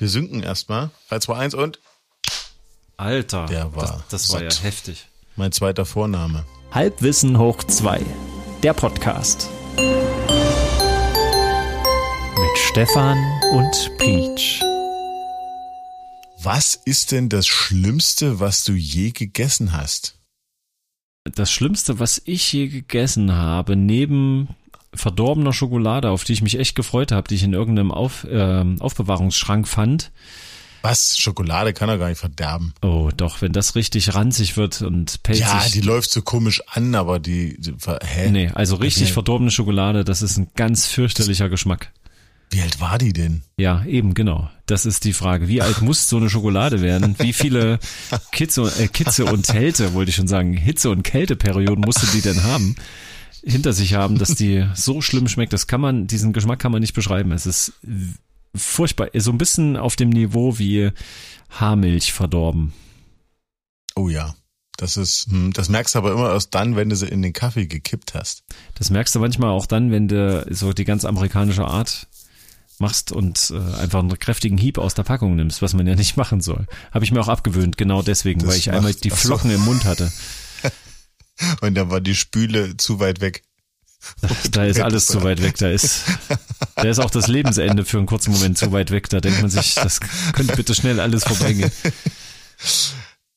Wir 0.00 0.08
sinken 0.08 0.44
erstmal. 0.44 0.90
3, 1.08 1.18
2, 1.18 1.34
1 1.36 1.54
und 1.54 1.80
Alter, 2.96 3.46
Der 3.46 3.74
war 3.74 4.04
das, 4.08 4.26
das 4.28 4.30
war 4.32 4.44
ja 4.44 4.50
heftig. 4.50 5.08
mein 5.34 5.50
zweiter 5.50 5.84
Vorname. 5.84 6.44
Halbwissen 6.70 7.36
hoch 7.36 7.64
2. 7.64 8.00
Der 8.62 8.74
Podcast. 8.74 9.48
Mit 12.36 12.58
Stefan 12.58 13.18
und 13.52 13.90
Peach. 13.98 14.60
Was 16.40 16.76
ist 16.76 17.10
denn 17.10 17.28
das 17.28 17.48
Schlimmste, 17.48 18.38
was 18.38 18.62
du 18.62 18.74
je 18.74 19.10
gegessen 19.10 19.72
hast? 19.72 20.20
Das 21.24 21.50
Schlimmste, 21.50 21.98
was 21.98 22.22
ich 22.24 22.52
je 22.52 22.68
gegessen 22.68 23.32
habe, 23.32 23.74
neben 23.74 24.54
verdorbener 24.94 25.52
Schokolade, 25.52 26.10
auf 26.10 26.24
die 26.24 26.32
ich 26.32 26.42
mich 26.42 26.58
echt 26.58 26.74
gefreut 26.74 27.12
habe, 27.12 27.28
die 27.28 27.34
ich 27.34 27.42
in 27.42 27.52
irgendeinem 27.52 27.90
Auf, 27.92 28.26
ähm, 28.30 28.80
Aufbewahrungsschrank 28.80 29.68
fand. 29.68 30.10
Was? 30.82 31.18
Schokolade 31.18 31.72
kann 31.72 31.88
er 31.88 31.98
gar 31.98 32.08
nicht 32.08 32.20
verderben. 32.20 32.72
Oh, 32.82 33.10
doch, 33.16 33.42
wenn 33.42 33.52
das 33.52 33.74
richtig 33.74 34.14
ranzig 34.14 34.56
wird 34.56 34.80
und 34.82 35.22
pelzig. 35.24 35.44
Ja, 35.44 35.64
die 35.72 35.80
läuft 35.80 36.10
so 36.10 36.22
komisch 36.22 36.62
an, 36.68 36.94
aber 36.94 37.18
die, 37.18 37.60
die 37.60 37.74
hä? 38.04 38.30
Nee, 38.30 38.50
also 38.54 38.76
richtig 38.76 39.04
Okay. 39.04 39.12
verdorbene 39.12 39.50
Schokolade, 39.50 40.04
das 40.04 40.22
ist 40.22 40.36
ein 40.36 40.48
ganz 40.54 40.86
fürchterlicher 40.86 41.48
Geschmack. 41.48 41.90
Wie 42.50 42.62
alt 42.62 42.80
war 42.80 42.96
die 42.96 43.12
denn? 43.12 43.42
Ja, 43.58 43.84
eben, 43.84 44.14
genau. 44.14 44.48
Das 44.64 44.86
ist 44.86 45.04
die 45.04 45.12
Frage. 45.12 45.48
Wie 45.48 45.60
alt 45.60 45.82
muss 45.82 46.08
so 46.08 46.16
eine 46.16 46.30
Schokolade 46.30 46.80
werden? 46.80 47.16
Wie 47.18 47.34
viele 47.34 47.78
Kitze, 48.32 48.72
äh, 48.78 48.88
Kitze 48.88 49.26
und 49.26 49.46
Kälte, 49.46 49.92
wollte 49.92 50.10
ich 50.10 50.16
schon 50.16 50.28
sagen, 50.28 50.54
Hitze- 50.54 50.90
und 50.90 51.02
Kälteperioden 51.02 51.84
musste 51.84 52.06
die 52.06 52.22
denn 52.22 52.44
haben, 52.44 52.76
hinter 53.44 53.72
sich 53.72 53.94
haben, 53.94 54.18
dass 54.18 54.34
die 54.34 54.66
so 54.74 55.00
schlimm 55.00 55.28
schmeckt? 55.28 55.52
Das 55.52 55.66
kann 55.66 55.80
man, 55.80 56.06
diesen 56.06 56.32
Geschmack 56.32 56.58
kann 56.58 56.72
man 56.72 56.80
nicht 56.80 56.94
beschreiben. 56.94 57.32
Es 57.32 57.46
ist 57.46 57.72
furchtbar. 58.54 59.08
So 59.14 59.30
ein 59.30 59.38
bisschen 59.38 59.76
auf 59.76 59.96
dem 59.96 60.08
Niveau 60.10 60.58
wie 60.58 60.90
Haarmilch 61.50 62.12
verdorben. 62.12 62.72
Oh 63.96 64.08
ja. 64.08 64.34
Das 64.76 64.96
ist, 64.96 65.26
hm, 65.28 65.52
das 65.52 65.68
merkst 65.68 65.94
du 65.94 65.98
aber 65.98 66.12
immer 66.12 66.30
erst 66.32 66.54
dann, 66.54 66.76
wenn 66.76 66.88
du 66.88 66.94
sie 66.94 67.08
in 67.08 67.20
den 67.20 67.32
Kaffee 67.32 67.66
gekippt 67.66 68.14
hast. 68.14 68.44
Das 68.76 68.90
merkst 68.90 69.12
du 69.14 69.18
manchmal 69.18 69.50
auch 69.50 69.66
dann, 69.66 69.90
wenn 69.90 70.06
du 70.06 70.46
so 70.50 70.72
die 70.72 70.84
ganz 70.84 71.04
amerikanische 71.04 71.64
Art 71.64 72.06
machst 72.78 73.10
und 73.10 73.50
äh, 73.52 73.74
einfach 73.80 73.98
einen 73.98 74.16
kräftigen 74.20 74.56
Hieb 74.56 74.78
aus 74.78 74.94
der 74.94 75.02
Packung 75.02 75.34
nimmst, 75.34 75.62
was 75.62 75.74
man 75.74 75.84
ja 75.88 75.96
nicht 75.96 76.16
machen 76.16 76.40
soll. 76.40 76.66
Habe 76.92 77.04
ich 77.04 77.10
mir 77.10 77.20
auch 77.20 77.26
abgewöhnt, 77.26 77.76
genau 77.76 78.02
deswegen, 78.02 78.38
Das 78.38 78.50
weil 78.50 78.56
ich 78.56 78.70
einmal 78.70 78.92
macht- 78.92 79.02
die 79.02 79.10
ach 79.12 79.16
so. 79.16 79.26
Flocken 79.28 79.50
im 79.50 79.64
Mund 79.64 79.84
hatte. 79.84 80.12
Und 81.60 81.74
dann 81.74 81.90
war 81.90 82.00
die 82.00 82.14
Spüle 82.14 82.76
zu 82.76 83.00
weit 83.00 83.20
weg. 83.20 83.42
Da 84.52 84.64
ist 84.64 84.80
alles 84.80 85.06
zu 85.06 85.22
weit 85.24 85.42
weg, 85.42 85.56
da 85.58 85.68
ist, 85.68 86.04
da 86.76 86.82
ist 86.84 87.00
auch 87.00 87.10
das 87.10 87.26
Lebensende 87.26 87.84
für 87.84 87.98
einen 87.98 88.06
kurzen 88.06 88.32
Moment 88.32 88.56
zu 88.56 88.70
weit 88.72 88.90
weg. 88.90 89.08
Da 89.08 89.20
denkt 89.20 89.40
man 89.40 89.50
sich, 89.50 89.74
das 89.74 90.00
könnte 90.32 90.54
bitte 90.56 90.74
schnell 90.74 91.00
alles 91.00 91.24
vorbeigehen. 91.24 91.70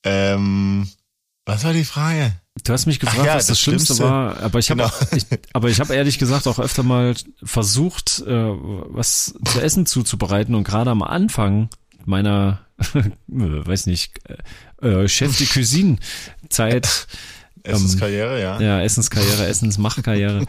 Ähm, 0.03 0.89
was 1.45 1.63
war 1.63 1.73
die 1.73 1.83
Frage? 1.85 2.33
Du 2.63 2.73
hast 2.73 2.85
mich 2.85 2.99
gefragt, 2.99 3.25
ja, 3.25 3.35
was 3.35 3.45
das, 3.45 3.47
das 3.49 3.59
Schlimmste, 3.59 3.93
Schlimmste. 3.95 4.03
war, 4.09 4.39
aber 4.39 4.59
ich 4.59 4.69
habe, 4.71 4.81
Genau. 4.81 5.15
ich, 5.15 5.25
aber 5.53 5.69
ich 5.69 5.79
habe 5.79 5.93
ehrlich 5.95 6.17
gesagt 6.19 6.47
auch 6.47 6.59
öfter 6.59 6.83
mal 6.83 7.13
versucht, 7.43 8.19
äh, 8.25 8.25
was 8.33 9.35
zu 9.45 9.61
essen 9.61 9.85
zuzubereiten 9.85 10.55
und 10.55 10.63
gerade 10.63 10.89
am 10.91 11.01
Anfang 11.01 11.69
meiner, 12.05 12.65
weiß 13.27 13.85
nicht, 13.85 14.19
äh, 14.81 15.03
äh, 15.03 15.07
Chef 15.07 15.37
de 15.37 15.47
Cuisine 15.47 15.97
Zeit, 16.49 17.07
Essenskarriere, 17.63 18.41
ja. 18.41 18.59
ja, 18.59 18.81
Essenskarriere, 18.81 19.45
Essensmachkarriere. 19.47 20.45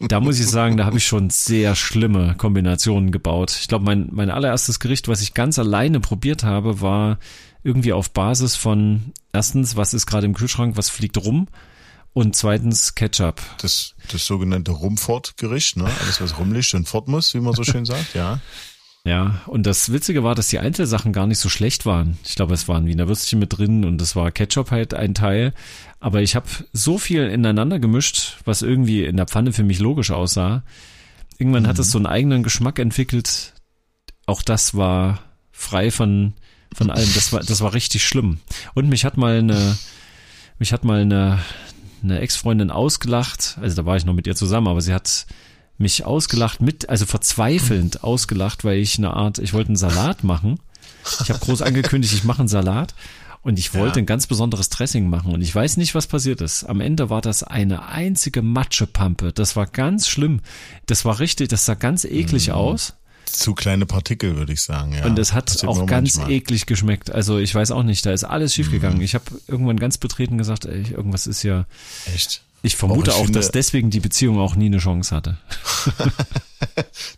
da 0.00 0.20
muss 0.20 0.40
ich 0.40 0.46
sagen, 0.46 0.76
da 0.76 0.84
habe 0.84 0.98
ich 0.98 1.06
schon 1.06 1.30
sehr 1.30 1.74
schlimme 1.74 2.34
Kombinationen 2.36 3.12
gebaut. 3.12 3.56
Ich 3.60 3.68
glaube, 3.68 3.84
mein, 3.84 4.08
mein 4.12 4.30
allererstes 4.30 4.80
Gericht, 4.80 5.08
was 5.08 5.22
ich 5.22 5.34
ganz 5.34 5.58
alleine 5.58 6.00
probiert 6.00 6.44
habe, 6.44 6.80
war 6.80 7.18
irgendwie 7.62 7.92
auf 7.92 8.10
Basis 8.10 8.56
von 8.56 9.12
erstens, 9.32 9.76
was 9.76 9.94
ist 9.94 10.06
gerade 10.06 10.26
im 10.26 10.34
Kühlschrank, 10.34 10.76
was 10.76 10.88
fliegt 10.88 11.18
rum 11.18 11.48
und 12.12 12.34
zweitens 12.34 12.94
Ketchup. 12.94 13.40
Das, 13.60 13.94
das 14.10 14.26
sogenannte 14.26 14.72
Rumfort-Gericht, 14.72 15.76
ne? 15.76 15.84
Alles, 15.84 16.20
was 16.20 16.38
rumliegt 16.38 16.74
und 16.74 16.88
fort 16.88 17.08
muss, 17.08 17.34
wie 17.34 17.40
man 17.40 17.54
so 17.54 17.64
schön 17.64 17.84
sagt, 17.84 18.14
ja. 18.14 18.40
Ja, 19.04 19.40
und 19.46 19.64
das 19.64 19.92
Witzige 19.92 20.24
war, 20.24 20.34
dass 20.34 20.48
die 20.48 20.58
Einzelsachen 20.58 21.12
gar 21.12 21.26
nicht 21.26 21.38
so 21.38 21.48
schlecht 21.48 21.86
waren. 21.86 22.18
Ich 22.24 22.34
glaube, 22.34 22.54
es 22.54 22.68
waren 22.68 22.86
Wiener 22.86 23.08
Würstchen 23.08 23.38
mit 23.38 23.56
drin 23.56 23.84
und 23.84 24.02
es 24.02 24.16
war 24.16 24.30
Ketchup 24.30 24.70
halt 24.70 24.92
ein 24.92 25.14
Teil. 25.14 25.54
Aber 26.00 26.22
ich 26.22 26.36
habe 26.36 26.46
so 26.72 26.98
viel 26.98 27.24
ineinander 27.24 27.78
gemischt, 27.78 28.36
was 28.44 28.62
irgendwie 28.62 29.04
in 29.04 29.16
der 29.16 29.26
Pfanne 29.26 29.52
für 29.52 29.64
mich 29.64 29.80
logisch 29.80 30.10
aussah. 30.10 30.62
Irgendwann 31.38 31.66
hat 31.66 31.78
es 31.78 31.90
so 31.90 31.98
einen 31.98 32.06
eigenen 32.06 32.42
Geschmack 32.42 32.78
entwickelt. 32.78 33.54
Auch 34.26 34.42
das 34.42 34.76
war 34.76 35.20
frei 35.50 35.90
von, 35.90 36.34
von 36.74 36.90
allem. 36.90 37.08
Das 37.14 37.32
war, 37.32 37.40
das 37.40 37.60
war 37.60 37.74
richtig 37.74 38.06
schlimm. 38.06 38.38
Und 38.74 38.88
mich 38.88 39.04
hat 39.04 39.16
mal 39.16 39.38
eine, 39.38 39.76
mich 40.58 40.72
hat 40.72 40.84
mal 40.84 41.00
eine, 41.00 41.40
eine 42.02 42.20
Ex-Freundin 42.20 42.70
ausgelacht. 42.70 43.58
Also 43.60 43.76
da 43.76 43.86
war 43.86 43.96
ich 43.96 44.04
noch 44.04 44.14
mit 44.14 44.26
ihr 44.26 44.36
zusammen, 44.36 44.68
aber 44.68 44.80
sie 44.80 44.94
hat 44.94 45.26
mich 45.78 46.04
ausgelacht 46.04 46.60
mit, 46.60 46.88
also 46.88 47.06
verzweifelnd 47.06 48.04
ausgelacht, 48.04 48.64
weil 48.64 48.78
ich 48.78 48.98
eine 48.98 49.14
Art, 49.14 49.38
ich 49.38 49.52
wollte 49.52 49.70
einen 49.70 49.76
Salat 49.76 50.22
machen. 50.22 50.60
Ich 51.22 51.30
habe 51.30 51.40
groß 51.40 51.62
angekündigt, 51.62 52.12
ich 52.12 52.24
mache 52.24 52.40
einen 52.40 52.48
Salat 52.48 52.94
und 53.48 53.58
ich 53.58 53.74
wollte 53.74 53.98
Ja. 53.98 54.02
ein 54.02 54.06
ganz 54.06 54.26
besonderes 54.26 54.68
Dressing 54.68 55.08
machen 55.08 55.32
und 55.32 55.40
ich 55.40 55.52
weiß 55.54 55.76
nicht, 55.78 55.94
was 55.94 56.06
passiert 56.06 56.40
ist. 56.40 56.64
Am 56.64 56.80
Ende 56.80 57.10
war 57.10 57.20
das 57.20 57.42
eine 57.42 57.86
einzige 57.88 58.42
Matschepampe. 58.42 59.32
Das 59.32 59.56
war 59.56 59.66
ganz 59.66 60.06
schlimm. 60.08 60.40
Das 60.86 61.04
war 61.04 61.18
richtig, 61.18 61.48
das 61.48 61.64
sah 61.66 61.74
ganz 61.74 62.04
eklig 62.04 62.52
aus 62.52 62.94
Zu 63.24 63.54
kleine 63.54 63.84
Partikel, 63.86 64.36
würde 64.36 64.52
ich 64.52 64.62
sagen, 64.62 64.92
ja. 64.94 65.04
und 65.04 65.18
es 65.18 65.32
hat 65.32 65.46
Passiert 65.46 65.68
auch 65.70 65.86
ganz 65.86 66.16
manchmal. 66.16 66.30
eklig 66.36 66.66
geschmeckt. 66.66 67.10
Also 67.10 67.38
ich 67.38 67.54
weiß 67.54 67.72
auch 67.72 67.82
nicht, 67.82 68.06
da 68.06 68.12
ist 68.12 68.24
alles 68.24 68.54
schiefgegangen. 68.54 69.00
Ich 69.02 69.14
habe 69.14 69.24
irgendwann 69.48 69.78
ganz 69.78 69.98
betreten 69.98 70.38
gesagt, 70.38 70.64
ey, 70.66 70.82
irgendwas 70.92 71.26
ist 71.26 71.42
ja. 71.42 71.64
Echt. 72.14 72.42
Ich 72.62 72.74
vermute 72.74 73.10
ich 73.10 73.16
auch, 73.16 73.30
dass 73.30 73.50
deswegen 73.52 73.90
die 73.90 74.00
Beziehung 74.00 74.38
auch 74.38 74.56
nie 74.56 74.66
eine 74.66 74.78
Chance 74.78 75.14
hatte. 75.14 75.38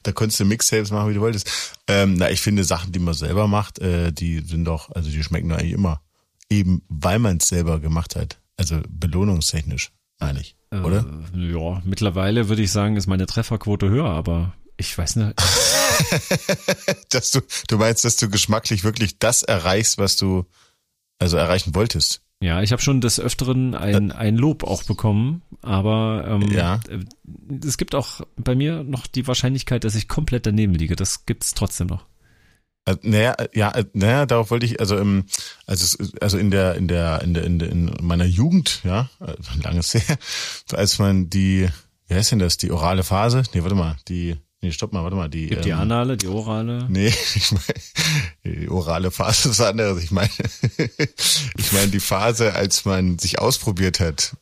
Da 0.03 0.13
konntest 0.13 0.41
du 0.41 0.45
Mixtapes 0.45 0.91
machen, 0.91 1.11
wie 1.11 1.15
du 1.15 1.21
wolltest. 1.21 1.51
Ähm, 1.87 2.15
na, 2.15 2.31
ich 2.31 2.41
finde 2.41 2.65
Sachen, 2.65 2.93
die 2.93 2.99
man 2.99 3.15
selber 3.15 3.47
macht, 3.49 3.79
äh, 3.79 4.13
die 4.13 4.41
sind 4.41 4.65
doch, 4.65 4.91
also 4.93 5.11
die 5.11 5.23
schmecken 5.23 5.49
doch 5.49 5.59
eigentlich 5.59 5.73
immer. 5.73 6.01
Eben, 6.51 6.83
weil 6.89 7.19
man 7.19 7.37
es 7.39 7.49
selber 7.49 7.81
gemacht 7.81 8.17
hat. 8.17 8.41
Also 8.57 8.81
belohnungstechnisch, 8.89 9.91
meine 10.19 10.41
ich. 10.41 10.57
Oder? 10.73 11.05
Äh, 11.35 11.53
ja, 11.53 11.81
mittlerweile 11.85 12.49
würde 12.49 12.63
ich 12.63 12.71
sagen, 12.73 12.97
ist 12.97 13.07
meine 13.07 13.27
Trefferquote 13.27 13.89
höher, 13.89 14.11
aber 14.11 14.53
ich 14.77 14.97
weiß 14.97 15.17
nicht. 15.17 15.35
Dass 17.11 17.31
du, 17.33 17.41
du 17.69 17.77
meinst, 17.77 18.05
dass 18.05 18.17
du 18.17 18.29
geschmacklich 18.31 18.85
wirklich 18.85 19.19
das 19.19 19.43
erreichst, 19.43 19.99
was 19.99 20.17
du 20.17 20.47
also 21.19 21.37
erreichen 21.37 21.75
wolltest. 21.75 22.23
Ja, 22.43 22.63
ich 22.63 22.73
habe 22.73 22.81
schon 22.81 23.03
des 23.03 23.21
Öfteren 23.21 23.75
ein, 23.75 24.13
ein 24.13 24.37
Lob 24.37 24.65
auch 24.65 24.83
bekommen, 24.85 25.43
aber 25.61 26.25
ähm, 26.27 26.51
Ja. 26.51 26.81
äh, 26.89 27.01
es 27.67 27.77
gibt 27.77 27.95
auch 27.95 28.23
bei 28.37 28.55
mir 28.55 28.83
noch 28.83 29.07
die 29.07 29.27
Wahrscheinlichkeit, 29.27 29.85
dass 29.85 29.95
ich 29.95 30.09
komplett 30.09 30.47
daneben 30.47 30.75
liege. 30.75 30.97
Das 30.97 31.27
gibt's 31.27 31.53
trotzdem 31.53 31.89
noch. 31.89 32.07
Äh, 32.87 32.97
Naja, 33.03 33.33
äh, 33.33 33.49
ja, 33.55 33.71
äh, 33.73 33.85
naja, 33.93 34.27
darauf 34.27 34.51
wollte 34.51 34.67
ich, 34.67 34.81
also 34.81 34.97
im, 34.97 35.25
also, 35.67 35.99
also 36.21 36.39
in 36.39 36.51
der, 36.51 36.75
in 36.75 36.89
der, 36.89 37.23
in 37.23 37.35
der, 37.35 37.45
in, 37.45 37.59
der, 37.59 37.71
in 37.71 37.95
meiner 38.01 38.25
Jugend, 38.25 38.81
ja, 38.85 39.11
langes 39.63 39.95
her, 39.95 40.19
als 40.73 40.99
man 40.99 41.31
die, 41.31 41.69
wie 42.09 42.15
heißt 42.15 42.33
denn 42.33 42.39
das, 42.39 42.57
die 42.57 42.71
orale 42.71 43.03
Phase? 43.03 43.43
Nee, 43.55 43.63
warte 43.63 43.75
mal, 43.75 43.97
die, 44.09 44.37
nee, 44.63 44.73
stopp 44.73 44.93
mal, 44.93 45.03
warte 45.03 45.17
mal, 45.17 45.29
die, 45.29 45.49
Gibt 45.49 45.65
die 45.65 45.71
ähm, 45.71 45.81
Anale, 45.81 46.17
die 46.17 46.27
Orale. 46.29 46.87
Nee, 46.89 47.09
ich 47.35 47.53
meine, 47.53 47.65
die 48.45 48.69
orale 48.69 49.11
Phase 49.11 49.51
ist 49.51 49.59
was 49.59 49.67
anderes. 49.67 50.03
Ich 50.03 50.11
meine, 50.11 50.31
ich 51.57 51.73
meine 51.73 51.89
die 51.89 52.01
Phase, 52.01 52.55
als 52.55 52.85
man 52.85 53.19
sich 53.19 53.39
ausprobiert 53.39 54.01
hat, 54.01 54.37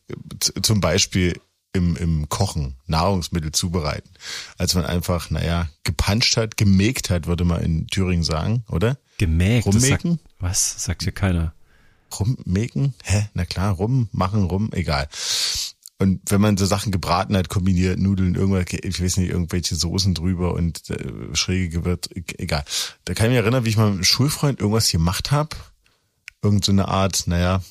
zum 0.63 0.81
Beispiel 0.81 1.41
im, 1.79 1.97
im 1.97 2.29
Kochen, 2.29 2.75
Nahrungsmittel 2.87 3.53
zubereiten. 3.53 4.11
Als 4.59 4.75
man 4.75 4.85
einfach, 4.85 5.31
naja, 5.31 5.69
gepanscht 5.85 6.37
hat, 6.37 6.57
gemägt 6.59 7.09
hat, 7.11 7.27
würde 7.27 7.45
man 7.45 7.63
in 7.63 7.87
Thüringen 7.87 8.25
sagen, 8.25 8.65
oder? 8.69 8.99
Gemägt. 9.17 9.67
das 9.67 9.75
sagt- 9.83 10.05
Rummägen? 10.05 10.21
Was? 10.39 10.85
Sagt 10.85 11.03
hier 11.03 11.13
keiner. 11.13 11.55
Rummägen? 12.19 12.95
Hä? 13.05 13.29
Na 13.35 13.45
klar, 13.45 13.73
rum, 13.73 14.09
machen, 14.13 14.45
rum, 14.45 14.71
egal. 14.73 15.09
Und 16.01 16.21
wenn 16.31 16.41
man 16.41 16.57
so 16.57 16.65
Sachen 16.65 16.93
gebraten 16.93 17.37
hat, 17.37 17.49
kombiniert 17.49 17.99
Nudeln, 17.99 18.37
irgendwas, 18.37 18.67
ich 18.73 19.03
weiß 19.03 19.17
nicht, 19.17 19.31
irgendwelche 19.31 19.75
Soßen 19.75 20.15
drüber 20.15 20.55
und 20.55 20.89
äh, 20.91 21.35
schräge 21.35 21.71
Gewürz, 21.71 22.09
e- 22.15 22.23
egal. 22.39 22.65
Da 23.05 23.15
kann 23.15 23.27
ich 23.27 23.31
mich 23.31 23.39
erinnern, 23.39 23.65
wie 23.65 23.71
ich 23.71 23.77
mal 23.77 23.87
mit 23.87 23.95
einem 23.95 24.05
Schulfreund 24.05 24.61
irgendwas 24.61 24.91
gemacht 24.93 25.33
habe. 25.33 25.57
Irgend 26.41 26.65
so 26.65 26.71
eine 26.71 26.87
Art, 26.87 27.25
naja, 27.27 27.63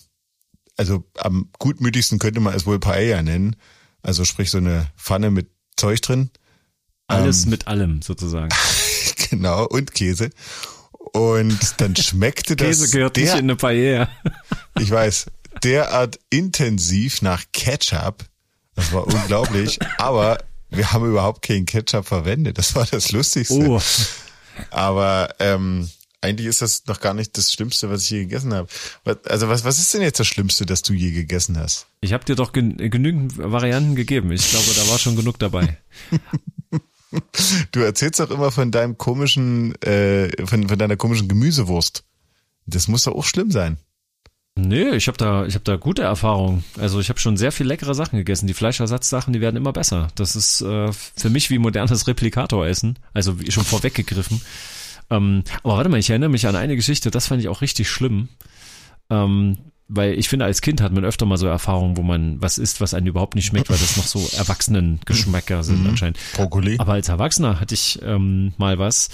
also 0.75 1.05
am 1.17 1.49
gutmütigsten 1.57 2.19
könnte 2.19 2.41
man 2.41 2.53
es 2.53 2.65
wohl 2.65 2.79
Paella 2.79 3.23
nennen. 3.23 3.55
Also 4.03 4.25
sprich 4.25 4.51
so 4.51 4.57
eine 4.57 4.87
Pfanne 4.97 5.31
mit 5.31 5.49
Zeug 5.75 6.01
drin. 6.01 6.29
Alles 7.07 7.43
Ähm. 7.45 7.51
mit 7.51 7.67
allem 7.67 8.01
sozusagen. 8.01 8.49
genau, 9.29 9.65
und 9.65 9.93
Käse. 9.93 10.29
Und 10.91 11.57
dann 11.77 11.95
schmeckte 11.95 12.55
das 12.57 12.67
Käse 12.67 12.89
gehört 12.89 13.15
nicht 13.17 13.27
der, 13.29 13.33
in 13.35 13.45
eine 13.45 13.55
Paella. 13.55 14.09
ich 14.79 14.91
weiß, 14.91 15.27
derart 15.63 16.19
intensiv 16.29 17.21
nach 17.21 17.43
Ketchup. 17.53 18.25
Das 18.75 18.91
war 18.91 19.07
unglaublich. 19.07 19.79
aber 19.97 20.37
wir 20.69 20.91
haben 20.91 21.05
überhaupt 21.05 21.41
keinen 21.41 21.65
Ketchup 21.65 22.05
verwendet. 22.05 22.57
Das 22.57 22.75
war 22.75 22.85
das 22.85 23.11
Lustigste. 23.11 23.55
Oh, 23.55 23.81
Aber 24.69 25.33
ähm, 25.39 25.89
eigentlich 26.21 26.47
ist 26.47 26.61
das 26.61 26.85
noch 26.87 26.99
gar 26.99 27.13
nicht 27.13 27.37
das 27.37 27.51
Schlimmste, 27.51 27.89
was 27.89 28.03
ich 28.03 28.09
je 28.09 28.19
gegessen 28.21 28.53
habe. 28.53 28.67
Also 29.25 29.49
was, 29.49 29.63
was 29.63 29.79
ist 29.79 29.93
denn 29.93 30.01
jetzt 30.01 30.19
das 30.19 30.27
Schlimmste, 30.27 30.65
das 30.65 30.81
du 30.81 30.93
je 30.93 31.11
gegessen 31.11 31.57
hast? 31.57 31.87
Ich 32.01 32.13
habe 32.13 32.25
dir 32.25 32.35
doch 32.35 32.53
gen 32.53 32.77
genügend 32.77 33.37
Varianten 33.37 33.95
gegeben. 33.95 34.31
Ich 34.31 34.49
glaube, 34.49 34.65
da 34.75 34.87
war 34.89 34.97
schon 34.97 35.15
genug 35.15 35.37
dabei. 35.39 35.77
du 37.71 37.79
erzählst 37.81 38.19
doch 38.19 38.31
immer 38.31 38.51
von 38.51 38.71
deinem 38.71 38.97
komischen, 38.97 39.79
äh, 39.81 40.29
von, 40.45 40.67
von 40.67 40.77
deiner 40.77 40.97
komischen 40.97 41.27
Gemüsewurst. 41.27 42.03
Das 42.65 42.87
muss 42.87 43.03
doch 43.03 43.15
auch 43.15 43.25
schlimm 43.25 43.51
sein. 43.51 43.77
Nee, 44.57 44.89
ich 44.89 45.07
habe 45.07 45.17
da, 45.17 45.45
ich 45.45 45.53
habe 45.53 45.63
da 45.63 45.75
gute 45.75 46.01
Erfahrungen. 46.01 46.63
Also 46.79 46.99
ich 46.99 47.09
habe 47.09 47.19
schon 47.19 47.37
sehr 47.37 47.51
viel 47.51 47.67
leckere 47.67 47.93
Sachen 47.93 48.17
gegessen. 48.17 48.47
Die 48.47 48.55
Fleischersatzsachen, 48.55 49.31
die 49.31 49.39
werden 49.39 49.55
immer 49.55 49.71
besser. 49.71 50.07
Das 50.15 50.35
ist 50.35 50.61
äh, 50.61 50.91
für 50.91 51.29
mich 51.29 51.51
wie 51.51 51.59
modernes 51.59 52.07
Replikator-Essen. 52.07 52.97
Also 53.13 53.39
wie 53.39 53.51
schon 53.51 53.65
vorweggegriffen. 53.65 54.41
Ähm, 55.09 55.43
aber 55.63 55.77
warte 55.77 55.89
mal, 55.89 55.99
ich 55.99 56.09
erinnere 56.09 56.29
mich 56.29 56.47
an 56.47 56.55
eine 56.55 56.75
Geschichte, 56.75 57.11
das 57.11 57.27
fand 57.27 57.41
ich 57.41 57.47
auch 57.47 57.61
richtig 57.61 57.89
schlimm. 57.89 58.29
Ähm, 59.09 59.57
weil 59.89 60.19
ich 60.19 60.27
finde, 60.27 60.45
als 60.45 60.61
Kind 60.61 60.81
hat 60.81 60.91
man 60.91 61.05
öfter 61.05 61.25
mal 61.25 61.37
so 61.37 61.47
Erfahrungen, 61.47 61.95
wo 61.95 62.03
man 62.03 62.41
was 62.41 62.57
isst, 62.57 62.81
was 62.81 62.93
einem 62.93 63.07
überhaupt 63.07 63.35
nicht 63.35 63.45
schmeckt, 63.45 63.69
weil 63.69 63.77
das 63.77 63.95
noch 63.95 64.05
so 64.05 64.19
Erwachsenen-Geschmäcker 64.37 65.63
sind 65.63 65.83
mhm. 65.83 65.89
anscheinend. 65.91 66.19
Brokkoli. 66.33 66.75
Aber 66.77 66.93
als 66.93 67.07
Erwachsener 67.07 67.59
hatte 67.61 67.73
ich 67.73 67.99
ähm, 68.03 68.53
mal 68.57 68.79
was, 68.79 69.09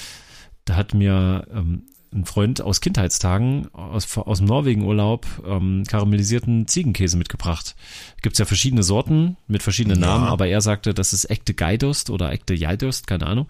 da 0.66 0.76
hat 0.76 0.96
mir 0.96 1.48
ähm, 1.54 1.84
ein 2.14 2.26
Freund 2.26 2.62
aus 2.62 2.82
Kindheitstagen 2.82 3.74
aus, 3.74 4.18
aus 4.18 4.38
dem 4.40 4.48
Norwegen-Urlaub 4.48 5.26
ähm, 5.46 5.84
karamellisierten 5.88 6.68
Ziegenkäse 6.68 7.18
mitgebracht. 7.18 7.76
Gibt's 8.22 8.40
ja 8.40 8.46
verschiedene 8.46 8.84
Sorten 8.84 9.38
mit 9.48 9.64
verschiedenen 9.64 10.00
ja. 10.00 10.08
Namen, 10.08 10.28
aber 10.28 10.48
er 10.48 10.62
sagte, 10.62 10.94
das 10.94 11.14
ist 11.14 11.30
echte 11.30 11.54
Geidurst 11.54 12.10
oder 12.10 12.32
echte 12.32 12.54
Jaidurst, 12.54 13.08
keine 13.08 13.28
Ahnung. 13.28 13.48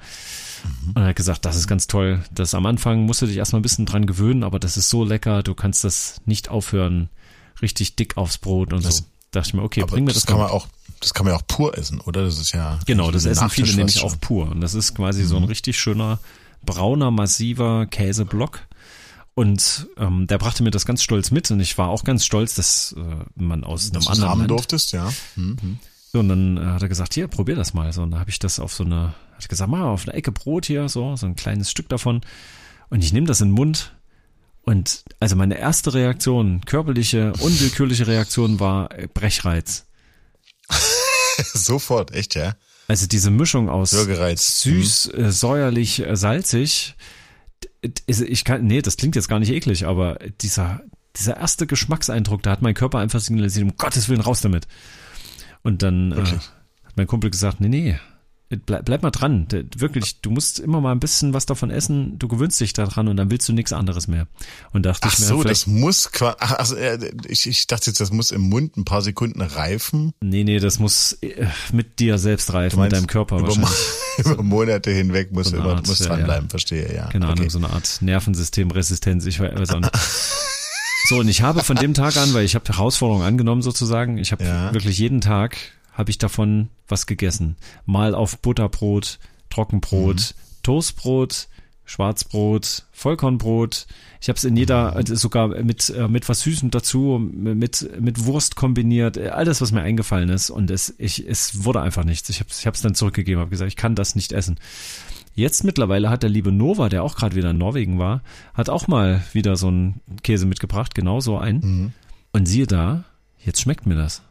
Mhm. 0.64 0.92
Und 0.92 1.02
er 1.02 1.10
hat 1.10 1.16
gesagt, 1.16 1.46
das 1.46 1.56
ist 1.56 1.68
ganz 1.68 1.88
toll. 1.88 2.24
Das 2.32 2.54
am 2.54 2.66
Anfang 2.66 3.06
musst 3.06 3.22
du 3.22 3.26
dich 3.26 3.38
erstmal 3.38 3.60
ein 3.60 3.64
bisschen 3.64 3.86
dran 3.86 4.06
gewöhnen, 4.06 4.44
aber 4.44 4.60
das 4.60 4.78
ist 4.78 4.90
so 4.90 5.04
lecker, 5.04 5.44
du 5.44 5.54
kannst 5.54 5.84
das 5.84 6.22
nicht 6.26 6.50
aufhören. 6.50 7.10
Richtig 7.62 7.96
dick 7.96 8.18
aufs 8.18 8.38
Brot 8.38 8.74
und 8.74 8.84
das, 8.84 8.98
so. 8.98 9.04
Dachte 9.32 9.50
ich 9.50 9.54
mir, 9.56 9.64
okay, 9.64 9.84
bring 9.88 10.04
mir 10.04 10.14
das. 10.14 10.24
Das 10.24 10.26
kann 10.28 10.38
man 10.38 10.50
auch, 10.50 10.68
das 11.00 11.14
kann 11.14 11.26
man 11.26 11.36
auch 11.36 11.48
pur 11.48 11.78
essen, 11.78 12.00
oder? 12.02 12.24
Das 12.24 12.40
ist 12.40 12.52
ja. 12.52 12.80
Genau, 12.86 13.10
das 13.10 13.26
essen 13.26 13.50
viele 13.50 13.74
nämlich 13.74 14.04
auch 14.04 14.20
pur. 14.20 14.50
Und 14.50 14.62
das 14.62 14.76
ist 14.76 14.96
quasi 14.96 15.24
mhm. 15.24 15.28
so 15.28 15.36
ein 15.38 15.42
mhm. 15.44 15.48
richtig 15.48 15.80
schöner 15.80 16.20
brauner, 16.66 17.12
massiver 17.12 17.86
Käseblock. 17.86 18.62
Und 19.36 19.88
ähm, 19.98 20.28
der 20.28 20.38
brachte 20.38 20.62
mir 20.62 20.72
das 20.72 20.86
ganz 20.86 21.02
stolz 21.02 21.32
mit 21.32 21.50
und 21.50 21.60
ich 21.60 21.78
war 21.78 21.90
auch 21.90 22.04
ganz 22.04 22.24
stolz, 22.24 22.54
dass 22.54 22.96
äh, 22.98 23.02
man 23.36 23.64
aus 23.64 23.92
dass 23.92 24.06
einem 24.06 24.14
anderen 24.14 24.30
haben 24.30 24.40
Land, 24.40 24.52
durftest, 24.52 24.92
ja. 24.92 25.12
Mhm. 25.36 25.80
So, 26.12 26.20
und 26.20 26.30
dann 26.30 26.58
äh, 26.58 26.66
hat 26.66 26.84
er 26.84 26.90
gesagt, 26.90 27.16
hier, 27.16 27.28
probier 27.28 27.56
das 27.56 27.74
mal. 27.74 27.92
So, 27.92 28.04
und 28.04 28.12
dann 28.12 28.20
habe 28.20 28.30
ich 28.30 28.38
das 28.38 28.60
auf 28.60 28.74
so 28.74 28.84
eine, 28.84 29.16
hat 29.36 29.50
gesagt, 29.50 29.72
mal 29.72 29.86
auf 29.86 30.08
eine 30.08 30.14
Ecke 30.14 30.32
Brot 30.32 30.68
hier, 30.68 30.88
so, 30.88 31.16
so 31.16 31.26
ein 31.26 31.36
kleines 31.36 31.72
Stück 31.72 31.90
davon. 31.90 32.22
Und 32.90 33.04
ich 33.04 33.12
nehme 33.12 33.26
das 33.26 33.42
in 33.42 33.50
den 33.50 33.56
Mund. 33.56 33.96
Und 34.62 35.04
also 35.20 35.36
meine 35.36 35.58
erste 35.58 35.94
Reaktion, 35.96 36.62
körperliche, 36.66 37.34
unwillkürliche 37.40 38.06
Reaktion 38.06 38.60
war 38.60 38.92
äh, 38.92 39.08
Brechreiz. 39.12 39.88
Sofort, 41.54 42.12
echt, 42.12 42.36
ja? 42.36 42.54
Also 42.88 43.08
diese 43.08 43.32
Mischung 43.32 43.70
aus 43.70 43.92
süß, 44.64 45.12
mhm. 45.14 45.24
äh, 45.24 45.32
säuerlich, 45.32 46.06
äh, 46.06 46.16
salzig. 46.16 46.96
Ich 48.08 48.46
kann, 48.46 48.66
nee, 48.66 48.82
das 48.82 48.98
klingt 48.98 49.16
jetzt 49.16 49.28
gar 49.28 49.40
nicht 49.40 49.52
eklig, 49.52 49.86
aber 49.86 50.18
dieser, 50.42 50.82
dieser 51.18 51.38
erste 51.38 51.68
Geschmackseindruck, 51.68 52.42
da 52.42 52.52
hat 52.52 52.62
mein 52.62 52.74
Körper 52.74 53.00
einfach 53.00 53.20
signalisiert, 53.20 53.66
um 53.66 53.76
Gottes 53.78 54.10
Willen 54.10 54.22
raus 54.22 54.42
damit. 54.42 54.68
Und 55.64 55.82
dann 55.82 56.12
äh, 56.12 56.26
hat 56.26 56.54
mein 56.96 57.08
Kumpel 57.08 57.30
gesagt, 57.30 57.60
nee, 57.62 57.70
nee, 57.70 58.00
bleib, 58.58 58.86
bleib 58.86 59.04
mal 59.04 59.12
dran. 59.12 59.48
Wirklich, 59.78 60.22
du 60.22 60.30
musst 60.32 60.60
immer 60.60 60.82
mal 60.82 60.92
ein 60.92 61.00
bisschen 61.00 61.34
was 61.34 61.46
davon 61.46 61.70
essen, 61.70 62.18
du 62.20 62.28
gewöhnst 62.28 62.60
dich 62.60 62.74
daran 62.74 63.08
und 63.08 63.18
dann 63.18 63.32
willst 63.32 63.48
du 63.50 63.54
nichts 63.54 63.74
anderes 63.74 64.08
mehr. 64.08 64.28
Und 64.72 64.86
dachte 64.86 65.08
ach 65.08 65.14
ich 65.14 65.20
mir, 65.20 65.26
so, 65.26 65.44
das 65.44 65.68
muss 65.68 66.10
ach, 66.22 66.52
also, 66.54 66.76
ich, 67.28 67.48
ich 67.48 67.68
dachte 67.68 67.90
jetzt, 67.90 68.00
das 68.00 68.12
muss 68.12 68.32
im 68.32 68.42
Mund 68.42 68.78
ein 68.78 68.86
paar 68.86 69.02
Sekunden 69.02 69.42
reifen. 69.42 70.14
Nee, 70.22 70.44
nee, 70.44 70.60
das 70.60 70.80
muss 70.80 71.14
äh, 71.22 71.48
mit 71.72 72.00
dir 72.00 72.18
selbst 72.18 72.54
reifen, 72.54 72.82
mit 72.82 72.92
deinem 72.92 73.08
Körper 73.08 73.40
über, 73.40 73.48
wahrscheinlich. 73.48 73.72
über 74.20 74.44
Monate 74.44 74.92
hinweg 74.92 75.32
muss, 75.32 75.48
so 75.48 75.58
immer, 75.58 75.76
Art, 75.76 75.88
muss 75.88 76.00
dranbleiben, 76.00 76.46
ja. 76.46 76.50
verstehe, 76.50 76.94
ja. 76.94 77.08
Keine 77.08 77.26
okay. 77.26 77.40
Ahnung, 77.40 77.50
so 77.50 77.58
eine 77.58 77.70
Art 77.70 77.98
Nervensystemresistenz, 78.02 79.26
ich 79.26 79.40
weiß 79.40 79.70
auch 79.72 79.80
nicht. 79.80 79.98
So, 81.06 81.20
und 81.20 81.28
ich 81.28 81.42
habe 81.42 81.64
von 81.64 81.76
dem 81.76 81.94
Tag 81.94 82.16
an, 82.16 82.34
weil 82.34 82.46
ich 82.46 82.56
habe 82.56 82.66
Herausforderungen 82.66 83.26
angenommen 83.26 83.62
sozusagen, 83.62 84.18
ich 84.18 84.32
habe 84.32 84.46
ja. 84.46 84.74
wirklich 84.74 84.98
jeden 84.98 85.20
Tag 85.20 85.58
habe 85.94 86.12
ich 86.12 86.18
davon 86.18 86.70
was 86.88 87.06
gegessen. 87.06 87.56
Mal 87.86 88.16
auf 88.16 88.40
Butterbrot, 88.40 89.20
Trockenbrot, 89.50 90.16
mhm. 90.16 90.62
Toastbrot, 90.64 91.48
Schwarzbrot, 91.86 92.86
Vollkornbrot. 92.92 93.88
Ich 94.22 94.30
habe 94.30 94.38
es 94.38 94.44
in 94.44 94.56
jeder, 94.56 94.92
mhm. 94.92 94.98
also 94.98 95.16
sogar 95.16 95.50
mit 95.50 95.90
äh, 95.90 96.08
mit 96.08 96.30
was 96.30 96.42
Süßem 96.42 96.72
dazu, 96.72 97.20
mit 97.22 97.90
mit 98.00 98.26
Wurst 98.26 98.56
kombiniert, 98.56 99.18
alles 99.18 99.62
was 99.62 99.72
mir 99.72 99.82
eingefallen 99.82 100.30
ist 100.30 100.50
und 100.50 100.72
es 100.72 100.96
ich 100.98 101.28
es 101.28 101.66
wurde 101.66 101.82
einfach 101.82 102.06
nichts. 102.06 102.30
Ich 102.30 102.40
habe 102.40 102.50
ich 102.50 102.66
es 102.66 102.82
dann 102.82 102.96
zurückgegeben, 102.96 103.40
habe 103.40 103.52
gesagt, 103.52 103.70
ich 103.70 103.76
kann 103.76 103.96
das 103.96 104.16
nicht 104.16 104.32
essen. 104.32 104.60
Jetzt 105.36 105.64
mittlerweile 105.64 106.10
hat 106.10 106.24
der 106.24 106.30
liebe 106.30 106.52
Nova, 106.52 106.90
der 106.90 107.04
auch 107.04 107.16
gerade 107.16 107.36
wieder 107.36 107.50
in 107.50 107.58
Norwegen 107.58 107.98
war, 107.98 108.22
hat 108.54 108.70
auch 108.70 108.88
mal 108.88 109.24
wieder 109.34 109.56
so 109.56 109.68
einen 109.68 110.00
Käse 110.22 110.46
mitgebracht, 110.46 110.94
genau 110.94 111.22
so 111.22 111.38
einen. 111.38 111.60
Mhm. 111.60 111.94
Und 112.34 112.46
siehe 112.46 112.68
da, 112.68 113.04
jetzt 113.44 113.60
schmeckt 113.62 113.88
mir 113.88 113.96
das 113.96 114.22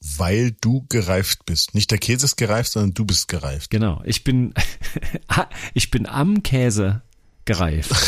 weil 0.00 0.52
du 0.60 0.86
gereift 0.88 1.44
bist. 1.46 1.74
Nicht 1.74 1.90
der 1.90 1.98
Käse 1.98 2.26
ist 2.26 2.36
gereift, 2.36 2.72
sondern 2.72 2.94
du 2.94 3.04
bist 3.04 3.28
gereift. 3.28 3.70
Genau. 3.70 4.00
Ich 4.04 4.24
bin, 4.24 4.54
ich 5.74 5.90
bin 5.90 6.06
am 6.06 6.42
Käse 6.42 7.02
gereift. 7.44 7.90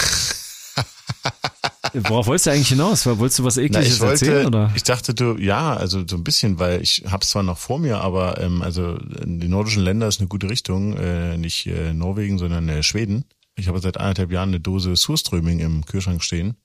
Worauf 1.92 2.26
wolltest 2.26 2.46
du 2.46 2.50
eigentlich 2.52 2.68
hinaus? 2.68 3.04
Wolltest 3.04 3.40
du 3.40 3.44
was 3.44 3.56
Ekliges 3.56 3.98
Na, 3.98 4.06
wollte, 4.06 4.26
erzählen? 4.26 4.46
Oder? 4.46 4.72
Ich 4.76 4.84
dachte, 4.84 5.12
du, 5.12 5.36
ja, 5.36 5.74
also 5.74 6.06
so 6.06 6.16
ein 6.16 6.22
bisschen, 6.22 6.60
weil 6.60 6.80
ich 6.82 7.04
hab's 7.10 7.30
zwar 7.30 7.42
noch 7.42 7.58
vor 7.58 7.80
mir, 7.80 8.00
aber 8.00 8.40
ähm, 8.40 8.62
also 8.62 8.96
die 9.00 9.48
nordischen 9.48 9.82
Länder 9.82 10.06
ist 10.06 10.20
eine 10.20 10.28
gute 10.28 10.48
Richtung. 10.48 10.96
Äh, 10.96 11.36
nicht 11.36 11.66
äh, 11.66 11.92
Norwegen, 11.92 12.38
sondern 12.38 12.68
äh, 12.68 12.84
Schweden. 12.84 13.24
Ich 13.56 13.66
habe 13.66 13.80
seit 13.80 13.96
anderthalb 13.96 14.30
Jahren 14.30 14.50
eine 14.50 14.60
Dose 14.60 14.94
Surströming 14.94 15.58
im 15.58 15.84
Kühlschrank 15.84 16.22
stehen. 16.22 16.56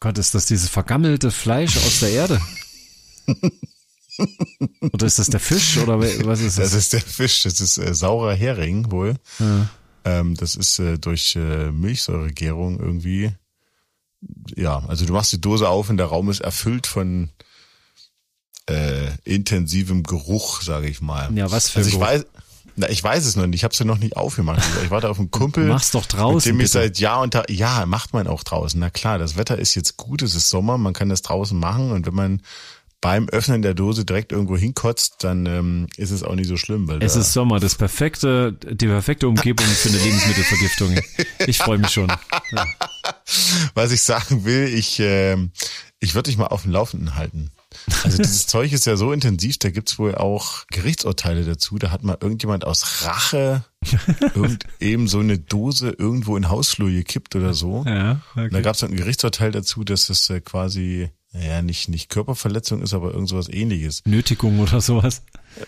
Gott, 0.00 0.18
ist 0.18 0.34
das 0.34 0.46
dieses 0.46 0.68
vergammelte 0.68 1.30
Fleisch 1.30 1.76
aus 1.76 2.00
der 2.00 2.10
Erde? 2.10 2.40
Oder 4.92 5.06
ist 5.06 5.18
das 5.18 5.28
der 5.28 5.40
Fisch 5.40 5.78
oder 5.78 5.98
was 5.98 6.40
ist 6.40 6.58
das? 6.58 6.70
Das 6.70 6.74
ist 6.74 6.92
der 6.92 7.00
Fisch, 7.00 7.42
das 7.42 7.60
ist 7.60 7.78
äh, 7.78 7.94
saurer 7.94 8.34
Hering 8.34 8.90
wohl. 8.90 9.16
Ja. 9.38 9.68
Ähm, 10.04 10.34
das 10.34 10.56
ist 10.56 10.78
äh, 10.78 10.98
durch 10.98 11.36
äh, 11.36 11.70
Milchsäuregärung 11.70 12.80
irgendwie. 12.80 13.32
Ja, 14.54 14.84
also 14.88 15.06
du 15.06 15.12
machst 15.12 15.32
die 15.32 15.40
Dose 15.40 15.68
auf 15.68 15.90
und 15.90 15.96
der 15.96 16.06
Raum 16.06 16.30
ist 16.30 16.40
erfüllt 16.40 16.86
von 16.86 17.30
äh, 18.68 19.08
intensivem 19.24 20.02
Geruch, 20.02 20.62
sage 20.62 20.88
ich 20.88 21.00
mal. 21.00 21.30
Ja, 21.34 21.50
was 21.50 21.70
für 21.70 21.78
also 21.78 21.88
ich 21.88 21.94
Geruch? 21.94 22.06
weiß, 22.06 22.26
na, 22.76 22.88
ich 22.88 23.02
weiß 23.02 23.26
es 23.26 23.36
noch 23.36 23.46
nicht. 23.46 23.56
Ich 23.56 23.64
habe 23.64 23.72
es 23.72 23.78
ja 23.78 23.84
noch 23.84 23.98
nicht 23.98 24.16
aufgemacht. 24.16 24.62
Ich 24.82 24.90
warte 24.90 25.10
auf 25.10 25.18
einen 25.18 25.30
Kumpel. 25.30 25.66
Mach's 25.66 25.90
doch 25.90 26.06
draußen. 26.06 26.52
Mit 26.52 26.60
dem 26.60 26.64
ich 26.64 26.70
seit 26.70 26.98
Jahr 26.98 27.20
und 27.20 27.32
Tag, 27.32 27.50
ja, 27.50 27.84
macht 27.86 28.14
man 28.14 28.26
auch 28.26 28.44
draußen. 28.44 28.78
Na 28.80 28.90
klar, 28.90 29.18
das 29.18 29.36
Wetter 29.36 29.58
ist 29.58 29.74
jetzt 29.74 29.96
gut, 29.96 30.22
es 30.22 30.34
ist 30.34 30.48
Sommer, 30.48 30.78
man 30.78 30.94
kann 30.94 31.08
das 31.08 31.22
draußen 31.22 31.58
machen 31.58 31.90
und 31.90 32.06
wenn 32.06 32.14
man 32.14 32.42
beim 33.02 33.28
Öffnen 33.28 33.62
der 33.62 33.74
Dose 33.74 34.04
direkt 34.06 34.32
irgendwo 34.32 34.56
hinkotzt, 34.56 35.16
dann 35.24 35.44
ähm, 35.44 35.88
ist 35.96 36.12
es 36.12 36.22
auch 36.22 36.36
nicht 36.36 36.46
so 36.46 36.56
schlimm. 36.56 36.86
Weil 36.88 37.02
es 37.02 37.16
ist 37.16 37.32
Sommer, 37.32 37.58
das 37.58 37.74
perfekte, 37.74 38.52
die 38.52 38.86
perfekte 38.86 39.28
Umgebung 39.28 39.66
für 39.66 39.88
eine 39.88 39.98
Lebensmittelvergiftung. 39.98 41.00
Ich 41.46 41.58
freue 41.58 41.78
mich 41.78 41.90
schon. 41.90 42.08
Ja. 42.52 42.66
Was 43.74 43.90
ich 43.90 44.02
sagen 44.02 44.44
will, 44.44 44.68
ich, 44.68 45.00
äh, 45.00 45.36
ich 45.98 46.14
würde 46.14 46.30
dich 46.30 46.38
mal 46.38 46.46
auf 46.46 46.62
dem 46.62 46.70
Laufenden 46.70 47.16
halten. 47.16 47.50
Also 48.04 48.18
dieses 48.18 48.46
Zeug 48.46 48.72
ist 48.72 48.86
ja 48.86 48.96
so 48.96 49.12
intensiv, 49.12 49.58
da 49.58 49.70
gibt's 49.70 49.98
wohl 49.98 50.14
auch 50.14 50.64
Gerichtsurteile 50.68 51.44
dazu. 51.44 51.78
Da 51.78 51.90
hat 51.90 52.04
mal 52.04 52.18
irgendjemand 52.20 52.64
aus 52.64 53.04
Rache 53.04 53.64
irgend 54.34 54.64
eben 54.78 55.08
so 55.08 55.18
eine 55.18 55.38
Dose 55.38 55.90
irgendwo 55.90 56.36
in 56.36 56.48
Hausflur 56.48 56.90
gekippt 56.90 57.34
oder 57.34 57.52
so. 57.52 57.84
Ja, 57.84 58.20
okay. 58.30 58.44
Und 58.44 58.52
da 58.54 58.60
gab's 58.60 58.78
dann 58.78 58.90
ein 58.92 58.96
Gerichtsurteil 58.96 59.50
dazu, 59.50 59.82
dass 59.82 60.08
es 60.08 60.30
äh, 60.30 60.40
quasi 60.40 61.10
ja, 61.34 61.62
nicht, 61.62 61.88
nicht 61.88 62.10
Körperverletzung 62.10 62.82
ist, 62.82 62.92
aber 62.92 63.12
irgend 63.12 63.28
sowas 63.28 63.48
ähnliches. 63.48 64.02
Nötigung 64.04 64.60
oder 64.60 64.82
sowas. 64.82 65.22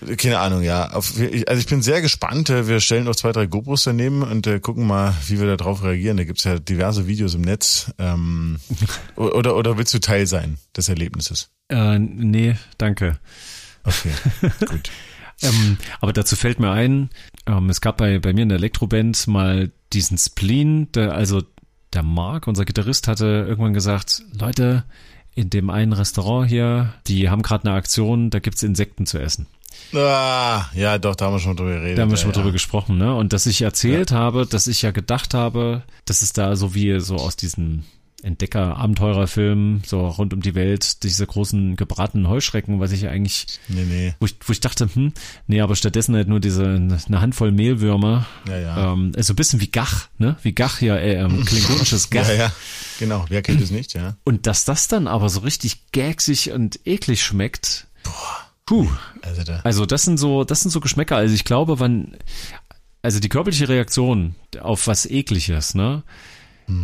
Äh, 0.06 0.16
keine 0.16 0.38
Ahnung, 0.38 0.62
ja. 0.62 0.84
Also 0.84 1.22
ich 1.22 1.66
bin 1.66 1.80
sehr 1.80 2.02
gespannt. 2.02 2.50
Äh, 2.50 2.68
wir 2.68 2.80
stellen 2.80 3.04
noch 3.04 3.16
zwei, 3.16 3.32
drei 3.32 3.46
GoPros 3.46 3.84
daneben 3.84 4.22
und 4.22 4.46
äh, 4.46 4.60
gucken 4.60 4.86
mal, 4.86 5.14
wie 5.26 5.40
wir 5.40 5.56
darauf 5.56 5.82
reagieren. 5.82 6.18
Da 6.18 6.24
gibt's 6.24 6.44
ja 6.44 6.58
diverse 6.58 7.06
Videos 7.06 7.34
im 7.34 7.42
Netz. 7.42 7.92
Ähm, 7.98 8.58
oder, 9.16 9.56
oder 9.56 9.78
willst 9.78 9.94
du 9.94 10.00
Teil 10.00 10.26
sein 10.26 10.58
des 10.76 10.90
Erlebnisses? 10.90 11.50
Äh, 11.70 11.98
nee, 11.98 12.56
danke. 12.76 13.18
Okay, 13.84 14.12
gut. 14.66 14.90
ähm, 15.42 15.78
aber 16.00 16.12
dazu 16.12 16.36
fällt 16.36 16.58
mir 16.58 16.70
ein, 16.70 17.10
ähm, 17.46 17.70
es 17.70 17.80
gab 17.80 17.98
bei, 17.98 18.18
bei 18.18 18.32
mir 18.32 18.42
in 18.42 18.48
der 18.48 18.58
Elektroband 18.58 19.26
mal 19.26 19.70
diesen 19.92 20.18
Spleen, 20.18 20.90
der, 20.92 21.14
also 21.14 21.42
der 21.94 22.02
Mark, 22.02 22.46
unser 22.46 22.64
Gitarrist, 22.64 23.08
hatte 23.08 23.46
irgendwann 23.48 23.74
gesagt, 23.74 24.22
Leute, 24.32 24.84
in 25.34 25.50
dem 25.50 25.70
einen 25.70 25.92
Restaurant 25.92 26.48
hier, 26.48 26.94
die 27.06 27.28
haben 27.28 27.42
gerade 27.42 27.68
eine 27.68 27.76
Aktion, 27.76 28.30
da 28.30 28.38
gibt's 28.38 28.62
Insekten 28.62 29.06
zu 29.06 29.18
essen. 29.18 29.46
Ah, 29.92 30.66
ja, 30.74 30.98
doch, 30.98 31.14
da 31.14 31.26
haben 31.26 31.34
wir 31.34 31.40
schon 31.40 31.56
drüber 31.56 31.72
geredet. 31.72 31.98
Da 31.98 32.02
haben 32.02 32.10
wir 32.10 32.16
schon 32.16 32.30
ja, 32.30 32.34
drüber 32.34 32.48
ja. 32.48 32.52
gesprochen, 32.52 32.98
ne? 32.98 33.14
Und 33.14 33.32
dass 33.32 33.46
ich 33.46 33.62
erzählt 33.62 34.12
habe, 34.12 34.46
dass 34.46 34.66
ich 34.66 34.82
ja 34.82 34.90
gedacht 34.90 35.34
habe, 35.34 35.82
dass 36.04 36.22
es 36.22 36.32
da 36.32 36.56
so 36.56 36.74
wie 36.74 37.00
so 37.00 37.16
aus 37.16 37.36
diesen 37.36 37.84
Entdecker-Abenteurer-Filmen, 38.24 39.82
so 39.86 40.06
rund 40.08 40.32
um 40.34 40.40
die 40.40 40.54
Welt, 40.54 41.02
diese 41.02 41.26
großen 41.26 41.76
gebratenen 41.76 42.28
Heuschrecken, 42.28 42.80
was 42.80 42.92
ich 42.92 43.02
ja 43.02 43.10
eigentlich, 43.10 43.46
Nee, 43.68 43.84
nee. 43.84 44.14
wo 44.20 44.26
ich, 44.26 44.36
wo 44.44 44.52
ich 44.52 44.60
dachte, 44.60 44.88
hm, 44.92 45.12
nee, 45.46 45.60
aber 45.60 45.76
stattdessen 45.76 46.14
halt 46.14 46.28
nur 46.28 46.40
diese, 46.40 46.64
eine 46.64 47.20
Handvoll 47.20 47.52
Mehlwürmer, 47.52 48.26
Ja, 48.48 48.58
ja. 48.58 48.92
ähm, 48.92 49.12
so 49.18 49.32
ein 49.32 49.36
bisschen 49.36 49.60
wie 49.60 49.70
Gach, 49.70 50.08
ne? 50.18 50.36
Wie 50.42 50.52
Gach 50.52 50.78
hier, 50.78 50.96
äh, 50.96 51.14
ähm, 51.16 51.44
klingonisches 51.46 52.10
Gach. 52.10 52.28
Ja, 52.28 52.34
ja. 52.34 52.52
Genau. 52.98 53.24
Wer 53.28 53.42
kennt 53.42 53.60
es 53.60 53.70
nicht, 53.70 53.94
ja? 53.94 54.16
Und 54.24 54.46
dass 54.46 54.64
das 54.64 54.88
dann 54.88 55.06
aber 55.08 55.28
so 55.28 55.40
richtig 55.40 55.90
gagsig 55.92 56.52
und 56.52 56.80
eklig 56.84 57.22
schmeckt. 57.22 57.86
Puh. 58.66 58.88
Also 59.22 59.42
da. 59.42 59.60
Also 59.64 59.84
das 59.86 60.02
sind 60.04 60.16
so, 60.18 60.44
das 60.44 60.60
sind 60.62 60.70
so 60.70 60.80
Geschmäcker. 60.80 61.16
Also 61.16 61.34
ich 61.34 61.44
glaube, 61.44 61.80
wann, 61.80 62.16
also 63.02 63.20
die 63.20 63.28
körperliche 63.28 63.68
Reaktion 63.68 64.34
auf 64.60 64.86
was 64.86 65.06
Ekliges, 65.06 65.74
ne? 65.74 66.02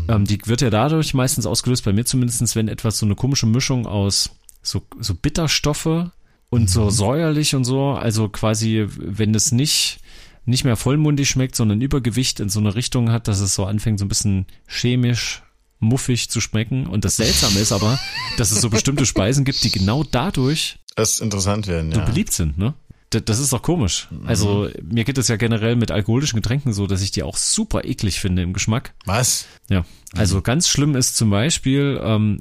Ähm, 0.09 0.25
die 0.27 0.39
wird 0.45 0.61
ja 0.61 0.71
dadurch 0.71 1.15
meistens 1.15 1.47
ausgelöst, 1.47 1.85
bei 1.85 1.93
mir 1.93 2.05
zumindestens, 2.05 2.57
wenn 2.57 2.69
etwas 2.69 2.99
so 2.99 3.07
eine 3.07 3.15
komische 3.15 3.47
Mischung 3.47 3.87
aus 3.87 4.31
so, 4.63 4.83
so 4.99 5.15
Bitterstoffe 5.15 6.11
und 6.51 6.69
so 6.69 6.91
säuerlich 6.91 7.55
und 7.55 7.65
so, 7.65 7.91
also 7.91 8.29
quasi, 8.29 8.87
wenn 8.89 9.35
es 9.35 9.53
nicht, 9.53 10.01
nicht 10.45 10.65
mehr 10.65 10.77
vollmundig 10.77 11.29
schmeckt, 11.29 11.57
sondern 11.57 11.81
Übergewicht 11.81 12.41
in 12.41 12.49
so 12.49 12.61
eine 12.61 12.75
Richtung 12.75 13.11
hat, 13.11 13.29
dass 13.29 13.41
es 13.41 13.55
so 13.55 13.65
anfängt, 13.65 13.99
so 13.99 14.05
ein 14.05 14.09
bisschen 14.09 14.47
chemisch 14.67 15.43
muffig 15.79 16.29
zu 16.29 16.41
schmecken. 16.41 16.87
Und 16.87 17.05
das 17.05 17.17
Seltsame 17.17 17.61
ist 17.61 17.73
aber, 17.73 17.99
dass 18.37 18.51
es 18.51 18.61
so 18.61 18.69
bestimmte 18.69 19.07
Speisen 19.07 19.45
gibt, 19.45 19.65
die 19.65 19.71
genau 19.71 20.05
dadurch 20.05 20.79
ist 20.97 21.21
interessant 21.21 21.67
werden, 21.67 21.93
so 21.93 22.01
ja. 22.01 22.05
beliebt 22.05 22.33
sind, 22.33 22.59
ne? 22.59 22.75
Das 23.11 23.41
ist 23.41 23.53
doch 23.53 23.63
komisch. 23.63 24.09
Also 24.25 24.71
mir 24.83 25.03
geht 25.05 25.19
es 25.19 25.27
ja 25.27 25.35
generell 25.37 25.75
mit 25.75 25.91
alkoholischen 25.91 26.37
Getränken 26.37 26.73
so, 26.73 26.87
dass 26.87 27.03
ich 27.03 27.11
die 27.11 27.25
auch 27.25 27.37
super 27.37 27.85
eklig 27.85 28.21
finde 28.21 28.43
im 28.43 28.53
Geschmack. 28.53 28.95
Was? 29.05 29.47
Ja. 29.69 29.85
Also 30.17 30.43
ganz 30.43 30.69
schlimm 30.69 30.95
ist 30.95 31.17
zum 31.17 31.29
Beispiel, 31.31 32.01
ähm, 32.03 32.41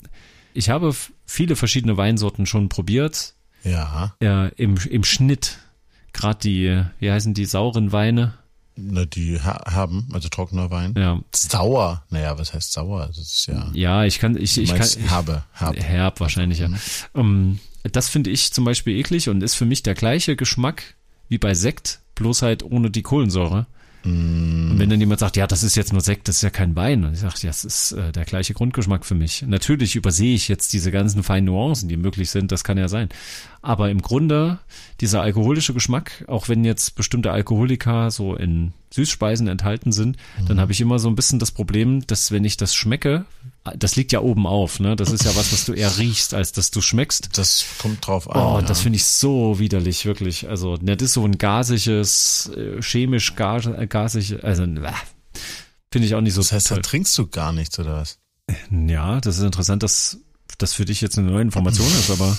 ich 0.53 0.69
habe 0.69 0.93
viele 1.25 1.55
verschiedene 1.55 1.97
Weinsorten 1.97 2.45
schon 2.45 2.69
probiert 2.69 3.33
Ja. 3.63 4.15
äh, 4.21 4.49
im, 4.55 4.75
im 4.77 5.03
Schnitt. 5.03 5.57
Gerade 6.13 6.39
die, 6.39 6.83
wie 6.99 7.11
heißen 7.11 7.33
die 7.33 7.45
sauren 7.45 7.91
Weine? 7.91 8.35
Na, 8.75 9.05
die 9.05 9.41
ha 9.41 9.73
haben, 9.73 10.07
also 10.13 10.29
trockener 10.29 10.71
Wein. 10.71 10.93
Ja, 10.97 11.19
Sauer. 11.35 12.03
Naja, 12.11 12.37
was 12.37 12.53
heißt 12.53 12.71
sauer? 12.71 13.07
Das 13.07 13.17
ist 13.17 13.45
ja. 13.47 13.69
ja, 13.73 14.03
ich 14.05 14.19
kann, 14.19 14.37
ich, 14.37 14.57
ich 14.57 14.69
kann, 14.73 14.87
ich, 14.87 14.97
herbe, 15.09 15.43
herbe. 15.51 15.81
Herb 15.81 16.19
wahrscheinlich, 16.19 16.59
ja. 16.59 16.69
Ähm, 17.13 17.59
das 17.83 18.09
finde 18.09 18.29
ich 18.29 18.53
zum 18.53 18.65
Beispiel 18.65 18.97
eklig 18.97 19.29
und 19.29 19.43
ist 19.43 19.55
für 19.55 19.65
mich 19.65 19.83
der 19.83 19.95
gleiche 19.95 20.35
Geschmack 20.35 20.95
wie 21.27 21.37
bei 21.37 21.53
Sekt, 21.53 22.01
bloß 22.15 22.41
halt 22.41 22.63
ohne 22.63 22.89
die 22.91 23.03
Kohlensäure. 23.03 23.67
Und 24.71 24.79
wenn 24.79 24.89
dann 24.89 24.99
jemand 24.99 25.19
sagt, 25.19 25.35
ja, 25.35 25.45
das 25.45 25.61
ist 25.61 25.75
jetzt 25.75 25.91
nur 25.91 26.01
Sekt, 26.01 26.29
das 26.29 26.37
ist 26.37 26.41
ja 26.41 26.49
kein 26.49 26.75
Wein. 26.75 27.03
Und 27.03 27.13
ich 27.13 27.19
sage, 27.19 27.35
ja, 27.41 27.49
das 27.49 27.65
ist 27.65 27.91
äh, 27.91 28.13
der 28.13 28.23
gleiche 28.23 28.53
Grundgeschmack 28.53 29.05
für 29.05 29.13
mich. 29.13 29.41
Natürlich 29.41 29.97
übersehe 29.97 30.35
ich 30.35 30.47
jetzt 30.47 30.71
diese 30.71 30.89
ganzen 30.89 31.21
feinen 31.21 31.45
Nuancen, 31.45 31.89
die 31.89 31.97
möglich 31.97 32.29
sind, 32.29 32.51
das 32.53 32.63
kann 32.63 32.77
ja 32.77 32.87
sein. 32.87 33.09
Aber 33.61 33.89
im 33.89 34.01
Grunde, 34.01 34.59
dieser 35.01 35.21
alkoholische 35.21 35.73
Geschmack, 35.73 36.23
auch 36.27 36.47
wenn 36.47 36.63
jetzt 36.63 36.95
bestimmte 36.95 37.31
Alkoholika 37.31 38.09
so 38.09 38.35
in 38.35 38.71
Süßspeisen 38.91 39.47
enthalten 39.49 39.91
sind, 39.91 40.15
dann 40.47 40.61
habe 40.61 40.71
ich 40.71 40.79
immer 40.79 40.97
so 40.97 41.09
ein 41.09 41.15
bisschen 41.15 41.39
das 41.39 41.51
Problem, 41.51 42.07
dass 42.07 42.31
wenn 42.31 42.45
ich 42.45 42.55
das 42.55 42.73
schmecke, 42.73 43.25
das 43.77 43.95
liegt 43.95 44.11
ja 44.11 44.21
oben 44.21 44.47
auf, 44.47 44.79
ne? 44.79 44.95
Das 44.95 45.11
ist 45.11 45.25
ja 45.25 45.35
was, 45.35 45.51
was 45.51 45.65
du 45.65 45.73
eher 45.73 45.97
riechst, 45.97 46.33
als 46.33 46.51
dass 46.51 46.71
du 46.71 46.81
schmeckst. 46.81 47.37
Das 47.37 47.65
kommt 47.79 48.05
drauf 48.05 48.29
an. 48.29 48.41
Oh, 48.41 48.59
ja. 48.59 48.61
das 48.61 48.81
finde 48.81 48.97
ich 48.97 49.05
so 49.05 49.59
widerlich, 49.59 50.05
wirklich. 50.05 50.49
Also, 50.49 50.75
ne, 50.77 50.95
das 50.97 51.07
ist 51.09 51.13
so 51.13 51.25
ein 51.25 51.37
gasiges, 51.37 52.49
äh, 52.55 52.81
chemisch 52.81 53.35
gas, 53.35 53.65
äh, 53.65 53.87
gasig, 53.87 54.43
also, 54.43 54.63
äh, 54.63 54.93
finde 55.91 56.07
ich 56.07 56.15
auch 56.15 56.21
nicht 56.21 56.33
so 56.33 56.41
Das 56.41 56.51
heißt, 56.51 56.71
da 56.71 56.75
toll. 56.75 56.83
trinkst 56.83 57.17
du 57.17 57.27
gar 57.27 57.51
nichts 57.51 57.77
oder 57.79 57.93
was? 57.95 58.19
Ja, 58.71 59.19
das 59.21 59.37
ist 59.37 59.43
interessant, 59.43 59.83
dass 59.83 60.17
das 60.57 60.73
für 60.73 60.85
dich 60.85 61.01
jetzt 61.01 61.17
eine 61.17 61.29
neue 61.29 61.41
Information 61.41 61.87
ist, 61.87 62.09
aber 62.09 62.35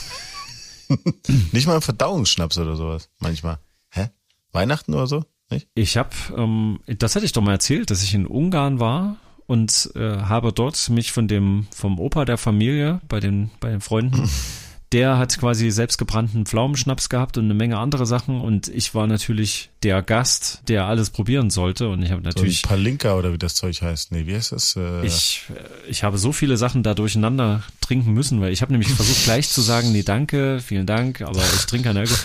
Nicht 1.53 1.67
mal 1.67 1.77
ein 1.77 1.83
Verdauungsschnaps 1.83 2.59
oder 2.59 2.77
sowas. 2.77 3.09
Manchmal. 3.19 3.59
Hä? 3.91 4.11
Weihnachten 4.53 4.95
oder 4.95 5.07
so? 5.07 5.25
Nicht? 5.51 5.69
ich 5.75 5.97
habe, 5.97 6.11
ähm, 6.37 6.79
das 6.87 7.17
hatte 7.17 7.27
ich 7.27 7.33
doch 7.33 7.43
mal 7.43 7.53
erzählt, 7.53 7.91
dass 7.91 8.05
ich 8.05 8.15
in 8.15 8.27
Ungarn 8.27 8.79
war 8.79 9.17
und 9.51 9.91
äh, 9.97 10.19
habe 10.19 10.53
dort 10.53 10.89
mich 10.91 11.11
von 11.11 11.27
dem 11.27 11.67
vom 11.75 11.99
Opa 11.99 12.25
der 12.25 12.39
Familie 12.39 13.01
bei 13.09 13.19
den 13.19 13.51
bei 13.59 13.71
den 13.71 13.81
Freunden 13.81 14.31
der 14.93 15.19
hat 15.19 15.39
quasi 15.39 15.71
selbstgebrannten 15.71 16.47
Pflaumenschnaps 16.47 17.09
gehabt 17.09 17.39
und 17.39 17.45
eine 17.45 17.55
Menge 17.55 17.79
andere 17.79 18.07
Sachen 18.07 18.41
und 18.41 18.67
ich 18.69 18.95
war 18.95 19.07
natürlich 19.07 19.71
der 19.85 20.03
Gast, 20.03 20.63
der 20.69 20.87
alles 20.87 21.11
probieren 21.11 21.51
sollte 21.51 21.89
und 21.89 22.03
ich 22.03 22.11
habe 22.11 22.23
So 22.23 22.29
ein 22.29 22.35
natürlich 22.35 22.63
Palinka 22.63 23.15
oder 23.15 23.33
wie 23.33 23.39
das 23.39 23.55
Zeug 23.55 23.83
heißt. 23.83 24.11
Nee, 24.11 24.27
wie 24.27 24.35
heißt 24.35 24.53
das? 24.53 24.75
Äh, 24.77 25.07
ich 25.07 25.45
äh, 25.51 25.91
ich 25.91 26.03
habe 26.03 26.19
so 26.19 26.33
viele 26.33 26.57
Sachen 26.57 26.83
da 26.83 26.95
durcheinander 26.95 27.63
trinken 27.81 28.13
müssen, 28.13 28.41
weil 28.41 28.53
ich 28.53 28.63
habe 28.63 28.73
nämlich 28.73 28.91
versucht 28.93 29.25
gleich 29.25 29.49
zu 29.49 29.61
sagen, 29.61 29.93
nee, 29.93 30.03
danke, 30.03 30.61
vielen 30.61 30.87
Dank, 30.87 31.23
aber 31.23 31.41
ich 31.41 31.67
trinke 31.67 31.89
keinen 31.89 31.99
Alkohol. 31.99 32.19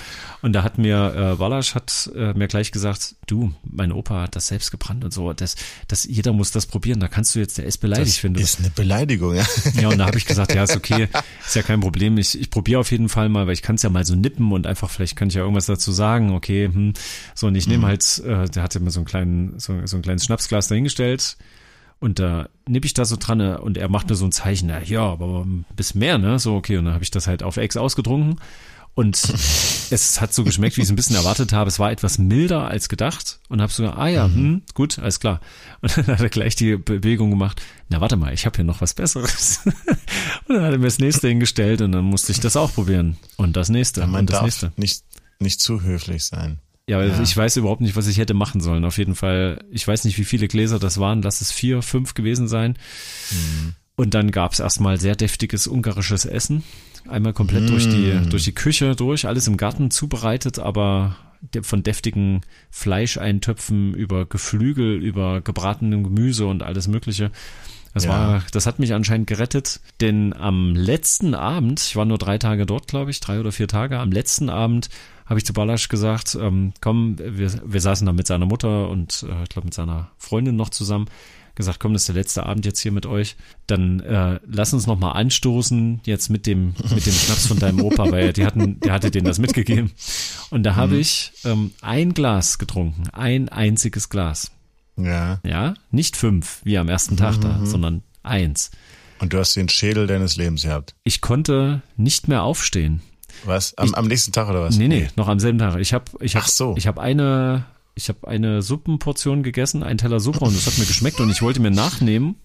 Und 0.46 0.54
da 0.54 0.62
hat 0.62 0.78
mir 0.78 1.16
äh, 1.16 1.40
Walasch 1.40 1.74
hat 1.74 2.12
äh, 2.16 2.36
mir 2.36 2.48
gleich 2.48 2.72
gesagt, 2.72 3.16
du, 3.25 3.52
mein 3.64 3.92
Opa 3.92 4.22
hat 4.22 4.36
das 4.36 4.46
selbst 4.46 4.70
gebrannt 4.70 5.04
und 5.04 5.12
so, 5.12 5.34
das 5.34 5.56
das 5.88 6.04
jeder 6.04 6.34
muss 6.34 6.52
das 6.52 6.68
probieren, 6.68 7.00
da 7.00 7.08
kannst 7.08 7.34
du 7.34 7.40
jetzt 7.40 7.58
der 7.58 7.66
ist 7.66 7.80
beleidigt, 7.80 8.18
das 8.18 8.24
wenn 8.24 8.36
du 8.36 8.42
ist 8.42 8.60
eine 8.60 8.70
Beleidigung, 8.70 9.34
ja. 9.34 9.44
ja, 9.82 9.90
und 9.90 9.98
da 9.98 10.06
habe 10.06 10.20
ich 10.20 10.25
gesagt, 10.28 10.54
ja, 10.54 10.64
ist 10.64 10.75
okay, 10.75 11.08
ist 11.48 11.56
ja 11.56 11.64
kein 11.64 11.80
Problem. 11.80 12.20
Ich, 12.20 12.40
ich 12.40 12.52
probiere 12.52 12.80
auf 12.80 12.92
jeden 12.92 13.10
Fall 13.10 13.28
mal, 13.28 13.48
weil 13.48 13.54
ich 13.54 13.64
kann 13.64 13.78
es 13.78 13.82
ja 13.82 13.90
mal 13.90 14.06
so 14.06 14.14
nippen 14.14 14.52
und 14.52 14.68
einfach, 14.68 14.92
vielleicht 14.92 15.16
kann 15.16 15.30
ich 15.30 15.34
ja 15.34 15.42
irgendwas 15.42 15.66
dazu 15.66 15.92
sagen, 15.92 16.30
okay, 16.30 16.70
hm. 16.72 16.94
so 17.34 17.48
und 17.48 17.56
ich 17.56 17.66
nehme 17.66 17.88
halt, 17.88 18.20
äh, 18.20 18.48
der 18.48 18.62
hatte 18.62 18.80
mir 18.80 18.92
so 18.92 19.00
einen 19.00 19.08
kleinen, 19.08 19.58
so, 19.58 19.74
so 19.88 19.98
ein 19.98 20.04
kleines 20.04 20.25
Schnapsglas 20.25 20.68
dahingestellt 20.68 21.38
und 22.00 22.20
da 22.20 22.50
nipp 22.68 22.86
ich 22.86 22.94
da 22.94 23.06
so 23.06 23.16
dran 23.16 23.40
äh, 23.40 23.58
und 23.60 23.80
er 23.80 23.90
macht 23.90 24.10
mir 24.10 24.16
so 24.16 24.25
ein 24.25 24.32
Zeichen, 24.32 24.68
na, 24.68 24.84
ja, 24.84 25.02
aber 25.02 25.44
ein 25.44 25.66
bisschen 25.75 26.00
mehr, 26.00 26.20
ne? 26.20 26.38
So, 26.38 26.54
okay, 26.54 26.78
und 26.78 26.86
dann 26.86 26.94
habe 26.94 27.04
ich 27.04 27.10
das 27.10 27.25
halt 27.25 27.42
auf 27.42 27.58
Ex 27.58 27.78
ausgetrunken. 27.78 28.40
Und 28.96 29.22
es 29.92 30.22
hat 30.22 30.34
so 30.34 30.44
geschmeckt, 30.46 30.78
wie 30.78 30.82
ich 30.82 30.86
es 30.86 30.90
ein 30.92 30.96
bisschen 30.96 31.18
erwartet 31.18 31.52
habe. 31.52 31.68
Es 31.68 31.80
war 31.80 31.92
etwas 31.92 32.18
milder 32.18 32.68
als 32.68 32.88
gedacht 32.90 33.40
und 33.50 33.62
habe 33.62 33.72
so, 33.72 33.86
ah 33.88 34.08
ja, 34.08 34.25
hm, 34.25 34.64
gut, 34.74 35.00
alles 35.00 35.20
klar. 35.20 35.42
Und 35.82 35.98
dann 35.98 36.08
hat 36.08 36.22
er 36.22 36.30
gleich 36.30 36.56
die 36.56 36.78
Bewegung 36.78 37.30
gemacht. 37.30 37.62
Na, 37.90 38.00
warte 38.02 38.16
mal, 38.16 38.34
ich 38.34 38.46
habe 38.46 38.56
hier 38.56 38.64
noch 38.66 38.80
was 38.82 38.94
Besseres. 38.94 39.60
und 40.48 40.56
dann 40.56 40.64
hat 40.64 40.72
er 40.72 40.78
mir 40.78 40.86
das 40.86 41.00
nächste 41.00 41.28
hingestellt 41.28 41.82
und 41.82 41.92
dann 41.92 42.06
musste 42.06 42.32
ich 42.32 42.40
das 42.40 42.56
auch 42.56 42.74
probieren. 42.74 43.18
Und 43.36 43.58
das 43.58 43.68
nächste 43.70 44.08
Man 44.08 44.22
und 44.22 44.30
das 44.30 44.36
darf 44.36 44.44
nächste. 44.46 44.72
nicht, 44.78 45.04
nicht 45.40 45.60
zu 45.60 45.82
höflich 45.82 46.24
sein. 46.24 46.60
Ja, 46.88 47.04
Ja. 47.04 47.20
ich 47.22 47.36
weiß 47.36 47.58
überhaupt 47.58 47.82
nicht, 47.82 47.96
was 47.98 48.08
ich 48.08 48.18
hätte 48.18 48.34
machen 48.34 48.62
sollen. 48.62 48.86
Auf 48.86 48.98
jeden 48.98 49.16
Fall, 49.16 49.64
ich 49.72 49.86
weiß 49.86 50.06
nicht, 50.06 50.18
wie 50.18 50.24
viele 50.25 50.48
Gläser 50.48 50.80
das 50.80 51.00
waren. 51.00 51.22
Lass 51.22 51.42
es 51.42 51.52
vier, 51.52 51.82
fünf 51.82 52.14
gewesen 52.14 52.48
sein. 52.48 52.78
Und 53.96 54.14
dann 54.14 54.32
gab's 54.32 54.60
erstmal 54.60 55.00
sehr 55.00 55.16
deftiges 55.16 55.68
ungarisches 55.68 56.25
Essen. 56.25 56.64
Einmal 57.08 57.34
komplett 57.34 57.70
durch 57.70 57.88
die, 57.88 58.20
durch 58.30 58.44
die 58.44 58.54
Küche 58.54 58.96
durch, 58.96 59.28
alles 59.28 59.48
im 59.48 59.58
Garten 59.58 59.92
zubereitet, 59.92 60.60
aber 60.60 61.16
von 61.62 61.84
deftigen 61.84 62.42
Fleischeintöpfen 62.72 63.94
über 63.94 64.25
Geflügel, 64.25 65.04
über 65.04 65.42
gebratenem 65.42 66.04
Gemüse 66.04 66.48
und 66.48 66.64
alles 66.64 66.88
Mögliche. 66.88 67.32
Das 67.94 68.06
Ja. 68.06 68.10
war, 68.10 68.44
das 68.52 68.66
hat 68.66 68.80
mich 68.80 68.94
anscheinend 68.94 69.28
gerettet, 69.28 69.80
denn 70.02 70.34
am 70.34 70.75
letzten 70.75 71.34
Abend, 71.34 71.80
ich 71.80 71.96
war 71.96 72.04
nur 72.06 72.18
drei 72.18 72.38
Tage 72.38 72.66
dort, 72.66 72.88
glaube 72.88 73.12
ich, 73.12 73.20
drei 73.22 73.40
oder 73.40 73.52
vier 73.52 73.68
Tage, 73.70 74.00
am 74.00 74.12
letzten 74.12 74.50
Abend 74.50 74.90
habe 75.25 75.40
ich 75.40 75.46
zu 75.46 75.54
Balasch 75.54 75.88
gesagt, 75.88 76.38
ähm, 76.40 76.74
komm, 76.82 77.18
wir, 77.18 77.52
wir 77.64 77.82
saßen 77.82 78.06
da 78.06 78.12
mit 78.12 78.28
seiner 78.28 78.46
Mutter 78.46 78.90
und 78.90 79.25
äh, 79.30 79.44
ich 79.44 79.50
glaube 79.50 79.68
mit 79.68 79.74
seiner 79.74 80.12
Freundin 80.18 80.56
noch 80.56 80.70
zusammen, 80.70 81.06
gesagt, 81.56 81.80
komm, 81.80 81.94
das 81.94 82.04
ist 82.04 82.08
der 82.10 82.16
letzte 82.16 82.46
Abend 82.46 82.66
jetzt 82.66 82.80
hier 82.80 82.92
mit 82.92 83.06
euch, 83.06 83.36
dann 83.68 84.00
äh, 84.02 84.40
lass 84.46 84.74
uns 84.74 84.88
noch 84.88 85.00
mal 85.00 85.12
anstoßen 85.14 86.02
jetzt 86.06 86.30
mit 86.30 86.46
dem 86.48 86.76
mit 86.94 87.06
dem 87.06 87.14
Schnaps 87.14 87.48
von 87.48 87.60
deinem 87.60 87.82
Opa, 87.82 88.12
weil 88.12 88.34
die 88.34 88.46
hatten, 88.46 88.80
der 88.82 88.94
hatte 88.94 89.12
denen 89.12 89.26
das 89.26 89.40
mitgegeben 89.40 89.92
und 90.50 90.64
da 90.64 90.76
habe 90.76 90.98
ich 90.98 91.32
ähm, 91.46 91.72
ein 91.82 92.14
Glas 92.14 92.58
getrunken, 92.58 93.10
ein 93.14 93.50
einziges 93.50 94.10
Glas, 94.10 94.52
Ja. 94.98 95.40
ja, 95.46 95.74
nicht 95.92 96.16
fünf 96.18 96.60
wie 96.64 96.78
am 96.78 96.90
ersten 96.90 97.18
Tag 97.18 97.40
da, 97.42 97.66
sondern 97.66 98.04
eins. 98.24 98.72
Und 99.20 99.32
du 99.32 99.40
hast 99.40 99.56
den 99.56 99.70
Schädel 99.70 100.08
deines 100.08 100.36
Lebens 100.36 100.64
gehabt. 100.64 100.94
Ich 101.06 101.22
konnte 101.22 101.82
nicht 101.96 102.28
mehr 102.28 102.44
aufstehen. 102.44 103.02
Was? 103.46 103.78
Am, 103.78 103.94
am 103.96 104.08
nächsten 104.08 104.32
Tag 104.34 104.50
oder 104.50 104.62
was? 104.62 104.78
Nee, 104.78 104.88
nee, 104.90 105.08
noch 105.16 105.28
am 105.30 105.40
selben 105.40 105.58
Tag. 105.60 105.78
Ich 105.80 105.94
habe 105.94 106.06
ich 106.20 106.36
hab, 106.36 106.44
Ach 106.44 106.48
so. 106.50 106.76
ich 106.78 106.88
hab 106.88 107.00
eine 107.00 107.66
ich 107.96 108.10
habe 108.10 108.28
eine 108.28 108.62
Suppenportion 108.62 109.42
gegessen, 109.42 109.82
einen 109.84 109.98
Teller 109.98 110.20
Suppe 110.20 110.40
und 110.46 110.56
das 110.56 110.68
hat 110.68 110.78
mir 110.78 110.86
geschmeckt 110.86 111.20
und 111.20 111.30
ich 111.30 111.42
wollte 111.42 111.62
mir 111.62 111.72
nachnehmen 111.72 112.36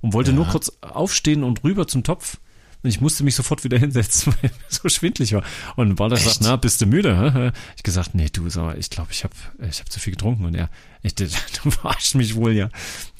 und 0.00 0.12
wollte 0.12 0.30
Ja. 0.32 0.36
nur 0.36 0.46
kurz 0.46 0.72
aufstehen 0.80 1.44
und 1.44 1.64
rüber 1.64 1.86
zum 1.86 2.02
Topf. 2.02 2.38
Und 2.82 2.90
ich 2.90 3.00
musste 3.00 3.24
mich 3.24 3.34
sofort 3.34 3.64
wieder 3.64 3.78
hinsetzen, 3.84 4.34
weil 4.34 4.50
mir 4.50 4.56
so 4.68 4.88
schwindlig 4.88 5.32
war. 5.32 5.42
Und 5.76 5.98
das 5.98 6.24
sagt, 6.24 6.40
na, 6.42 6.56
bist 6.56 6.80
du 6.80 6.86
müde? 6.86 7.52
Ich 7.76 7.82
gesagt, 7.82 8.14
nee, 8.14 8.28
du, 8.30 8.48
sag 8.50 8.76
ich 8.78 8.90
glaube, 8.90 9.08
ich 9.12 9.24
habe 9.24 9.34
ich 9.68 9.80
hab 9.80 9.90
zu 9.90 9.98
viel 9.98 10.12
getrunken. 10.12 10.44
Und 10.44 10.54
er, 10.54 10.68
ich, 11.02 11.14
du 11.14 11.24
verarscht 11.70 12.14
mich 12.14 12.34
wohl, 12.34 12.52
ja. 12.52 12.68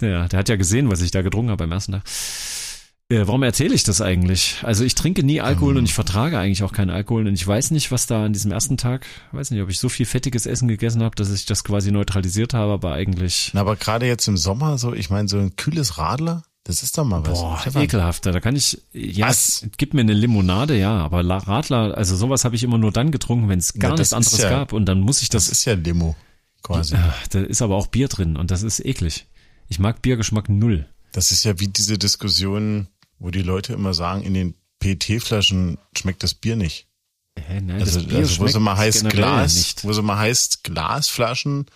ja. 0.01 0.29
Der 0.29 0.39
hat 0.39 0.49
ja 0.49 0.57
gesehen, 0.57 0.91
was 0.91 1.01
ich 1.01 1.11
da 1.11 1.23
getrunken 1.23 1.51
habe 1.51 1.65
beim 1.65 1.73
ersten 1.73 1.93
Tag. 1.93 2.03
Äh, 3.09 3.25
warum 3.29 3.45
erzähle 3.45 3.73
ich 3.75 3.85
das 3.85 4.01
eigentlich? 4.01 4.57
Also 4.63 4.83
ich 4.83 4.97
trinke 4.97 5.23
nie 5.23 5.41
Alkohol 5.41 5.75
Ähm. 5.75 5.79
und 5.79 5.85
ich 5.85 5.95
vertrage 5.95 6.39
eigentlich 6.41 6.65
auch 6.65 6.73
keinen 6.73 6.91
Alkohol 6.91 7.29
und 7.29 7.35
ich 7.35 7.47
weiß 7.47 7.71
nicht, 7.71 7.93
was 7.93 8.07
da 8.07 8.25
an 8.25 8.33
diesem 8.33 8.51
ersten 8.51 8.77
Tag, 8.77 9.07
weiß 9.31 9.53
nicht, 9.53 9.63
ob 9.63 9.71
ich 9.71 9.79
so 9.79 9.89
viel 9.89 10.07
fettiges 10.07 10.45
Essen 10.45 10.67
gegessen 10.67 11.03
habe, 11.05 11.15
dass 11.15 11.31
ich 11.31 11.47
das 11.47 11.63
quasi 11.63 11.93
neutralisiert 11.93 12.53
habe, 12.53 12.73
aber 12.73 12.93
eigentlich 12.95 13.51
Na, 13.55 13.61
aber 13.61 13.77
gerade 13.77 14.07
jetzt 14.07 14.27
im 14.27 14.37
Sommer 14.37 14.77
so, 14.77 14.93
ich 14.93 15.09
meine, 15.09 15.29
so 15.29 15.39
ein 15.39 15.55
kühles 15.55 15.99
Radler, 15.99 16.43
das 16.65 16.83
ist 16.83 16.99
doch 16.99 17.05
mal 17.05 17.25
was. 17.25 17.39
boah, 17.39 17.59
Stefan. 17.61 17.83
ekelhafter. 17.85 18.33
Da 18.33 18.41
kann 18.41 18.57
ich 18.57 18.83
ja, 18.93 19.29
Was? 19.29 19.65
gib 19.79 19.95
mir 19.95 20.01
eine 20.01 20.13
Limonade, 20.13 20.77
ja, 20.77 20.91
aber 20.99 21.25
Radler, 21.25 21.97
also 21.97 22.17
sowas 22.17 22.45
habe 22.45 22.57
ich 22.57 22.65
immer 22.65 22.79
nur 22.79 22.91
dann 22.91 23.13
getrunken, 23.13 23.49
wenn 23.49 23.61
es 23.61 23.75
gar 23.75 23.91
Na, 23.91 23.99
nichts 23.99 24.15
anderes 24.15 24.39
ja- 24.39 24.51
gab 24.51 24.73
und 24.73 24.85
dann 24.87 24.99
muss 25.01 25.23
ich 25.23 25.29
Das 25.29 25.45
das, 25.45 25.59
ist 25.59 25.65
ja 25.65 25.75
Limo, 25.75 26.17
quasi. 26.65 26.97
Da 27.31 27.39
ist 27.41 27.63
aber 27.63 27.77
auch 27.77 27.87
Bier 27.87 28.09
drin 28.09 28.37
und 28.37 28.51
das 28.51 28.65
ist 28.65 28.85
eklig. 28.85 29.27
Ich 29.69 29.79
mag 29.79 30.03
Biergeschmack 30.03 30.49
null. 30.49 30.89
Das 31.13 31.31
ist 31.31 31.45
ja 31.45 31.59
wie 31.61 31.69
diese 31.69 31.99
Diskussion, 31.99 32.89
wo 33.19 33.31
die 33.31 33.43
Leute 33.43 33.73
immer 33.73 33.95
sagen, 33.95 34.23
in 34.23 34.35
den 34.35 34.55
PET-Flaschen 34.79 35.79
schmeckt 35.97 36.23
das 36.23 36.35
Bier 36.35 36.57
nicht. 36.57 36.87
Hä, 37.39 37.61
nein, 37.61 37.81
Also, 37.81 38.01
das 38.01 38.09
Bier 38.09 38.19
also 38.19 38.41
wo 38.41 38.45
es 38.47 38.55
immer 38.55 38.77
heißt 38.77 39.09
Glas, 39.11 39.55
nicht. 39.57 39.85
wo 39.85 39.91
es 39.91 39.99
immer 39.99 40.19
heißt 40.19 40.65
Glasflaschen 40.65 41.67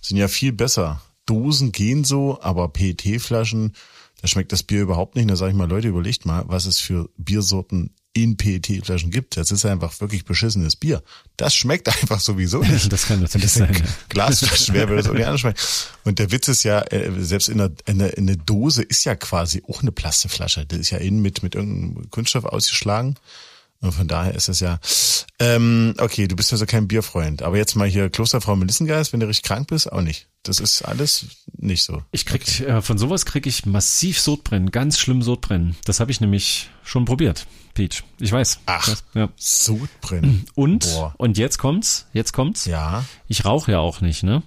sind 0.00 0.16
ja 0.16 0.28
viel 0.28 0.52
besser. 0.52 1.02
Dosen 1.26 1.72
gehen 1.72 2.04
so, 2.04 2.40
aber 2.40 2.68
PET-Flaschen, 2.68 3.74
da 4.22 4.28
schmeckt 4.28 4.52
das 4.52 4.62
Bier 4.62 4.82
überhaupt 4.82 5.16
nicht. 5.16 5.28
Da 5.28 5.36
sage 5.36 5.50
ich 5.50 5.56
mal, 5.56 5.68
Leute, 5.68 5.88
überlegt 5.88 6.24
mal, 6.24 6.44
was 6.46 6.66
es 6.66 6.78
für 6.78 7.08
Biersorten 7.16 7.94
in 8.16 8.36
PET-Flaschen 8.38 9.10
gibt. 9.10 9.36
Das 9.36 9.50
ist 9.50 9.66
einfach 9.66 10.00
wirklich 10.00 10.24
beschissenes 10.24 10.74
Bier. 10.74 11.02
Das 11.36 11.54
schmeckt 11.54 11.88
einfach 12.02 12.18
sowieso 12.18 12.62
nicht. 12.62 12.90
Das 12.90 13.06
kann 13.06 13.20
natürlich 13.20 13.52
sein. 13.52 13.74
ja. 13.74 13.80
Glasflaschen, 14.08 14.74
wer 14.74 14.88
würde 14.88 15.02
das 15.02 15.10
auch 15.10 15.14
nicht 15.14 15.26
anschmecken? 15.26 15.58
Und 16.04 16.18
der 16.18 16.32
Witz 16.32 16.48
ist 16.48 16.62
ja, 16.62 16.80
äh, 16.90 17.10
selbst 17.18 17.48
in 17.48 17.60
einer, 17.60 17.72
in 17.84 18.00
einer, 18.00 18.16
in 18.16 18.28
einer 18.28 18.38
Dose 18.38 18.82
ist 18.82 19.04
ja 19.04 19.14
quasi 19.14 19.62
auch 19.68 19.82
eine 19.82 19.92
Plastikflasche. 19.92 20.64
Das 20.64 20.78
ist 20.78 20.90
ja 20.90 20.98
innen 20.98 21.20
mit, 21.20 21.42
mit 21.42 21.54
irgendeinem 21.54 22.10
Kunststoff 22.10 22.46
ausgeschlagen. 22.46 23.16
Und 23.80 23.92
von 23.92 24.08
daher 24.08 24.34
ist 24.34 24.48
es 24.48 24.60
ja, 24.60 24.78
ähm, 25.38 25.94
okay, 25.98 26.26
du 26.26 26.34
bist 26.34 26.52
also 26.52 26.64
kein 26.64 26.88
Bierfreund. 26.88 27.42
Aber 27.42 27.58
jetzt 27.58 27.76
mal 27.76 27.86
hier 27.86 28.08
Klosterfrau 28.08 28.56
Melissengeist, 28.56 29.12
wenn 29.12 29.20
du 29.20 29.28
richtig 29.28 29.46
krank 29.46 29.68
bist, 29.68 29.92
auch 29.92 30.00
nicht. 30.00 30.28
Das 30.42 30.60
ist 30.60 30.82
alles 30.82 31.26
nicht 31.58 31.84
so. 31.84 32.02
Ich 32.12 32.24
krieg, 32.24 32.60
äh, 32.60 32.80
von 32.80 32.96
sowas 32.96 33.26
krieg 33.26 33.46
ich 33.46 33.66
massiv 33.66 34.18
Sodbrennen, 34.20 34.70
ganz 34.70 34.98
schlimm 34.98 35.20
Sodbrennen. 35.20 35.76
Das 35.84 36.00
habe 36.00 36.10
ich 36.10 36.20
nämlich 36.20 36.70
schon 36.84 37.04
probiert, 37.04 37.46
Peach. 37.76 38.02
Ich 38.18 38.32
weiß. 38.32 38.60
Ach. 38.64 38.86
Das, 38.88 39.04
ja. 39.12 39.28
Sodbrennen. 39.36 40.46
Und, 40.54 40.84
Boah. 40.94 41.14
und 41.18 41.36
jetzt 41.36 41.58
kommt's, 41.58 42.06
jetzt 42.14 42.32
kommt's. 42.32 42.64
Ja, 42.64 43.04
Ich 43.28 43.44
rauche 43.44 43.72
ja 43.72 43.78
auch 43.80 44.00
nicht, 44.00 44.22
ne? 44.22 44.42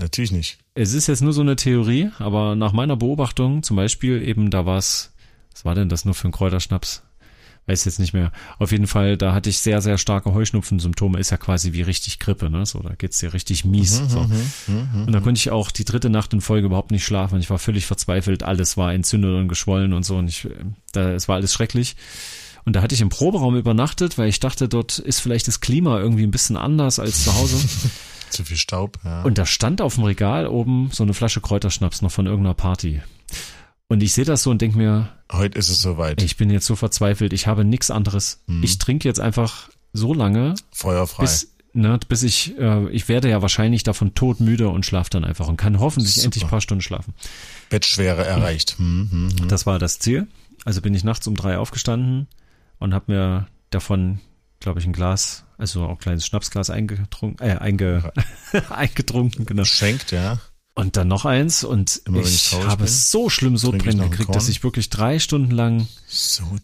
natürlich 0.00 0.30
nicht. 0.30 0.58
Es 0.74 0.94
ist 0.94 1.08
jetzt 1.08 1.22
nur 1.22 1.32
so 1.32 1.40
eine 1.42 1.56
Theorie, 1.56 2.10
aber 2.20 2.54
nach 2.54 2.72
meiner 2.72 2.96
Beobachtung, 2.96 3.62
zum 3.64 3.76
Beispiel 3.76 4.22
eben, 4.22 4.50
da 4.50 4.64
war's, 4.64 5.12
was 5.52 5.64
war 5.64 5.74
denn 5.74 5.88
das 5.88 6.04
nur 6.04 6.14
für 6.14 6.28
ein 6.28 6.32
Kräuterschnaps? 6.32 7.02
Weiß 7.66 7.84
jetzt 7.84 7.98
nicht 8.00 8.12
mehr. 8.12 8.32
Auf 8.58 8.72
jeden 8.72 8.86
Fall, 8.86 9.16
da 9.16 9.34
hatte 9.34 9.50
ich 9.50 9.58
sehr, 9.58 9.80
sehr 9.80 9.98
starke 9.98 10.32
Heuschnupfensymptome. 10.34 11.18
Ist 11.18 11.30
ja 11.30 11.36
quasi 11.36 11.72
wie 11.72 11.82
richtig 11.82 12.18
Grippe, 12.18 12.48
ne? 12.50 12.64
So, 12.66 12.80
da 12.80 12.94
geht's 12.94 13.18
dir 13.18 13.34
richtig 13.34 13.64
mies. 13.64 14.02
so. 14.08 14.18
Und 14.66 15.12
da 15.12 15.20
konnte 15.20 15.38
ich 15.38 15.50
auch 15.50 15.70
die 15.70 15.84
dritte 15.84 16.10
Nacht 16.10 16.32
in 16.32 16.40
Folge 16.40 16.66
überhaupt 16.66 16.90
nicht 16.90 17.04
schlafen. 17.04 17.38
Ich 17.38 17.50
war 17.50 17.60
völlig 17.60 17.86
verzweifelt. 17.86 18.42
Alles 18.42 18.76
war 18.76 18.92
entzündet 18.92 19.32
und 19.36 19.46
geschwollen 19.48 19.92
und 19.92 20.04
so. 20.04 20.16
Und 20.16 20.26
ich, 20.28 20.48
da, 20.92 21.12
es 21.12 21.28
war 21.28 21.36
alles 21.36 21.52
schrecklich. 21.52 21.94
Und 22.64 22.74
da 22.76 22.82
hatte 22.82 22.94
ich 22.94 23.00
im 23.00 23.08
Proberaum 23.08 23.56
übernachtet, 23.56 24.18
weil 24.18 24.28
ich 24.28 24.40
dachte, 24.40 24.68
dort 24.68 24.98
ist 24.98 25.20
vielleicht 25.20 25.48
das 25.48 25.60
Klima 25.60 25.98
irgendwie 25.98 26.22
ein 26.22 26.30
bisschen 26.30 26.56
anders 26.56 26.98
als 26.98 27.24
zu 27.24 27.34
Hause. 27.34 27.56
Zu 28.30 28.44
viel 28.44 28.56
Staub, 28.56 28.98
ja. 29.04 29.22
Und 29.22 29.36
da 29.36 29.44
stand 29.44 29.82
auf 29.82 29.96
dem 29.96 30.04
Regal 30.04 30.46
oben 30.46 30.88
so 30.90 31.02
eine 31.02 31.12
Flasche 31.12 31.42
Kräuterschnaps 31.42 32.00
noch 32.00 32.10
von 32.10 32.24
irgendeiner 32.24 32.54
Party. 32.54 33.02
Und 33.88 34.02
ich 34.02 34.14
sehe 34.14 34.24
das 34.24 34.42
so 34.42 34.50
und 34.50 34.62
denke 34.62 34.78
mir, 34.78 35.10
Heute 35.30 35.58
ist 35.58 35.68
es 35.68 35.82
soweit. 35.82 36.22
ich 36.22 36.38
bin 36.38 36.48
jetzt 36.48 36.64
so 36.64 36.74
verzweifelt, 36.74 37.34
ich 37.34 37.46
habe 37.46 37.62
nichts 37.62 37.90
anderes. 37.90 38.42
Ich 38.62 38.78
trinke 38.78 39.06
jetzt 39.06 39.20
einfach 39.20 39.68
so 39.92 40.14
lange, 40.14 40.54
Feuerfrei. 40.70 41.24
bis, 41.24 41.52
ne, 41.74 42.00
bis 42.08 42.22
ich, 42.22 42.58
äh, 42.58 42.88
ich 42.88 43.08
werde 43.08 43.28
ja 43.28 43.42
wahrscheinlich 43.42 43.82
davon 43.82 44.14
todmüde 44.14 44.70
und 44.70 44.86
schlafe 44.86 45.10
dann 45.10 45.26
einfach 45.26 45.48
und 45.48 45.58
kann 45.58 45.78
hoffentlich 45.78 46.14
Super. 46.14 46.24
endlich 46.24 46.44
ein 46.44 46.50
paar 46.50 46.62
Stunden 46.62 46.80
schlafen. 46.80 47.12
Bettschwere 47.68 48.24
erreicht. 48.24 48.78
Hm, 48.78 49.08
hm, 49.10 49.40
hm. 49.40 49.48
Das 49.48 49.66
war 49.66 49.78
das 49.78 49.98
Ziel. 49.98 50.26
Also 50.64 50.80
bin 50.80 50.94
ich 50.94 51.04
nachts 51.04 51.26
um 51.26 51.34
drei 51.34 51.58
aufgestanden 51.58 52.28
und 52.82 52.94
habe 52.94 53.12
mir 53.12 53.46
davon, 53.70 54.20
glaube 54.60 54.80
ich, 54.80 54.86
ein 54.86 54.92
Glas, 54.92 55.44
also 55.58 55.84
auch 55.84 55.90
ein 55.90 55.98
kleines 55.98 56.26
Schnapsglas 56.26 56.70
eingetrunken, 56.70 57.46
äh, 57.46 57.56
einge, 57.56 58.12
eingetrunken, 58.70 59.46
genau. 59.46 59.64
Schenkt, 59.64 60.10
ja. 60.10 60.38
Und 60.74 60.96
dann 60.96 61.08
noch 61.08 61.26
eins 61.26 61.64
und 61.64 62.00
Immer 62.06 62.20
ich 62.20 62.52
ich 62.52 62.64
habe 62.66 62.84
bin, 62.84 62.92
so 62.92 63.28
schlimm 63.28 63.58
Sodbrennen 63.58 64.10
gekriegt, 64.10 64.34
dass 64.34 64.48
ich 64.48 64.64
wirklich 64.64 64.88
drei 64.88 65.18
Stunden 65.18 65.50
lang 65.50 65.86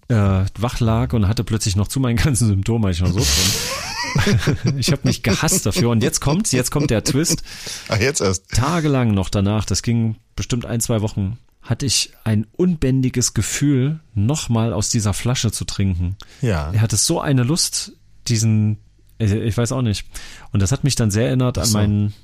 äh, 0.08 0.44
wach 0.58 0.80
lag 0.80 1.12
und 1.12 1.28
hatte 1.28 1.44
plötzlich 1.44 1.76
noch 1.76 1.88
zu 1.88 2.00
meinen 2.00 2.16
ganzen 2.16 2.48
Symptomen, 2.48 2.84
weil 2.84 2.92
ich 2.92 3.00
noch 3.00 3.12
Sodbrennen. 3.12 4.78
ich 4.78 4.92
habe 4.92 5.02
mich 5.04 5.22
gehasst 5.22 5.66
dafür 5.66 5.90
und 5.90 6.02
jetzt 6.02 6.20
kommt's, 6.20 6.52
jetzt 6.52 6.70
kommt 6.70 6.88
der 6.90 7.04
Twist. 7.04 7.42
Ach, 7.88 8.00
jetzt 8.00 8.22
erst. 8.22 8.48
Tagelang 8.48 9.12
noch 9.12 9.28
danach, 9.28 9.66
das 9.66 9.82
ging 9.82 10.16
bestimmt 10.36 10.64
ein, 10.64 10.80
zwei 10.80 11.02
Wochen, 11.02 11.38
hatte 11.68 11.84
ich 11.84 12.12
ein 12.24 12.46
unbändiges 12.56 13.34
Gefühl, 13.34 14.00
nochmal 14.14 14.72
aus 14.72 14.88
dieser 14.88 15.12
Flasche 15.12 15.52
zu 15.52 15.66
trinken. 15.66 16.16
Ja. 16.40 16.72
Er 16.72 16.80
hatte 16.80 16.96
so 16.96 17.20
eine 17.20 17.42
Lust, 17.42 17.92
diesen, 18.26 18.78
ich 19.18 19.32
ich 19.32 19.54
weiß 19.54 19.72
auch 19.72 19.82
nicht. 19.82 20.06
Und 20.50 20.62
das 20.62 20.72
hat 20.72 20.82
mich 20.82 20.94
dann 20.94 21.10
sehr 21.10 21.26
erinnert 21.26 21.58
an 21.58 21.66
so. 21.66 21.76
meinen 21.76 22.14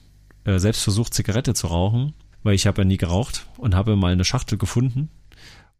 äh, 0.44 0.58
Selbstversuch, 0.58 1.10
Zigarette 1.10 1.52
zu 1.52 1.66
rauchen, 1.66 2.14
weil 2.42 2.54
ich 2.54 2.66
habe 2.66 2.80
ja 2.80 2.84
nie 2.86 2.96
geraucht 2.96 3.46
und 3.58 3.74
habe 3.74 3.96
mal 3.96 4.12
eine 4.12 4.24
Schachtel 4.24 4.56
gefunden. 4.56 5.10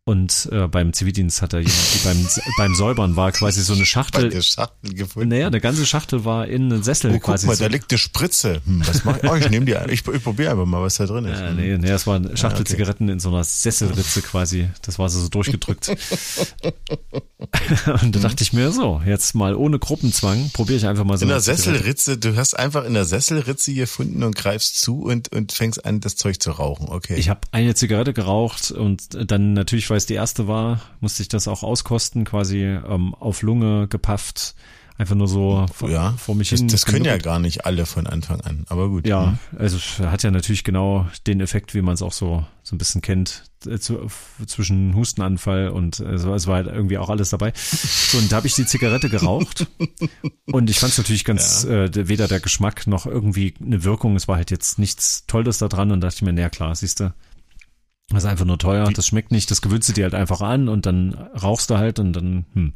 Und 0.06 0.50
äh, 0.52 0.68
beim 0.68 0.92
Zivildienst 0.92 1.40
hat 1.40 1.54
da 1.54 1.58
jemand, 1.58 1.94
die 1.94 1.98
beim, 2.06 2.28
beim 2.58 2.74
Säubern 2.74 3.16
war 3.16 3.32
quasi 3.32 3.62
so 3.62 3.72
eine 3.72 3.86
Schachtel. 3.86 4.28
der 4.28 4.42
Schachtel 4.42 4.92
gefunden. 4.92 5.30
Naja, 5.30 5.46
eine 5.46 5.62
ganze 5.62 5.86
Schachtel 5.86 6.26
war 6.26 6.46
in 6.46 6.70
einen 6.70 6.82
Sessel 6.82 7.10
Oh, 7.10 7.14
guck 7.14 7.22
quasi. 7.22 7.46
mal, 7.46 7.56
so. 7.56 7.64
da 7.64 7.70
liegt 7.70 7.90
eine 7.90 7.96
Spritze. 7.96 8.60
Hm, 8.66 8.82
was 8.86 9.04
mach 9.06 9.16
ich? 9.16 9.24
Oh, 9.30 9.34
ich 9.34 9.48
nehme 9.48 9.64
die. 9.64 9.72
Ich, 9.90 10.06
ich 10.06 10.22
probiere 10.22 10.50
einfach 10.50 10.66
mal, 10.66 10.82
was 10.82 10.96
da 10.96 11.06
drin 11.06 11.24
ist. 11.24 11.40
Äh, 11.40 11.54
nee, 11.54 11.78
nee, 11.78 11.88
das 11.88 12.06
war 12.06 12.16
eine 12.16 12.36
Schachtel 12.36 12.60
okay. 12.60 12.72
Zigaretten 12.72 13.08
in 13.08 13.18
so 13.18 13.30
einer 13.30 13.44
Sesselritze 13.44 14.20
quasi. 14.20 14.68
Das 14.82 14.98
war 14.98 15.08
so, 15.08 15.20
so 15.20 15.28
durchgedrückt. 15.30 15.88
und 18.02 18.14
da 18.14 18.20
dachte 18.20 18.42
ich 18.44 18.52
mir 18.52 18.72
so, 18.72 19.00
jetzt 19.06 19.34
mal 19.34 19.54
ohne 19.54 19.78
Gruppenzwang, 19.78 20.50
probiere 20.52 20.76
ich 20.76 20.86
einfach 20.86 21.04
mal 21.04 21.16
so 21.16 21.22
In 21.22 21.28
der 21.28 21.36
eine. 21.36 21.42
Sesselritze, 21.42 22.18
du 22.18 22.36
hast 22.36 22.52
einfach 22.58 22.84
in 22.84 22.92
der 22.92 23.06
Sesselritze 23.06 23.72
gefunden 23.72 24.22
und 24.22 24.36
greifst 24.36 24.80
zu 24.82 25.02
und, 25.04 25.32
und 25.32 25.52
fängst 25.52 25.84
an, 25.86 26.00
das 26.00 26.16
Zeug 26.16 26.42
zu 26.42 26.50
rauchen. 26.50 26.88
Okay. 26.90 27.14
Ich 27.16 27.30
habe 27.30 27.40
eine 27.52 27.74
Zigarette 27.74 28.12
geraucht 28.12 28.70
und 28.70 29.02
dann 29.30 29.54
natürlich, 29.54 29.93
weil 29.94 29.98
es 29.98 30.06
die 30.06 30.14
erste 30.14 30.48
war, 30.48 30.80
musste 30.98 31.22
ich 31.22 31.28
das 31.28 31.46
auch 31.46 31.62
auskosten, 31.62 32.24
quasi 32.24 32.62
ähm, 32.64 33.14
auf 33.14 33.42
Lunge 33.42 33.86
gepafft, 33.86 34.56
einfach 34.98 35.14
nur 35.14 35.28
so 35.28 35.66
vor, 35.72 35.88
ja, 35.88 36.14
vor 36.18 36.34
mich 36.34 36.50
das, 36.50 36.58
hin. 36.58 36.66
das 36.66 36.84
können 36.84 37.04
ja 37.04 37.16
gar 37.16 37.38
nicht 37.38 37.64
alle 37.64 37.86
von 37.86 38.08
Anfang 38.08 38.40
an. 38.40 38.64
Aber 38.68 38.88
gut. 38.88 39.06
Ja, 39.06 39.38
also 39.56 39.76
es 39.76 40.00
hat 40.00 40.24
ja 40.24 40.32
natürlich 40.32 40.64
genau 40.64 41.06
den 41.28 41.40
Effekt, 41.40 41.74
wie 41.74 41.80
man 41.80 41.94
es 41.94 42.02
auch 42.02 42.12
so 42.12 42.44
so 42.64 42.74
ein 42.74 42.78
bisschen 42.78 43.02
kennt, 43.02 43.44
äh, 43.66 43.78
zu, 43.78 44.08
zwischen 44.48 44.96
Hustenanfall 44.96 45.68
und 45.68 46.00
also 46.00 46.34
es 46.34 46.48
war 46.48 46.56
halt 46.56 46.66
irgendwie 46.66 46.98
auch 46.98 47.08
alles 47.08 47.30
dabei. 47.30 47.52
So, 47.54 48.18
und 48.18 48.32
da 48.32 48.38
habe 48.38 48.48
ich 48.48 48.56
die 48.56 48.66
Zigarette 48.66 49.08
geraucht 49.08 49.68
und 50.46 50.68
ich 50.70 50.80
fand 50.80 50.90
es 50.90 50.98
natürlich 50.98 51.24
ganz, 51.24 51.62
äh, 51.66 52.08
weder 52.08 52.26
der 52.26 52.40
Geschmack 52.40 52.88
noch 52.88 53.06
irgendwie 53.06 53.54
eine 53.64 53.84
Wirkung. 53.84 54.16
Es 54.16 54.26
war 54.26 54.38
halt 54.38 54.50
jetzt 54.50 54.80
nichts 54.80 55.24
Tolles 55.28 55.58
da 55.58 55.68
dran 55.68 55.92
und 55.92 56.00
dachte 56.00 56.16
ich 56.16 56.22
mir, 56.22 56.32
naja 56.32 56.48
klar, 56.48 56.74
siehst 56.74 56.98
du, 56.98 57.14
das 58.08 58.24
ist 58.24 58.30
einfach 58.30 58.44
nur 58.44 58.58
teuer, 58.58 58.90
das 58.92 59.06
schmeckt 59.06 59.32
nicht, 59.32 59.50
das 59.50 59.62
gewöhnst 59.62 59.88
du 59.88 59.92
dir 59.92 60.04
halt 60.04 60.14
einfach 60.14 60.40
an 60.40 60.68
und 60.68 60.86
dann 60.86 61.14
rauchst 61.14 61.70
du 61.70 61.78
halt 61.78 61.98
und 61.98 62.12
dann, 62.12 62.44
hm, 62.52 62.72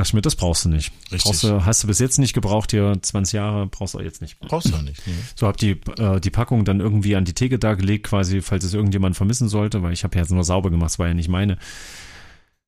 ich 0.00 0.14
mir, 0.14 0.20
das 0.20 0.36
brauchst 0.36 0.64
du 0.64 0.68
nicht. 0.68 0.92
Richtig. 1.10 1.22
Brauchst 1.24 1.42
du, 1.42 1.64
hast 1.64 1.82
du 1.82 1.86
bis 1.88 1.98
jetzt 1.98 2.18
nicht 2.18 2.32
gebraucht, 2.32 2.70
hier 2.70 2.96
20 3.00 3.32
Jahre, 3.32 3.66
brauchst 3.66 3.94
du 3.94 3.98
auch 3.98 4.02
jetzt 4.02 4.20
nicht. 4.20 4.38
Brauchst 4.40 4.70
du 4.70 4.76
auch 4.76 4.82
nicht. 4.82 5.04
Nee. 5.06 5.12
So 5.34 5.46
hab 5.48 5.56
die 5.56 5.72
äh, 5.98 6.20
die 6.20 6.30
Packung 6.30 6.64
dann 6.64 6.80
irgendwie 6.80 7.16
an 7.16 7.24
die 7.24 7.34
Theke 7.34 7.58
da 7.58 7.74
gelegt, 7.74 8.06
quasi, 8.06 8.40
falls 8.40 8.64
es 8.64 8.74
irgendjemand 8.74 9.16
vermissen 9.16 9.48
sollte, 9.48 9.82
weil 9.82 9.92
ich 9.92 10.04
habe 10.04 10.14
ja 10.14 10.22
jetzt 10.22 10.30
nur 10.30 10.44
sauber 10.44 10.70
gemacht, 10.70 10.90
das 10.90 10.98
war 10.98 11.08
ja 11.08 11.14
nicht 11.14 11.28
meine. 11.28 11.58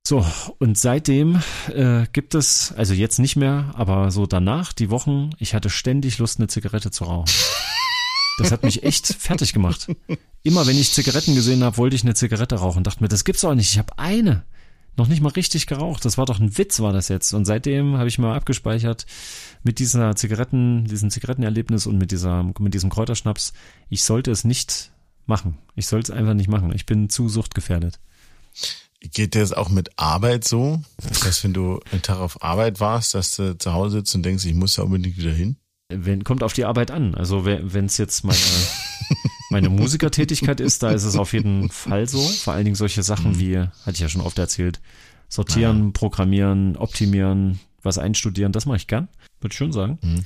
So, 0.07 0.27
und 0.59 0.79
seitdem 0.79 1.41
äh, 1.75 2.07
gibt 2.13 2.35
es, 2.35 2.73
also 2.77 2.95
jetzt 2.95 3.19
nicht 3.19 3.37
mehr, 3.37 3.71
aber 3.75 4.11
so 4.11 4.27
danach, 4.27 4.73
die 4.73 4.91
Wochen, 4.91 5.31
ich 5.39 5.55
hatte 5.55 5.71
ständig 5.71 6.19
Lust, 6.19 6.39
eine 6.41 6.49
Zigarette 6.49 6.91
zu 6.91 7.05
rauchen. 7.05 7.31
Das 8.41 8.53
hat 8.53 8.63
mich 8.63 8.83
echt 8.83 9.07
fertig 9.07 9.53
gemacht. 9.53 9.87
Immer 10.43 10.67
wenn 10.67 10.79
ich 10.79 10.93
Zigaretten 10.93 11.35
gesehen 11.35 11.63
habe, 11.63 11.77
wollte 11.77 11.95
ich 11.95 12.03
eine 12.03 12.15
Zigarette 12.15 12.57
rauchen. 12.57 12.85
Dachte 12.85 13.03
mir, 13.03 13.09
das 13.09 13.25
gibt's 13.25 13.43
doch 13.43 13.55
nicht. 13.55 13.71
Ich 13.71 13.79
habe 13.79 13.99
eine. 13.99 14.45
Noch 14.97 15.09
nicht 15.09 15.21
mal 15.21 15.29
richtig 15.29 15.67
geraucht. 15.67 16.05
Das 16.05 16.17
war 16.19 16.25
doch 16.25 16.41
ein 16.41 16.57
Witz, 16.57 16.81
war 16.81 16.93
das 16.93 17.09
jetzt. 17.09 17.35
Und 17.35 17.45
seitdem 17.45 17.99
habe 17.99 18.09
ich 18.09 18.19
mal 18.19 18.35
abgespeichert 18.35 19.05
mit 19.63 19.79
dieser 19.79 20.17
Zigaretten, 20.17 20.87
diesem 20.87 21.11
Zigarettenerlebnis 21.11 21.87
und 21.87 21.99
mit 21.99 22.13
dieser, 22.13 22.51
mit 22.59 22.73
diesem 22.73 22.91
Kräuterschnaps. 22.91 23.53
Ich 23.91 24.05
sollte 24.05 24.31
es 24.31 24.45
nicht 24.45 24.91
machen. 25.27 25.59
Ich 25.77 25.87
sollte 25.87 26.13
es 26.13 26.19
einfach 26.19 26.35
nicht 26.35 26.49
machen. 26.49 26.73
Ich 26.75 26.87
bin 26.87 27.11
zu 27.11 27.29
suchtgefährdet. 27.29 28.01
Geht 29.01 29.35
dir 29.35 29.41
das 29.41 29.53
auch 29.53 29.69
mit 29.69 29.99
Arbeit 29.99 30.45
so? 30.45 30.83
Dass 31.25 31.45
wenn 31.45 31.53
du 31.53 31.81
einen 31.93 32.03
Tag 32.03 32.19
auf 32.19 32.43
Arbeit 32.43 32.81
warst, 32.81 33.15
dass 33.15 33.37
du 33.37 33.57
zu 33.57 33.73
Hause 33.73 33.99
sitzt 33.99 34.15
und 34.15 34.23
denkst, 34.23 34.45
ich 34.47 34.55
muss 34.55 34.75
da 34.75 34.83
unbedingt 34.83 35.17
wieder 35.19 35.33
hin? 35.33 35.57
Wenn, 35.91 36.25
kommt 36.25 36.43
auf 36.43 36.53
die 36.53 36.65
Arbeit 36.65 36.91
an. 36.91 37.15
Also 37.15 37.45
wenn 37.45 37.85
es 37.87 37.99
jetzt 37.99 38.25
meine, 38.25 38.39
meine 39.51 39.69
Musikertätigkeit 39.69 40.61
ist, 40.61 40.83
da 40.83 40.91
ist 40.93 41.05
es 41.05 41.17
auf 41.17 41.33
jeden 41.33 41.69
Fall 41.71 42.07
so. 42.07 42.21
Vor 42.21 42.53
allen 42.55 42.65
Dingen 42.65 42.77
solche 42.77 43.03
Sachen 43.03 43.33
Mhm. 43.33 43.39
wie, 43.41 43.59
hatte 43.59 43.93
ich 43.93 44.01
ja 44.01 44.09
schon 44.09 44.21
oft 44.23 44.39
erzählt, 44.39 44.81
sortieren, 45.29 45.93
programmieren, 45.93 46.77
optimieren, 46.77 47.61
was 47.83 47.99
einstudieren, 47.99 48.53
das 48.53 48.67
mache 48.67 48.77
ich 48.79 48.87
gern, 48.87 49.09
würde 49.41 49.53
ich 49.53 49.59
schon 49.59 49.73
sagen. 49.73 49.99
Mhm. 50.03 50.25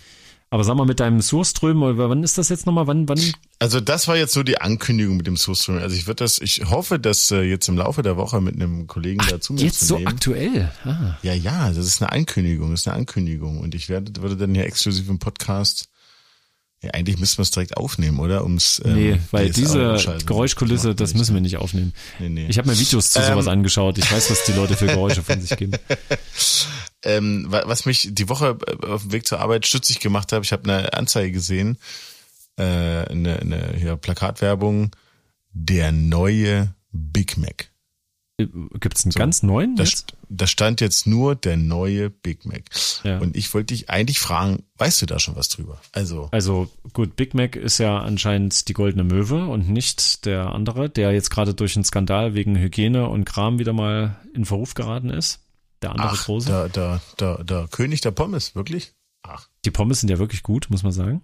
Aber 0.55 0.63
sag 0.63 0.77
mal, 0.77 0.87
mit 0.87 1.01
deinem 1.01 1.21
Source-Ström, 1.21 1.81
wann 1.81 2.23
ist 2.23 2.39
das 2.39 2.49
jetzt 2.49 2.65
nochmal? 2.65 2.87
Wann, 2.87 3.09
wann? 3.09 3.19
Also 3.59 3.81
das 3.81 4.07
war 4.07 4.17
jetzt 4.17 4.33
so 4.33 4.45
die 4.45 4.61
Ankündigung 4.61 5.17
mit 5.17 5.27
dem 5.27 5.37
Source 5.37 5.63
Streaming. 5.63 5.83
Also 5.83 5.97
ich 5.97 6.07
würde 6.07 6.23
das, 6.23 6.41
ich 6.41 6.71
hoffe, 6.71 7.01
dass 7.01 7.29
äh, 7.33 7.43
jetzt 7.43 7.69
im 7.69 7.77
Laufe 7.77 8.03
der 8.03 8.17
Woche 8.17 8.41
mit 8.41 8.55
einem 8.55 8.87
Kollegen 8.87 9.19
dazu 9.29 9.55
Jetzt 9.57 9.81
so 9.81 9.99
mitzunehmen. 9.99 10.07
aktuell. 10.07 10.73
Ah. 10.85 11.19
Ja, 11.23 11.35
ja, 11.35 11.71
das 11.71 11.85
ist 11.85 12.01
eine 12.01 12.13
Ankündigung, 12.13 12.71
das 12.71 12.83
ist 12.83 12.87
eine 12.87 12.99
Ankündigung. 12.99 13.59
Und 13.59 13.75
ich 13.75 13.89
werde, 13.89 14.23
würde 14.23 14.37
dann 14.37 14.55
hier 14.55 14.65
exklusiv 14.65 15.09
im 15.09 15.19
Podcast, 15.19 15.89
ja, 16.85 16.91
eigentlich 16.93 17.19
müssten 17.19 17.39
wir 17.39 17.43
es 17.43 17.51
direkt 17.51 17.77
aufnehmen, 17.77 18.19
oder? 18.21 18.43
Ums, 18.45 18.81
ähm, 18.85 18.95
Nee, 18.95 19.21
weil 19.31 19.51
diese. 19.51 19.97
Geräuschkulisse, 20.27 20.89
macht 20.89 21.01
das 21.01 21.11
nicht. 21.11 21.19
müssen 21.19 21.35
wir 21.35 21.41
nicht 21.41 21.57
aufnehmen. 21.57 21.93
Nee, 22.19 22.29
nee. 22.29 22.47
Ich 22.49 22.59
habe 22.59 22.69
mir 22.69 22.79
Videos 22.79 23.11
zu 23.13 23.19
Ähm. 23.21 23.27
sowas 23.27 23.49
angeschaut. 23.49 23.99
Ich 23.99 24.11
weiß, 24.11 24.31
was 24.31 24.45
die 24.45 24.53
Leute 24.53 24.77
für 24.77 24.87
Geräusche 24.87 25.23
von 25.23 25.41
sich 25.41 25.57
geben. 25.57 25.73
ähm, 27.05 27.47
wa- 27.49 27.63
was 27.67 27.87
mich 27.87 28.09
die 28.13 28.29
Woche 28.29 28.57
äh, 28.67 28.87
auf 28.87 29.03
dem 29.03 29.13
Weg 29.13 29.27
zur 29.27 29.41
Arbeit 29.41 29.67
stützig 29.67 30.01
gemacht 30.01 30.33
habe, 30.33 30.45
ich 30.45 30.53
habe 30.53 30.65
eine 30.73 30.93
Anzeige 30.95 31.33
gesehen, 31.33 31.79
äh, 32.57 32.63
eine, 32.63 33.39
eine 33.41 33.75
hier 33.77 33.97
Plakatwerbung, 33.97 34.91
der 35.53 35.93
neue 35.93 36.75
Big 36.93 37.37
Mac. 37.37 37.71
Gibt 38.37 38.99
es 38.99 39.05
einen 39.05 39.13
ganz 39.13 39.45
neuen 39.45 39.77
Da, 39.77 39.85
jetzt? 39.85 40.13
da 40.29 40.49
stand 40.49 40.81
jetzt 40.81 41.07
nur 41.07 41.37
der 41.37 41.57
neue 41.57 42.11
Big 42.11 42.45
Mac. 42.45 42.65
Ja. 43.05 43.19
Und 43.19 43.37
ich 43.37 43.55
wollte 43.55 43.75
dich 43.75 43.91
eigentlich 43.91 44.19
fragen, 44.19 44.65
weißt 44.79 45.03
du 45.03 45.07
da 45.07 45.21
schon 45.21 45.37
was 45.37 45.49
drüber? 45.49 45.81
Also, 45.93 46.29
Also 46.33 46.69
gut, 46.93 47.15
Big 47.15 47.35
Mac 47.35 47.55
ist 47.55 47.79
ja 47.79 48.01
anscheinend 48.01 48.67
die 48.67 48.73
goldene 48.73 49.05
Möwe 49.05 49.47
und 49.47 49.69
nicht 49.69 50.25
der 50.27 50.47
andere, 50.53 50.91
der 50.91 51.13
jetzt 51.13 51.31
gerade 51.31 51.55
durch 51.55 51.77
einen 51.77 51.85
Skandal 51.85 52.35
wegen 52.35 52.57
Hygiene 52.59 53.09
und 53.09 53.25
Kram 53.25 53.61
wieder 53.61 53.73
mal 53.73 54.17
in 54.35 54.45
Verruf 54.45 54.75
geraten 54.75 55.11
ist. 55.11 55.39
Der 55.83 55.93
andere 55.93 56.09
ach, 56.09 56.25
große. 56.25 56.49
der, 56.49 56.69
der, 56.71 57.01
der, 57.21 57.45
der 57.45 57.69
König 57.69 58.01
der 58.01 58.11
Pommes, 58.11 58.57
wirklich? 58.57 58.95
Ach. 59.23 59.47
Die 59.65 59.71
Pommes 59.71 60.01
sind 60.01 60.09
ja 60.09 60.19
wirklich 60.19 60.43
gut, 60.43 60.67
muss 60.71 60.83
man 60.83 60.93
sagen. 60.93 61.23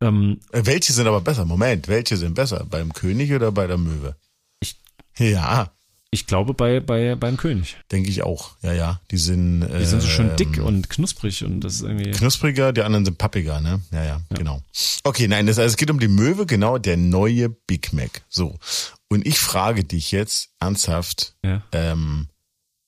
Ähm, 0.00 0.38
Äh, 0.52 0.62
Welche 0.64 0.92
sind 0.92 1.08
aber 1.08 1.22
besser? 1.22 1.44
Moment, 1.44 1.88
welche 1.88 2.16
sind 2.16 2.34
besser? 2.34 2.64
Beim 2.70 2.92
König 2.92 3.32
oder 3.32 3.50
bei 3.50 3.66
der 3.66 3.78
Möwe? 3.78 4.14
Ich- 4.60 4.78
ja, 5.18 5.72
ich 6.10 6.26
glaube 6.26 6.54
bei, 6.54 6.80
bei 6.80 7.14
beim 7.16 7.36
König. 7.36 7.76
denke 7.92 8.08
ich 8.10 8.22
auch. 8.22 8.56
Ja, 8.62 8.72
ja. 8.72 9.00
Die 9.10 9.18
sind, 9.18 9.62
äh, 9.62 9.78
Die 9.80 9.84
sind 9.86 10.00
so 10.00 10.08
schön 10.08 10.34
dick 10.36 10.58
und 10.58 10.88
knusprig 10.88 11.44
und 11.44 11.60
das 11.60 11.74
ist 11.76 11.82
irgendwie. 11.82 12.10
knuspriger, 12.12 12.72
die 12.72 12.82
anderen 12.82 13.04
sind 13.04 13.18
pappiger, 13.18 13.60
ne? 13.60 13.80
Ja, 13.90 14.04
ja, 14.04 14.20
genau. 14.30 14.62
Okay, 15.04 15.28
nein, 15.28 15.46
das, 15.46 15.58
also 15.58 15.72
es 15.72 15.76
geht 15.76 15.90
um 15.90 16.00
die 16.00 16.08
Möwe, 16.08 16.46
genau, 16.46 16.78
der 16.78 16.96
neue 16.96 17.48
Big 17.50 17.92
Mac. 17.92 18.22
So. 18.28 18.58
Und 19.08 19.26
ich 19.26 19.38
frage 19.38 19.84
dich 19.84 20.10
jetzt 20.12 20.50
ernsthaft, 20.60 21.34
Ja. 21.44 21.62
ähm, 21.72 22.28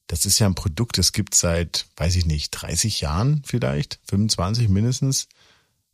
das 0.06 0.24
ist 0.24 0.38
ja 0.38 0.46
ein 0.46 0.54
Produkt, 0.54 0.96
das 0.96 1.12
gibt 1.12 1.34
seit, 1.34 1.86
weiß 1.96 2.16
ich 2.16 2.24
nicht, 2.24 2.50
30 2.52 3.00
Jahren 3.02 3.42
vielleicht, 3.44 3.98
25 4.08 4.68
mindestens. 4.70 5.28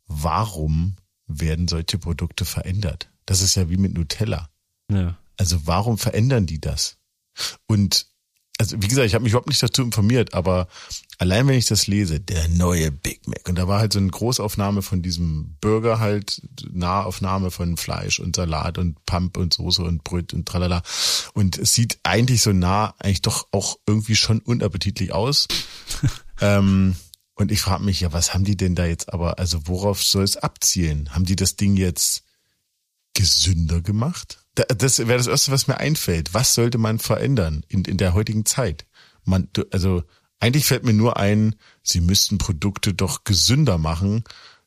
Warum 0.07 0.95
werden 1.27 1.67
solche 1.67 1.97
Produkte 1.97 2.45
verändert? 2.45 3.09
Das 3.25 3.41
ist 3.41 3.55
ja 3.55 3.69
wie 3.69 3.77
mit 3.77 3.93
Nutella. 3.93 4.49
ja. 4.91 5.17
Also 5.37 5.67
warum 5.67 5.97
verändern 5.97 6.45
die 6.45 6.61
das? 6.61 6.95
Und 7.67 8.07
also 8.57 8.81
wie 8.81 8.87
gesagt, 8.87 9.05
ich 9.05 9.13
habe 9.13 9.23
mich 9.23 9.33
überhaupt 9.33 9.49
nicht 9.49 9.61
dazu 9.61 9.81
informiert, 9.81 10.33
aber 10.33 10.67
allein 11.17 11.47
wenn 11.47 11.57
ich 11.57 11.65
das 11.65 11.87
lese, 11.87 12.21
der 12.21 12.47
neue 12.47 12.89
Big 12.89 13.27
Mac 13.27 13.47
und 13.49 13.55
da 13.55 13.67
war 13.67 13.79
halt 13.79 13.91
so 13.91 13.99
eine 13.99 14.09
Großaufnahme 14.09 14.81
von 14.81 15.01
diesem 15.01 15.57
Burger 15.59 15.99
halt, 15.99 16.41
Nahaufnahme 16.71 17.51
von 17.51 17.75
Fleisch 17.75 18.19
und 18.19 18.35
Salat 18.35 18.77
und 18.77 19.05
Pump 19.05 19.37
und 19.37 19.53
Soße 19.53 19.83
und 19.83 20.05
Brot 20.05 20.33
und 20.33 20.47
tralala 20.47 20.83
und 21.33 21.57
es 21.57 21.73
sieht 21.73 21.99
eigentlich 22.03 22.41
so 22.41 22.53
nah 22.53 22.95
eigentlich 22.99 23.21
doch 23.21 23.47
auch 23.51 23.77
irgendwie 23.85 24.15
schon 24.15 24.39
unappetitlich 24.39 25.11
aus. 25.11 25.47
ähm, 26.41 26.95
und 27.37 27.51
ich 27.51 27.59
frage 27.59 27.83
mich 27.83 27.99
ja, 27.99 28.13
was 28.13 28.33
haben 28.33 28.45
die 28.45 28.55
denn 28.55 28.75
da 28.75 28.85
jetzt 28.85 29.11
aber, 29.11 29.39
also 29.39 29.67
worauf 29.67 30.01
soll 30.01 30.23
es 30.23 30.37
abzielen? 30.37 31.13
Haben 31.13 31.25
die 31.25 31.35
das 31.35 31.57
Ding 31.57 31.75
jetzt 31.75 32.24
gesünder 33.15 33.81
gemacht? 33.81 34.37
Da- 34.53 34.63
Das 34.65 34.99
wäre 34.99 35.17
das 35.17 35.25
Erste, 35.27 35.51
was 35.51 35.67
mir 35.67 35.77
einfällt. 35.77 36.33
Was 36.35 36.53
sollte 36.53 36.77
man 36.77 36.99
verändern 36.99 37.63
in, 37.67 37.83
in 37.85 37.97
der 37.97 38.13
heutigen 38.13 38.45
Zeit? 38.45 38.85
Man, 39.23 39.49
also 39.71 40.03
eigentlich 40.39 40.65
fällt 40.65 40.83
mir 40.85 40.93
nur 40.93 41.17
ein, 41.17 41.55
sie 41.81 42.01
müssten 42.01 42.37
Produkte 42.37 42.93
doch 42.93 43.23
gesünder 43.23 43.79
machen, 43.79 44.23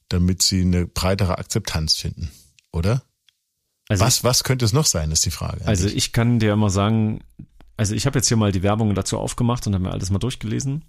damit 0.09 0.43
sie 0.43 0.63
eine 0.63 0.87
breitere 0.87 1.39
Akzeptanz 1.39 1.95
finden, 1.95 2.31
oder? 2.73 3.03
Also 3.89 4.05
was, 4.05 4.25
was 4.25 4.43
könnte 4.45 4.65
es 4.65 4.73
noch 4.73 4.87
sein, 4.87 5.11
ist 5.13 5.25
die 5.25 5.31
Frage. 5.31 5.65
Also 5.67 5.87
ich 5.87 6.13
kann 6.13 6.39
dir 6.41 6.57
mal 6.57 6.71
sagen, 6.71 7.21
also 7.77 7.95
ich 7.95 8.07
habe 8.07 8.19
jetzt 8.19 8.29
hier 8.29 8.37
mal 8.37 8.51
die 8.53 8.63
Werbung 8.63 8.95
dazu 8.95 9.19
aufgemacht 9.19 9.67
und 9.67 9.75
habe 9.75 9.85
mir 9.85 9.93
alles 9.93 10.11
mal 10.11 10.19
durchgelesen. 10.19 10.85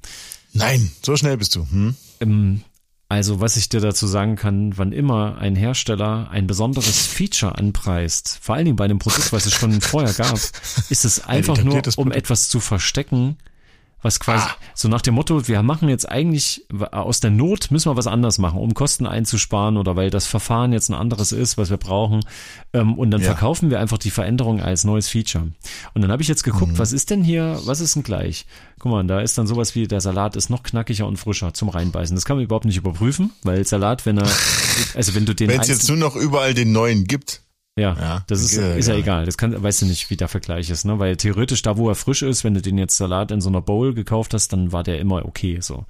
Nein, 0.53 0.91
so 1.05 1.15
schnell 1.15 1.37
bist 1.37 1.55
du. 1.55 1.67
Hm? 1.69 1.95
Ähm, 2.21 2.63
also 3.09 3.41
was 3.41 3.57
ich 3.57 3.69
dir 3.69 3.81
dazu 3.81 4.05
sagen 4.05 4.35
kann, 4.35 4.77
wann 4.77 4.91
immer 4.91 5.39
ein 5.39 5.55
Hersteller 5.55 6.29
ein 6.29 6.45
besonderes 6.45 7.07
Feature 7.07 7.57
anpreist, 7.57 8.37
vor 8.39 8.53
allen 8.53 8.65
Dingen 8.65 8.77
bei 8.77 8.85
einem 8.85 8.99
Produkt, 8.99 9.33
was 9.33 9.47
es 9.47 9.53
schon 9.53 9.81
vorher 9.81 10.13
gab, 10.13 10.35
ist 10.89 11.05
es 11.05 11.25
einfach 11.25 11.63
nur, 11.63 11.81
um 11.97 12.11
etwas 12.11 12.49
zu 12.49 12.59
verstecken, 12.59 13.37
was 14.01 14.19
quasi 14.19 14.45
Ah. 14.47 14.55
so 14.75 14.87
nach 14.87 15.01
dem 15.01 15.13
Motto, 15.15 15.47
wir 15.47 15.61
machen 15.63 15.89
jetzt 15.89 16.07
eigentlich 16.09 16.65
aus 16.91 17.19
der 17.19 17.31
Not 17.31 17.69
müssen 17.71 17.91
wir 17.91 17.97
was 17.97 18.07
anderes 18.07 18.37
machen, 18.37 18.59
um 18.59 18.73
Kosten 18.73 19.05
einzusparen 19.05 19.75
oder 19.77 19.95
weil 19.95 20.09
das 20.09 20.25
Verfahren 20.25 20.71
jetzt 20.73 20.89
ein 20.89 20.93
anderes 20.93 21.31
ist, 21.31 21.57
was 21.57 21.69
wir 21.69 21.77
brauchen. 21.77 22.21
Ähm, 22.73 22.93
und 22.97 23.11
dann 23.11 23.21
Ja. 23.21 23.27
verkaufen 23.27 23.69
wir 23.69 23.79
einfach 23.79 23.97
die 23.97 24.11
Veränderung 24.11 24.61
als 24.61 24.83
neues 24.83 25.09
Feature. 25.09 25.49
Und 25.93 26.01
dann 26.01 26.11
habe 26.11 26.21
ich 26.21 26.27
jetzt 26.27 26.43
geguckt, 26.43 26.73
Mhm. 26.73 26.77
was 26.79 26.91
ist 26.93 27.09
denn 27.09 27.23
hier, 27.23 27.59
was 27.65 27.81
ist 27.81 27.95
denn 27.95 28.03
gleich? 28.03 28.45
Guck 28.79 28.91
mal, 28.91 29.03
da 29.05 29.19
ist 29.19 29.37
dann 29.37 29.47
sowas 29.47 29.75
wie, 29.75 29.87
der 29.87 29.99
Salat 30.01 30.35
ist 30.37 30.49
noch 30.49 30.63
knackiger 30.63 31.05
und 31.05 31.17
frischer 31.17 31.53
zum 31.53 31.67
Reinbeißen. 31.69 32.15
Das 32.15 32.23
kann 32.25 32.37
man 32.37 32.43
überhaupt 32.45 32.65
nicht 32.65 32.77
überprüfen, 32.77 33.31
weil 33.43 33.65
Salat, 33.65 34.05
wenn 34.05 34.17
er, 34.17 34.27
also 34.95 35.15
wenn 35.15 35.25
du 35.25 35.33
den 35.35 35.49
Wenn 35.49 35.59
es 35.59 35.67
jetzt 35.67 35.87
nur 35.89 35.97
noch 35.97 36.15
überall 36.15 36.53
den 36.53 36.71
neuen 36.71 37.03
gibt. 37.05 37.41
Ja, 37.79 37.95
Ja, 37.99 38.23
das 38.27 38.41
ist, 38.41 38.53
ist 38.53 38.87
ja 38.87 38.93
ja. 38.93 38.99
egal. 38.99 39.25
Das 39.25 39.37
kann, 39.37 39.61
weißt 39.61 39.81
du 39.81 39.85
nicht, 39.87 40.09
wie 40.09 40.17
der 40.17 40.27
Vergleich 40.27 40.69
ist, 40.69 40.85
ne? 40.85 40.99
Weil 40.99 41.15
theoretisch 41.17 41.61
da, 41.61 41.77
wo 41.77 41.89
er 41.89 41.95
frisch 41.95 42.21
ist, 42.21 42.43
wenn 42.43 42.53
du 42.53 42.61
den 42.61 42.77
jetzt 42.77 42.97
Salat 42.97 43.31
in 43.31 43.41
so 43.41 43.49
einer 43.49 43.61
Bowl 43.61 43.93
gekauft 43.93 44.33
hast, 44.33 44.53
dann 44.53 44.71
war 44.71 44.83
der 44.83 44.99
immer 44.99 45.25
okay, 45.25 45.59
so. 45.61 45.85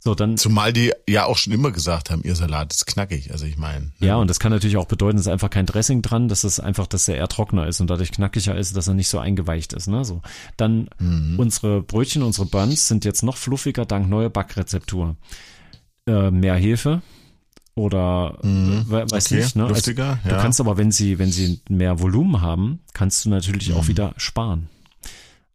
So, 0.00 0.14
dann, 0.14 0.36
Zumal 0.36 0.72
die 0.72 0.92
ja 1.08 1.24
auch 1.24 1.36
schon 1.36 1.52
immer 1.52 1.72
gesagt 1.72 2.10
haben, 2.10 2.22
ihr 2.22 2.36
Salat 2.36 2.72
ist 2.72 2.86
knackig. 2.86 3.32
Also 3.32 3.46
ich 3.46 3.56
meine. 3.58 3.90
ja, 3.98 4.16
und 4.16 4.28
das 4.30 4.38
kann 4.38 4.52
natürlich 4.52 4.76
auch 4.76 4.86
bedeuten, 4.86 5.18
es 5.18 5.26
ist 5.26 5.32
einfach 5.32 5.50
kein 5.50 5.66
Dressing 5.66 6.02
dran, 6.02 6.28
dass 6.28 6.44
es 6.44 6.60
einfach, 6.60 6.86
dass 6.86 7.08
er 7.08 7.16
eher 7.16 7.28
trockener 7.28 7.66
ist 7.66 7.80
und 7.80 7.88
dadurch 7.90 8.12
knackiger 8.12 8.56
ist, 8.56 8.76
dass 8.76 8.86
er 8.88 8.94
nicht 8.94 9.08
so 9.08 9.18
eingeweicht 9.18 9.72
ist, 9.72 9.88
ne? 9.88 10.04
So. 10.04 10.22
Dann, 10.56 10.88
Mhm. 10.98 11.38
unsere 11.38 11.82
Brötchen, 11.82 12.22
unsere 12.22 12.46
Buns 12.46 12.86
sind 12.88 13.04
jetzt 13.04 13.22
noch 13.22 13.36
fluffiger 13.36 13.84
dank 13.86 14.08
neuer 14.08 14.30
Backrezeptur. 14.30 15.16
Äh, 16.06 16.30
mehr 16.30 16.54
Hefe 16.54 17.02
oder, 17.78 18.38
äh, 18.42 18.46
we- 18.46 19.10
weiß 19.10 19.30
Mhm. 19.30 19.36
Okay, 19.36 19.44
nicht, 19.44 19.56
ne? 19.56 19.62
Also, 19.62 19.74
luftiger, 19.74 20.18
Du 20.24 20.30
ja. 20.30 20.42
kannst 20.42 20.60
aber, 20.60 20.76
wenn 20.76 20.90
sie, 20.92 21.18
wenn 21.18 21.32
sie 21.32 21.60
mehr 21.68 22.00
Volumen 22.00 22.40
haben, 22.42 22.80
kannst 22.92 23.24
du 23.24 23.30
natürlich 23.30 23.70
Mhm. 23.70 23.76
auch 23.76 23.88
wieder 23.88 24.14
sparen. 24.16 24.68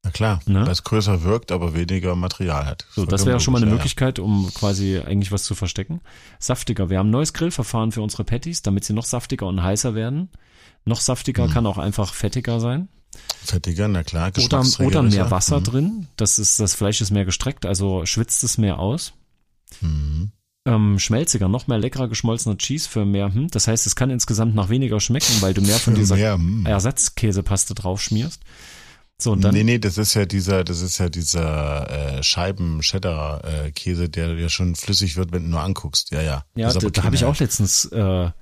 Na 0.05 0.11
klar, 0.11 0.41
Ne? 0.45 0.67
es 0.69 0.83
größer 0.83 1.23
wirkt, 1.23 1.51
aber 1.53 1.73
weniger 1.75 2.15
Material 2.15 2.65
hat. 2.65 2.85
So, 2.93 3.05
das 3.05 3.25
wäre 3.25 3.39
schon 3.39 3.53
mal 3.53 3.59
eine 3.61 3.67
ja, 3.71 3.73
Möglichkeit, 3.75 4.19
um 4.19 4.51
quasi 4.53 4.99
eigentlich 4.99 5.31
was 5.31 5.43
zu 5.43 5.55
verstecken. 5.55 6.01
Saftiger. 6.39 6.89
Wir 6.89 6.99
haben 6.99 7.07
ein 7.07 7.11
neues 7.11 7.31
Grillverfahren 7.31 7.93
für 7.93 8.01
unsere 8.01 8.25
Patties, 8.25 8.61
damit 8.63 8.83
sie 8.83 8.91
noch 8.93 9.05
saftiger 9.05 9.47
und 9.47 9.63
heißer 9.63 9.95
werden. 9.95 10.29
Noch 10.83 10.99
saftiger 10.99 11.47
kann 11.47 11.65
auch 11.65 11.77
einfach 11.77 12.13
fettiger 12.13 12.59
sein. 12.59 12.89
Ja. 13.13 13.19
Fettiger, 13.45 13.87
na 13.87 14.03
klar, 14.03 14.31
Oder, 14.43 14.63
oder 14.79 15.03
mehr 15.03 15.25
er. 15.25 15.31
Wasser 15.31 15.59
Mhm. 15.59 15.63
drin. 15.63 16.07
Das 16.17 16.37
ist, 16.37 16.59
das 16.59 16.75
Fleisch 16.75 16.99
ist 16.99 17.11
mehr 17.11 17.23
gestreckt, 17.25 17.65
also 17.65 18.05
schwitzt 18.05 18.43
es 18.43 18.57
mehr 18.57 18.79
aus. 18.79 19.13
Mhm. 19.79 20.31
Ähm, 20.65 20.97
schmelziger, 20.97 21.49
noch 21.49 21.67
mehr 21.67 21.77
leckerer 21.77 22.07
geschmolzener 22.07 22.57
Cheese 22.57 22.87
für 22.87 23.03
mehr. 23.05 23.33
Hm. 23.33 23.49
Das 23.49 23.67
heißt, 23.67 23.85
es 23.85 23.97
kann 23.97 24.09
insgesamt 24.09 24.55
nach 24.55 24.69
weniger 24.69 25.01
schmecken, 25.01 25.41
weil 25.41 25.53
du 25.53 25.61
mehr 25.61 25.77
von 25.77 25.93
dieser 25.93 26.15
mehr, 26.15 26.35
hm. 26.35 26.65
Ersatzkäsepaste 26.65 27.75
drauf 27.75 28.01
schmierst. 28.01 28.41
So, 29.17 29.33
und 29.33 29.41
dann, 29.41 29.53
nee, 29.53 29.63
nee, 29.63 29.77
das 29.77 29.97
ist 29.97 30.13
ja 30.15 30.25
dieser, 30.25 30.63
das 30.63 30.81
ist 30.81 30.97
ja 30.97 31.07
dieser 31.07 32.17
äh, 32.17 32.23
Scheiben-Cheddar-Käse, 32.23 34.09
der 34.09 34.33
ja 34.35 34.49
schon 34.49 34.75
flüssig 34.75 35.17
wird, 35.17 35.31
wenn 35.31 35.43
du 35.43 35.49
nur 35.49 35.61
anguckst. 35.61 36.11
Ja, 36.11 36.21
ja. 36.21 36.45
Ja, 36.55 36.73
da, 36.73 36.89
da 36.89 37.03
habe 37.03 37.15
ich 37.15 37.25
auch 37.25 37.37
letztens, 37.39 37.85
äh, 37.85 37.99
da, 37.99 38.33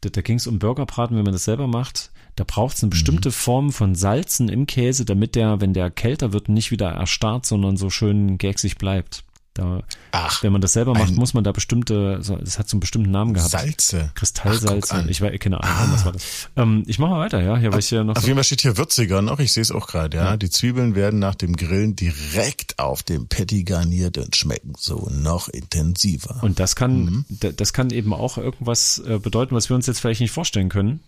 da 0.00 0.20
ging 0.20 0.36
es 0.36 0.46
um 0.46 0.58
Burgerbraten, 0.58 1.16
wenn 1.16 1.24
man 1.24 1.32
das 1.32 1.44
selber 1.44 1.66
macht. 1.66 2.10
Da 2.36 2.44
braucht 2.44 2.76
es 2.76 2.82
eine 2.82 2.90
bestimmte 2.90 3.32
Form 3.32 3.72
von 3.72 3.94
Salzen 3.94 4.48
im 4.48 4.66
Käse, 4.66 5.04
damit 5.04 5.34
der, 5.34 5.60
wenn 5.60 5.74
der 5.74 5.90
kälter 5.90 6.32
wird, 6.32 6.48
nicht 6.48 6.70
wieder 6.70 6.90
erstarrt, 6.90 7.44
sondern 7.44 7.76
so 7.76 7.90
schön 7.90 8.38
gägsig 8.38 8.78
bleibt. 8.78 9.24
Da, 9.60 9.82
Ach, 10.12 10.42
wenn 10.42 10.52
man 10.52 10.60
das 10.62 10.72
selber 10.72 10.94
macht, 10.94 11.14
muss 11.16 11.34
man 11.34 11.44
da 11.44 11.52
bestimmte, 11.52 12.18
das 12.18 12.58
hat 12.58 12.68
so 12.68 12.76
einen 12.76 12.80
bestimmten 12.80 13.10
Namen 13.10 13.34
gehabt. 13.34 13.50
Salze. 13.50 14.06
Ach, 14.10 14.14
Kristallsalze. 14.14 14.94
an. 14.94 15.08
ich 15.08 15.20
weiß, 15.20 15.38
keine 15.38 15.62
Ahnung, 15.62 15.92
was 15.92 16.04
war 16.06 16.12
das. 16.12 16.48
Ähm, 16.56 16.82
ich 16.86 16.98
mache 16.98 17.10
mal 17.10 17.20
weiter, 17.20 17.42
ja. 17.42 17.56
Hier, 17.58 17.72
weil 17.72 17.80
ich 17.80 17.88
hier 17.88 18.02
noch 18.04 18.16
Auf 18.16 18.22
so, 18.22 18.26
jeden 18.28 18.36
Fall 18.38 18.44
steht 18.44 18.62
hier 18.62 18.76
würziger 18.78 19.20
noch, 19.22 19.38
ich 19.38 19.52
sehe 19.52 19.60
es 19.62 19.70
auch 19.70 19.86
gerade, 19.86 20.16
ja. 20.16 20.36
Die 20.36 20.48
Zwiebeln 20.50 20.94
werden 20.94 21.18
nach 21.20 21.34
dem 21.34 21.56
Grillen 21.56 21.94
direkt 21.96 22.78
auf 22.78 23.02
dem 23.02 23.28
Patty 23.28 23.64
garniert 23.64 24.16
und 24.18 24.34
schmecken 24.34 24.72
so 24.78 25.08
noch 25.12 25.48
intensiver. 25.48 26.38
und 26.42 26.58
das 26.58 26.74
kann, 26.76 27.04
Mhm. 27.04 27.24
da- 27.28 27.52
das 27.52 27.72
kann 27.72 27.90
eben 27.90 28.12
auch 28.14 28.38
irgendwas 28.38 28.98
äh, 29.06 29.18
bedeuten, 29.18 29.54
was 29.54 29.68
wir 29.68 29.76
uns 29.76 29.86
jetzt 29.86 30.00
vielleicht 30.00 30.20
nicht 30.22 30.30
vorstellen 30.32 30.68
können. 30.70 31.00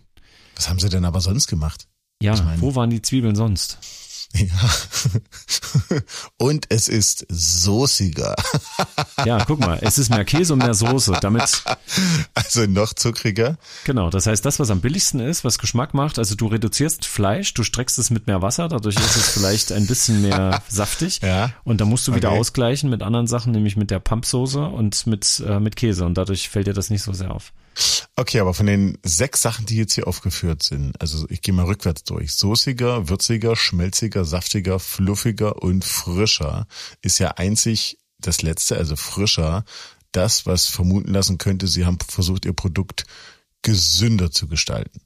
Was 0.55 0.69
haben 0.69 0.79
sie 0.79 0.89
denn 0.89 1.05
aber 1.05 1.19
sonst 1.21 1.47
gemacht? 1.47 1.87
Ja, 2.21 2.35
wo 2.59 2.75
waren 2.75 2.89
die 2.91 3.01
Zwiebeln 3.01 3.35
sonst? 3.35 3.79
Ja. 4.35 4.47
Und 6.37 6.65
es 6.69 6.87
ist 6.87 7.25
soßiger. 7.29 8.35
Ja, 9.25 9.45
guck 9.45 9.59
mal, 9.59 9.77
es 9.81 9.97
ist 9.99 10.09
mehr 10.09 10.25
Käse 10.25 10.51
und 10.53 10.59
mehr 10.59 10.73
Soße. 10.73 11.17
Damit, 11.21 11.63
Also 12.33 12.65
noch 12.65 12.93
zuckriger. 12.93 13.57
genau, 13.85 14.09
das 14.09 14.27
heißt, 14.27 14.43
das, 14.45 14.59
was 14.59 14.69
am 14.69 14.81
billigsten 14.81 15.21
ist, 15.21 15.45
was 15.45 15.59
Geschmack 15.59 15.93
macht, 15.93 16.19
also 16.19 16.35
du 16.35 16.47
reduzierst 16.47 17.05
Fleisch, 17.05 17.53
du 17.53 17.63
streckst 17.63 17.97
es 17.99 18.09
mit 18.09 18.27
mehr 18.27 18.41
Wasser, 18.41 18.67
dadurch 18.67 18.95
ist 18.97 19.15
es 19.15 19.29
vielleicht 19.29 19.71
ein 19.71 19.87
bisschen 19.87 20.21
mehr 20.23 20.61
saftig. 20.67 21.21
Ja. 21.21 21.53
Und 21.63 21.79
dann 21.79 21.87
musst 21.87 22.07
du 22.07 22.15
wieder 22.15 22.29
Okay. 22.31 22.39
ausgleichen 22.39 22.89
mit 22.89 23.01
anderen 23.01 23.27
Sachen, 23.27 23.51
nämlich 23.53 23.77
mit 23.77 23.91
der 23.91 23.99
Pumpsoße 23.99 24.59
und 24.65 25.07
mit, 25.07 25.41
äh, 25.47 25.59
mit 25.59 25.75
Käse. 25.77 26.05
Und 26.05 26.15
dadurch 26.17 26.49
fällt 26.49 26.67
dir 26.67 26.73
das 26.73 26.89
nicht 26.89 27.03
so 27.03 27.13
sehr 27.13 27.31
auf. 27.31 27.53
Okay, 28.15 28.39
aber 28.39 28.53
von 28.53 28.67
den 28.67 28.97
sechs 29.03 29.41
Sachen, 29.41 29.65
die 29.65 29.77
jetzt 29.77 29.93
hier 29.95 30.07
aufgeführt 30.07 30.61
sind, 30.63 30.99
also 31.01 31.25
ich 31.29 31.41
gehe 31.41 31.53
mal 31.53 31.65
rückwärts 31.65 32.03
durch. 32.03 32.33
Soßiger, 32.33 33.09
würziger, 33.09 33.55
schmelziger, 33.55 34.23
saftiger, 34.25 34.79
fluffiger 34.79 35.61
und 35.61 35.83
frischer 35.83 36.67
ist 37.01 37.19
ja 37.19 37.31
einzig 37.31 37.97
das 38.19 38.41
letzte, 38.41 38.77
also 38.77 38.95
frischer, 38.95 39.65
das, 40.11 40.45
was 40.45 40.67
vermuten 40.67 41.11
lassen 41.11 41.37
könnte, 41.37 41.67
sie 41.67 41.85
haben 41.85 41.97
versucht, 42.07 42.45
ihr 42.45 42.53
Produkt 42.53 43.05
gesünder 43.63 44.31
zu 44.31 44.47
gestalten. 44.47 45.01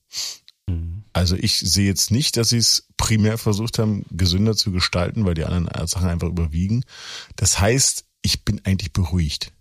Also 1.13 1.36
ich 1.36 1.58
sehe 1.58 1.88
jetzt 1.88 2.12
nicht, 2.12 2.38
dass 2.38 2.49
sie 2.49 2.58
es 2.58 2.88
primär 2.97 3.38
versucht 3.38 3.80
haben, 3.80 4.06
gesünder 4.12 4.56
zu 4.56 4.71
gestalten, 4.71 5.25
weil 5.25 5.34
die 5.34 5.45
anderen 5.45 5.88
Sachen 5.88 6.10
einfach 6.10 6.27
überwiegen. 6.27 6.84
Das 7.36 7.60
heißt, 7.60 8.06
ich 8.21 8.43
bin 8.43 8.62
eigentlich 8.65 8.91
beruhigt. 8.93 9.53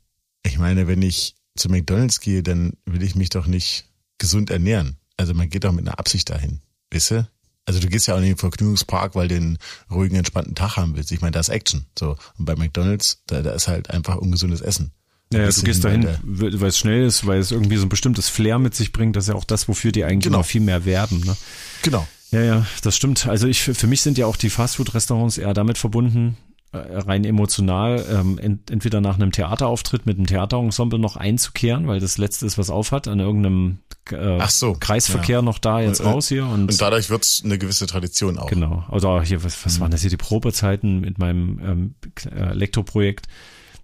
Ich 0.43 0.59
meine, 0.59 0.87
wenn 0.87 1.03
ich 1.03 1.37
zu 1.57 1.69
McDonalds 1.69 2.21
gehe, 2.21 2.43
dann 2.43 2.75
will 2.85 3.03
ich 3.03 3.15
mich 3.15 3.31
doch 3.31 3.47
nicht 3.47 3.87
gesund 4.19 4.51
ernähren. 4.51 4.97
Also 5.17 5.35
man 5.35 5.49
geht 5.49 5.65
doch 5.65 5.73
mit 5.73 5.87
einer 5.87 5.99
Absicht 5.99 6.31
dahin. 6.31 6.61
Weißt 6.93 7.11
du? 7.13 7.29
Also 7.65 7.81
du 7.81 7.89
gehst 7.89 8.07
ja 8.07 8.15
auch 8.15 8.19
in 8.19 8.25
den 8.25 8.37
Vergnügungspark, 8.37 9.15
weil 9.15 9.29
du 9.29 9.35
einen 9.37 9.59
ruhigen, 9.91 10.15
entspannten 10.17 10.55
Tag 10.55 10.77
haben 10.77 10.95
willst. 10.97 11.11
Ich 11.11 11.21
meine, 11.21 11.33
da 11.33 11.41
ist 11.41 11.49
Action. 11.49 11.87
So. 11.99 12.17
Und 12.39 12.45
bei 12.45 12.55
McDonalds, 12.55 13.23
da, 13.27 13.43
da 13.43 13.53
ist 13.53 13.67
halt 13.67 13.91
einfach 13.91 14.17
ungesundes 14.17 14.61
Essen. 14.61 14.93
Ja, 15.33 15.41
du 15.41 15.47
Bisschen 15.47 15.65
gehst 15.65 15.85
dahin, 15.85 16.07
weil 16.23 16.69
es 16.69 16.79
schnell 16.79 17.05
ist, 17.05 17.27
weil 17.27 17.41
es 17.41 17.51
irgendwie 17.51 17.77
so 17.77 17.85
ein 17.85 17.89
bestimmtes 17.89 18.29
Flair 18.29 18.61
mit 18.61 18.77
sich 18.77 18.93
bringt. 18.93 19.17
Das 19.17 19.25
ist 19.25 19.29
ja 19.29 19.35
auch 19.35 19.45
das, 19.45 19.67
wofür 19.67 19.91
die 19.91 20.05
eigentlich 20.05 20.25
Genau. 20.25 20.39
noch 20.39 20.47
viel 20.47 20.61
mehr 20.61 20.85
werben. 20.85 21.21
Ne? 21.27 21.37
Genau. 21.83 22.07
Ja, 22.31 22.43
ja, 22.43 22.67
das 22.83 22.97
stimmt. 22.97 23.27
Also 23.27 23.49
ich, 23.49 23.63
für 23.63 23.87
mich 23.89 24.03
sind 24.03 24.19
ja 24.19 24.27
auch 24.27 24.37
die 24.37 24.51
Fastfood-Restaurants 24.51 25.39
eher 25.39 25.55
damit 25.55 25.79
verbunden, 25.79 26.37
rein 26.77 27.25
emotional, 27.25 28.05
ähm, 28.11 28.39
ent, 28.39 28.71
entweder 28.71 29.01
nach 29.01 29.17
einem 29.17 29.33
Theaterauftritt 29.33 30.07
mit 30.07 30.17
einem 30.17 30.27
Theaterensemble 30.27 30.99
noch 30.99 31.17
einzukehren, 31.17 31.87
weil 31.89 32.01
das 32.01 32.19
letzte 32.19 32.47
ist, 32.47 32.59
was 32.59 32.71
aufhat, 32.71 33.09
an 33.09 33.21
irgendeinem 33.21 33.79
äh, 34.13 34.39
Ach 34.41 34.51
so, 34.51 34.77
Kreisverkehr 34.79 35.37
ja. 35.39 35.43
noch 35.43 35.59
da 35.59 35.81
jetzt 35.81 36.01
Und- 36.01 36.07
raus 36.07 36.29
hier 36.29 36.47
und, 36.47 36.71
Und 36.71 36.81
dadurch 36.81 37.11
wird's 37.11 37.43
eine 37.45 37.59
gewisse 37.59 37.87
Tradition 37.87 38.39
auch. 38.39 38.47
genau. 38.49 38.85
Oder 38.91 39.21
hier, 39.23 39.43
was, 39.43 39.57
Mhm. 39.57 39.61
was 39.65 39.81
waren 39.81 39.91
das 39.91 40.01
hier, 40.03 40.11
die 40.11 40.17
Probezeiten 40.17 41.01
mit 41.01 41.19
meinem 41.19 41.59
ähm, 41.65 41.95
äh, 42.31 42.51
Elektroprojekt. 42.51 43.27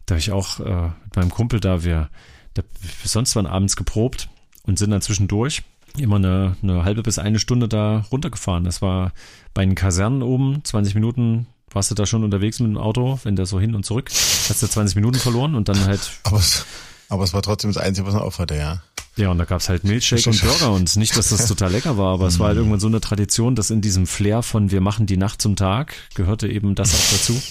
Da 0.06 0.14
habe 0.14 0.20
ich 0.20 0.30
auch 0.32 0.60
äh, 0.60 0.90
mit 1.04 1.16
meinem 1.16 1.30
Kumpel 1.30 1.58
da, 1.60 1.82
wir, 1.84 2.08
da, 2.54 2.62
wir 2.80 3.08
sonst 3.08 3.34
waren 3.36 3.46
abends 3.46 3.74
geprobt 3.76 4.28
und 4.64 4.78
sind 4.78 4.90
dann 4.90 5.02
zwischendurch 5.02 5.62
immer 5.98 6.16
eine, 6.16 6.56
eine 6.62 6.84
halbe 6.84 7.02
bis 7.02 7.18
eine 7.18 7.38
Stunde 7.38 7.68
da 7.68 8.04
runtergefahren. 8.10 8.64
Das 8.64 8.80
war 8.80 9.12
bei 9.54 9.64
den 9.64 9.74
Kasernen 9.74 10.22
oben, 10.22 10.64
20 10.64 10.94
Minuten 10.94 11.46
warst 11.74 11.90
du 11.90 11.94
da 11.94 12.06
schon 12.06 12.24
unterwegs 12.24 12.60
mit 12.60 12.70
dem 12.70 12.78
Auto, 12.78 13.18
wenn 13.24 13.36
der 13.36 13.46
so 13.46 13.60
hin 13.60 13.74
und 13.74 13.84
zurück, 13.84 14.10
hast 14.10 14.62
du 14.62 14.66
20 14.66 14.96
Minuten 14.96 15.18
verloren 15.18 15.54
und 15.54 15.68
dann 15.68 15.84
halt, 15.84 16.00
Aber 16.24 16.38
es, 16.38 16.64
aber 17.08 17.24
es 17.24 17.34
war 17.34 17.42
trotzdem 17.42 17.72
das 17.72 17.82
Einzige, 17.82 18.06
was 18.06 18.14
man 18.14 18.22
aufhatte, 18.22 18.56
ja. 18.56 18.82
ja, 19.16 19.30
und 19.30 19.38
da 19.38 19.44
gab's 19.44 19.68
halt 19.68 19.84
Milchshake 19.84 20.26
und 20.28 20.40
Burger 20.40 20.72
und 20.74 20.96
nicht, 20.96 21.16
dass 21.16 21.28
das 21.28 21.46
total 21.46 21.72
lecker 21.72 21.98
war, 21.98 22.14
aber 22.14 22.26
es 22.26 22.38
war 22.38 22.48
halt 22.48 22.56
irgendwann 22.56 22.80
so 22.80 22.86
eine 22.86 23.00
Tradition, 23.00 23.54
dass 23.54 23.70
in 23.70 23.80
diesem 23.80 24.06
Flair 24.06 24.42
von 24.42 24.70
wir 24.70 24.80
machen 24.80 25.06
die 25.06 25.16
Nacht 25.16 25.42
zum 25.42 25.56
Tag 25.56 25.94
gehörte 26.14 26.48
eben 26.48 26.74
das 26.74 26.94
auch 26.94 27.12
dazu. 27.12 27.42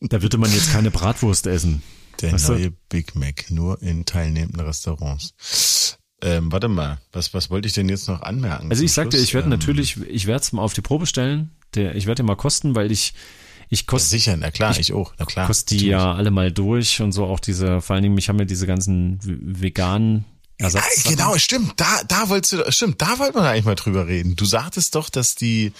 da 0.00 0.22
würde 0.22 0.38
man 0.38 0.52
jetzt 0.52 0.72
keine 0.72 0.90
Bratwurst 0.90 1.46
essen. 1.46 1.82
Der 2.20 2.32
Weißt 2.32 2.48
du? 2.48 2.52
neue 2.52 2.70
Big 2.88 3.14
Mac, 3.14 3.50
nur 3.50 3.82
in 3.82 4.04
teilnehmenden 4.04 4.60
Restaurants. 4.60 5.98
Ähm, 6.24 6.50
warte 6.50 6.68
mal, 6.68 6.98
was, 7.12 7.34
was 7.34 7.50
wollte 7.50 7.66
ich 7.68 7.74
denn 7.74 7.88
jetzt 7.88 8.08
noch 8.08 8.22
anmerken? 8.22 8.70
Also 8.70 8.82
ich 8.82 8.92
sagte, 8.92 9.18
ich 9.18 9.34
werde 9.34 9.44
Ähm, 9.44 9.50
natürlich, 9.50 9.98
ich 10.08 10.26
werde 10.26 10.40
es 10.40 10.52
mal 10.52 10.62
auf 10.62 10.72
die 10.72 10.80
Probe 10.80 11.06
stellen. 11.06 11.50
Der, 11.74 11.94
ich 11.94 12.06
werde 12.06 12.22
den 12.22 12.26
mal 12.26 12.34
kosten, 12.36 12.74
weil 12.74 12.90
ich, 12.90 13.12
ich 13.68 13.80
Ja, 13.80 13.86
koste 13.86 14.08
sicher, 14.08 14.36
na 14.36 14.50
klar, 14.50 14.74
ich, 14.78 14.92
auch, 14.94 15.12
na 15.18 15.26
klar. 15.26 15.46
kost 15.46 15.70
die 15.70 15.86
ja 15.86 16.14
alle 16.14 16.30
mal 16.30 16.50
durch 16.50 17.02
und 17.02 17.12
so 17.12 17.26
auch 17.26 17.40
diese, 17.40 17.82
vor 17.82 17.94
allen 17.94 18.04
Dingen, 18.04 18.14
mich 18.14 18.28
haben 18.30 18.38
ja 18.38 18.46
diese 18.46 18.66
ganzen 18.66 19.18
veganen 19.22 20.24
Ersatz. 20.56 21.02
genau, 21.04 21.36
stimmt, 21.36 21.74
da, 21.76 22.02
da 22.08 22.28
wolltest 22.30 22.52
du, 22.52 22.72
stimmt, 22.72 23.02
da 23.02 23.18
wollte 23.18 23.36
man 23.36 23.44
eigentlich 23.46 23.64
mal 23.64 23.74
drüber 23.74 24.06
reden. 24.06 24.34
Du 24.36 24.44
sagtest 24.46 24.94
doch, 24.94 25.10
dass 25.10 25.34
die, 25.34 25.72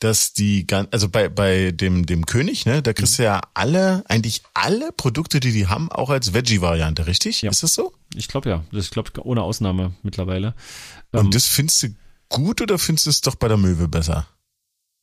dass 0.00 0.32
die, 0.34 0.66
also 0.90 1.08
bei, 1.08 1.28
bei 1.30 1.70
dem, 1.70 2.04
dem 2.04 2.26
König, 2.26 2.66
ne, 2.66 2.82
da 2.82 2.92
kriegst 2.92 3.18
du 3.18 3.22
ja 3.22 3.40
alle, 3.54 4.04
eigentlich 4.08 4.42
alle 4.52 4.90
Produkte, 4.92 5.40
die 5.40 5.52
die 5.52 5.68
haben, 5.68 5.90
auch 5.90 6.10
als 6.10 6.34
Veggie-Variante, 6.34 7.06
richtig? 7.06 7.40
Ja. 7.42 7.50
Ist 7.50 7.62
das 7.62 7.72
so? 7.74 7.94
Ich 8.16 8.28
glaube 8.28 8.48
ja, 8.48 8.64
ich 8.72 8.90
glaube 8.90 9.10
ohne 9.24 9.42
Ausnahme 9.42 9.94
mittlerweile. 10.02 10.54
Und 11.12 11.34
das 11.34 11.46
findest 11.46 11.82
du 11.82 11.88
gut 12.28 12.60
oder 12.60 12.78
findest 12.78 13.06
du 13.06 13.10
es 13.10 13.20
doch 13.20 13.34
bei 13.34 13.48
der 13.48 13.56
Möwe 13.56 13.88
besser? 13.88 14.26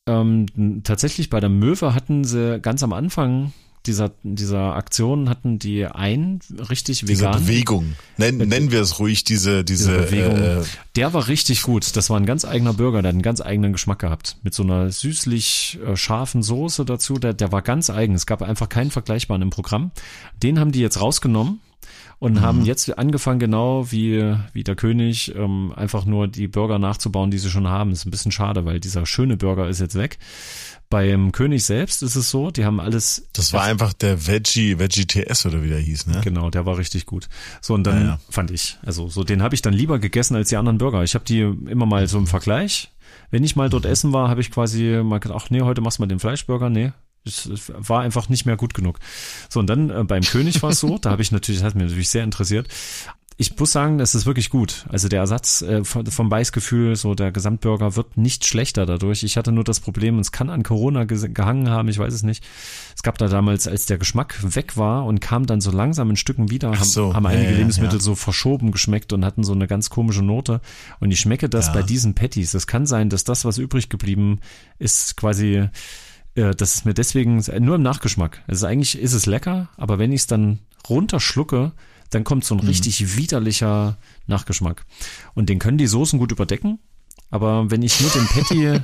Ähm, 0.06 0.82
tatsächlich 0.84 1.30
bei 1.30 1.40
der 1.40 1.48
Möwe 1.48 1.94
hatten 1.94 2.24
sie 2.24 2.60
ganz 2.60 2.82
am 2.82 2.92
Anfang 2.92 3.52
dieser, 3.86 4.12
dieser 4.22 4.74
Aktion 4.76 5.28
hatten 5.28 5.58
die 5.58 5.86
ein 5.86 6.40
richtig 6.70 7.00
Diese 7.00 7.24
vegan. 7.24 7.42
Bewegung. 7.42 7.92
Nenn, 8.16 8.38
nennen 8.38 8.70
wir 8.70 8.80
es 8.80 8.98
ruhig, 8.98 9.24
diese, 9.24 9.64
diese, 9.64 9.98
diese 9.98 10.06
Bewegung. 10.06 10.38
Äh, 10.38 10.62
der 10.96 11.12
war 11.12 11.28
richtig 11.28 11.62
gut. 11.62 11.94
Das 11.96 12.08
war 12.08 12.18
ein 12.18 12.26
ganz 12.26 12.44
eigener 12.44 12.72
Burger, 12.72 13.02
der 13.02 13.10
hat 13.10 13.14
einen 13.14 13.22
ganz 13.22 13.40
eigenen 13.40 13.72
Geschmack 13.72 13.98
gehabt. 13.98 14.38
Mit 14.42 14.54
so 14.54 14.62
einer 14.62 14.90
süßlich 14.90 15.78
äh, 15.86 15.96
scharfen 15.96 16.42
Soße 16.42 16.84
dazu. 16.84 17.18
Der, 17.18 17.34
der 17.34 17.52
war 17.52 17.62
ganz 17.62 17.90
eigen. 17.90 18.14
Es 18.14 18.26
gab 18.26 18.42
einfach 18.42 18.68
keinen 18.68 18.90
vergleichbaren 18.90 19.42
im 19.42 19.50
Programm. 19.50 19.90
Den 20.42 20.58
haben 20.58 20.72
die 20.72 20.80
jetzt 20.80 21.00
rausgenommen 21.00 21.60
und 22.24 22.40
haben 22.40 22.64
jetzt 22.64 22.98
angefangen, 22.98 23.38
genau 23.38 23.90
wie, 23.92 24.34
wie 24.52 24.64
der 24.64 24.74
König, 24.76 25.34
ähm, 25.36 25.72
einfach 25.76 26.04
nur 26.06 26.26
die 26.28 26.48
Burger 26.48 26.78
nachzubauen, 26.78 27.30
die 27.30 27.38
sie 27.38 27.50
schon 27.50 27.68
haben. 27.68 27.92
ist 27.92 28.06
ein 28.06 28.10
bisschen 28.10 28.32
schade, 28.32 28.64
weil 28.64 28.80
dieser 28.80 29.04
schöne 29.06 29.36
Burger 29.36 29.68
ist 29.68 29.80
jetzt 29.80 29.94
weg. 29.94 30.18
Beim 30.90 31.32
König 31.32 31.64
selbst 31.64 32.02
ist 32.02 32.14
es 32.14 32.30
so, 32.30 32.50
die 32.50 32.64
haben 32.64 32.78
alles 32.78 33.26
das 33.32 33.52
war 33.52 33.62
einfach 33.64 33.92
der 33.92 34.26
Veggie, 34.26 34.78
Veggie 34.78 35.06
TS 35.06 35.44
oder 35.46 35.62
wie 35.62 35.68
der 35.68 35.78
hieß, 35.80 36.06
ne? 36.06 36.20
Genau, 36.22 36.50
der 36.50 36.66
war 36.66 36.78
richtig 36.78 37.06
gut. 37.06 37.28
So 37.60 37.74
und 37.74 37.84
dann 37.84 38.00
Ja, 38.00 38.06
ja. 38.06 38.18
fand 38.30 38.50
ich, 38.50 38.78
also 38.84 39.08
so 39.08 39.24
den 39.24 39.42
habe 39.42 39.54
ich 39.54 39.62
dann 39.62 39.74
lieber 39.74 39.98
gegessen 39.98 40.36
als 40.36 40.50
die 40.50 40.56
anderen 40.56 40.78
Burger. 40.78 41.02
Ich 41.02 41.14
habe 41.14 41.24
die 41.24 41.40
immer 41.40 41.86
mal 41.86 42.06
so 42.06 42.18
im 42.18 42.26
Vergleich. 42.26 42.90
Wenn 43.30 43.42
ich 43.44 43.56
mal 43.56 43.66
Mhm. 43.68 43.70
dort 43.72 43.86
essen 43.86 44.12
war, 44.12 44.28
habe 44.28 44.40
ich 44.40 44.50
quasi 44.50 45.00
mal 45.02 45.18
gedacht, 45.20 45.40
ach 45.44 45.50
nee, 45.50 45.62
heute 45.62 45.80
machst 45.80 45.98
du 45.98 46.02
mal 46.02 46.06
den 46.06 46.20
Fleischburger. 46.20 46.70
Nee, 46.70 46.92
es, 47.24 47.50
war 47.68 48.00
einfach 48.02 48.28
nicht 48.28 48.46
mehr 48.46 48.56
gut 48.56 48.74
genug. 48.74 48.98
So 49.48 49.60
und 49.60 49.66
dann 49.68 49.90
äh, 49.90 50.04
beim 50.04 50.22
König 50.22 50.62
war 50.62 50.70
es 50.70 50.80
so, 50.80 50.98
da 50.98 51.10
habe 51.10 51.22
ich 51.22 51.32
natürlich, 51.32 51.60
das 51.60 51.66
hat 51.66 51.74
mich 51.74 51.84
natürlich 51.84 52.10
sehr 52.10 52.24
interessiert. 52.24 52.68
Ich 53.36 53.58
muss 53.58 53.72
sagen, 53.72 53.98
das 53.98 54.14
ist 54.14 54.26
wirklich 54.26 54.48
gut. 54.48 54.86
Also 54.90 55.08
der 55.08 55.18
Ersatz 55.18 55.60
äh, 55.62 55.82
vom, 55.82 56.06
vom 56.06 56.28
Beißgefühl, 56.28 56.94
so 56.94 57.16
der 57.16 57.32
Gesamtburger 57.32 57.96
wird 57.96 58.16
nicht 58.16 58.46
schlechter 58.46 58.86
dadurch. 58.86 59.24
Ich 59.24 59.36
hatte 59.36 59.50
nur 59.50 59.64
das 59.64 59.80
Problem, 59.80 60.20
es 60.20 60.30
kann 60.30 60.50
an 60.50 60.62
Corona 60.62 61.00
ges- 61.02 61.26
gehangen 61.26 61.68
haben, 61.68 61.88
ich 61.88 61.98
weiß 61.98 62.14
es 62.14 62.22
nicht. 62.22 62.44
Es 62.94 63.02
gab 63.02 63.18
da 63.18 63.26
damals, 63.26 63.66
als 63.66 63.86
der 63.86 63.98
Geschmack 63.98 64.38
weg 64.54 64.76
war 64.76 65.04
und 65.04 65.20
kam 65.20 65.46
dann 65.46 65.60
so 65.60 65.72
langsam 65.72 66.10
in 66.10 66.16
Stücken 66.16 66.52
wieder, 66.52 66.70
haben, 66.70 66.84
so, 66.84 67.12
haben 67.12 67.26
einige 67.26 67.50
ja, 67.50 67.56
Lebensmittel 67.56 67.98
ja. 67.98 68.04
so 68.04 68.14
verschoben 68.14 68.70
geschmeckt 68.70 69.12
und 69.12 69.24
hatten 69.24 69.42
so 69.42 69.52
eine 69.52 69.66
ganz 69.66 69.90
komische 69.90 70.22
Note. 70.22 70.60
Und 71.00 71.10
ich 71.10 71.18
schmecke 71.18 71.48
das 71.48 71.66
Ja. 71.66 71.72
bei 71.72 71.82
diesen 71.82 72.14
Patties. 72.14 72.54
Es 72.54 72.68
kann 72.68 72.86
sein, 72.86 73.10
dass 73.10 73.24
das, 73.24 73.44
was 73.44 73.58
übrig 73.58 73.88
geblieben 73.88 74.38
ist, 74.78 75.16
quasi 75.16 75.70
äh, 76.34 76.54
das 76.54 76.74
ist 76.74 76.84
mir 76.84 76.94
deswegen 76.94 77.42
nur 77.60 77.76
im 77.76 77.82
Nachgeschmack. 77.82 78.42
Also 78.46 78.66
eigentlich 78.66 78.98
ist 78.98 79.12
es 79.12 79.26
lecker, 79.26 79.68
aber 79.76 79.98
wenn 79.98 80.12
ich 80.12 80.22
es 80.22 80.26
dann 80.26 80.60
runterschlucke, 80.88 81.72
dann 82.10 82.24
kommt 82.24 82.44
so 82.44 82.54
ein 82.54 82.60
richtig 82.60 83.16
widerlicher 83.16 83.96
Nachgeschmack. 84.26 84.84
Und 85.34 85.48
den 85.48 85.58
können 85.58 85.78
die 85.78 85.86
Soßen 85.86 86.18
gut 86.18 86.32
überdecken. 86.32 86.78
Aber 87.30 87.70
wenn 87.70 87.82
ich 87.82 88.00
nur 88.00 88.10
den 88.10 88.26
Patty 88.26 88.80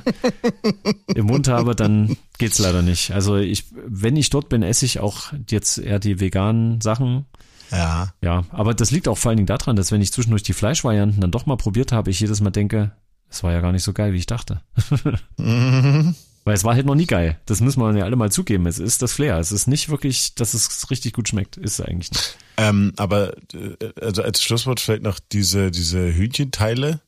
im 1.15 1.25
Mund 1.25 1.47
habe, 1.47 1.73
dann 1.75 2.17
geht's 2.37 2.59
leider 2.59 2.81
nicht. 2.81 3.11
Also 3.11 3.37
ich, 3.37 3.65
wenn 3.71 4.17
ich 4.17 4.29
dort 4.29 4.49
bin, 4.49 4.63
esse 4.63 4.85
ich 4.85 4.99
auch 4.99 5.31
jetzt 5.49 5.77
eher 5.77 5.99
die 5.99 6.19
veganen 6.19 6.81
Sachen. 6.81 7.25
Ja. 7.71 8.13
Ja, 8.21 8.43
aber 8.49 8.73
das 8.73 8.91
liegt 8.91 9.07
auch 9.07 9.17
vor 9.17 9.29
allen 9.29 9.37
Dingen 9.37 9.47
daran, 9.47 9.77
dass 9.77 9.93
wenn 9.93 10.01
ich 10.01 10.11
zwischendurch 10.11 10.43
die 10.43 10.51
Fleischvarianten 10.51 11.21
dann 11.21 11.31
doch 11.31 11.45
mal 11.45 11.55
probiert 11.55 11.93
habe, 11.93 12.09
ich 12.09 12.19
jedes 12.19 12.41
Mal 12.41 12.49
denke, 12.49 12.91
es 13.29 13.43
war 13.43 13.53
ja 13.53 13.61
gar 13.61 13.71
nicht 13.71 13.83
so 13.83 13.93
geil, 13.93 14.11
wie 14.11 14.17
ich 14.17 14.25
dachte. 14.25 14.61
Weil 16.43 16.55
es 16.55 16.63
war 16.63 16.73
halt 16.73 16.85
noch 16.85 16.95
nie 16.95 17.05
geil. 17.05 17.39
Das 17.45 17.61
müssen 17.61 17.81
wir 17.81 17.95
ja 17.95 18.05
alle 18.05 18.15
mal 18.15 18.31
zugeben. 18.31 18.65
Es 18.65 18.79
ist 18.79 19.01
das 19.01 19.13
Flair. 19.13 19.37
Es 19.37 19.51
ist 19.51 19.67
nicht 19.67 19.89
wirklich, 19.89 20.33
dass 20.33 20.53
es 20.53 20.89
richtig 20.89 21.13
gut 21.13 21.29
schmeckt. 21.29 21.57
Ist 21.57 21.79
es 21.79 21.85
eigentlich 21.85 22.11
nicht. 22.11 22.37
Ähm, 22.57 22.93
aber 22.97 23.33
äh, 23.53 23.75
also 24.01 24.23
als 24.23 24.41
Schlusswort 24.41 24.79
vielleicht 24.79 25.03
noch 25.03 25.19
diese, 25.31 25.69
diese 25.69 26.13
Hühnchenteile. 26.13 27.01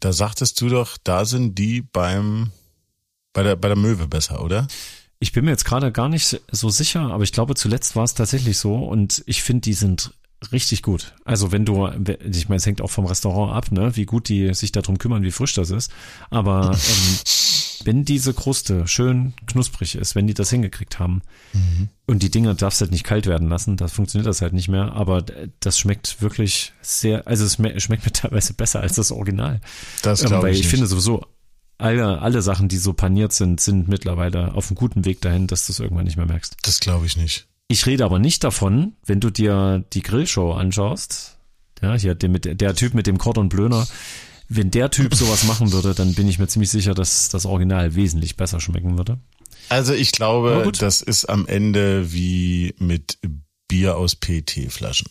Da 0.00 0.12
sagtest 0.12 0.60
du 0.60 0.68
doch, 0.68 0.98
da 1.02 1.24
sind 1.24 1.58
die 1.58 1.82
beim 1.82 2.50
bei 3.32 3.42
der 3.42 3.56
bei 3.56 3.68
der 3.68 3.76
Möwe 3.76 4.06
besser, 4.06 4.42
oder? 4.42 4.66
Ich 5.18 5.32
bin 5.32 5.44
mir 5.44 5.50
jetzt 5.50 5.64
gerade 5.64 5.92
gar 5.92 6.08
nicht 6.08 6.40
so 6.50 6.68
sicher, 6.70 7.00
aber 7.10 7.24
ich 7.24 7.32
glaube, 7.32 7.54
zuletzt 7.54 7.96
war 7.96 8.04
es 8.04 8.14
tatsächlich 8.14 8.58
so 8.58 8.76
und 8.76 9.22
ich 9.26 9.42
finde, 9.42 9.62
die 9.62 9.72
sind 9.72 10.12
richtig 10.52 10.82
gut. 10.82 11.14
Also 11.24 11.52
wenn 11.52 11.64
du, 11.64 11.88
ich 12.30 12.48
meine, 12.48 12.56
es 12.56 12.66
hängt 12.66 12.82
auch 12.82 12.90
vom 12.90 13.06
Restaurant 13.06 13.52
ab, 13.52 13.72
ne, 13.72 13.96
wie 13.96 14.04
gut 14.04 14.28
die 14.28 14.52
sich 14.54 14.72
darum 14.72 14.98
kümmern, 14.98 15.22
wie 15.22 15.30
frisch 15.30 15.54
das 15.54 15.70
ist. 15.70 15.90
Aber 16.30 16.72
ähm, 16.72 17.18
wenn 17.84 18.04
diese 18.04 18.34
Kruste 18.34 18.86
schön 18.86 19.34
knusprig 19.46 19.94
ist, 19.94 20.14
wenn 20.14 20.26
die 20.26 20.34
das 20.34 20.50
hingekriegt 20.50 20.98
haben 20.98 21.22
mhm. 21.52 21.88
und 22.06 22.22
die 22.22 22.30
Dinger 22.30 22.54
darfst 22.54 22.80
halt 22.80 22.90
nicht 22.90 23.04
kalt 23.04 23.26
werden 23.26 23.48
lassen, 23.48 23.76
da 23.76 23.88
funktioniert 23.88 24.26
das 24.26 24.42
halt 24.42 24.52
nicht 24.52 24.68
mehr. 24.68 24.92
Aber 24.92 25.24
das 25.60 25.78
schmeckt 25.78 26.20
wirklich 26.22 26.72
sehr, 26.82 27.26
also 27.26 27.44
es 27.44 27.54
schmeckt 27.54 28.04
mir 28.04 28.12
teilweise 28.12 28.54
besser 28.54 28.80
als 28.80 28.94
das 28.94 29.12
Original. 29.12 29.60
Das 30.02 30.20
glaube 30.20 30.36
ähm, 30.36 30.42
Weil 30.42 30.52
ich. 30.52 30.60
ich 30.60 30.68
finde 30.68 30.86
sowieso 30.86 31.26
alle, 31.78 32.20
alle 32.20 32.42
Sachen, 32.42 32.68
die 32.68 32.76
so 32.76 32.92
paniert 32.92 33.32
sind, 33.32 33.60
sind 33.60 33.88
mittlerweile 33.88 34.54
auf 34.54 34.68
einem 34.68 34.76
guten 34.76 35.04
Weg 35.04 35.20
dahin, 35.20 35.46
dass 35.46 35.66
du 35.66 35.72
es 35.72 35.80
irgendwann 35.80 36.04
nicht 36.04 36.16
mehr 36.16 36.26
merkst. 36.26 36.56
Das 36.62 36.80
glaube 36.80 37.06
ich 37.06 37.16
nicht. 37.16 37.46
Ich 37.68 37.86
rede 37.86 38.04
aber 38.04 38.18
nicht 38.18 38.44
davon, 38.44 38.94
wenn 39.04 39.20
du 39.20 39.30
dir 39.30 39.84
die 39.92 40.02
Grillshow 40.02 40.52
anschaust, 40.52 41.38
ja, 41.82 41.94
hier 41.94 42.14
der, 42.14 42.28
der 42.30 42.74
Typ 42.74 42.94
mit 42.94 43.06
dem 43.06 43.18
Cordon 43.18 43.48
Blöner, 43.48 43.86
wenn 44.48 44.70
der 44.70 44.90
Typ 44.90 45.14
sowas 45.14 45.44
machen 45.44 45.72
würde, 45.72 45.94
dann 45.94 46.14
bin 46.14 46.28
ich 46.28 46.38
mir 46.38 46.46
ziemlich 46.46 46.70
sicher, 46.70 46.94
dass 46.94 47.28
das 47.28 47.46
Original 47.46 47.94
wesentlich 47.94 48.36
besser 48.36 48.60
schmecken 48.60 48.96
würde. 48.98 49.18
Also 49.68 49.94
ich 49.94 50.12
glaube, 50.12 50.70
das 50.78 51.00
ist 51.00 51.24
am 51.26 51.46
Ende 51.46 52.12
wie 52.12 52.74
mit 52.78 53.18
Bier 53.68 53.96
aus 53.96 54.14
PET-Flaschen. 54.16 55.08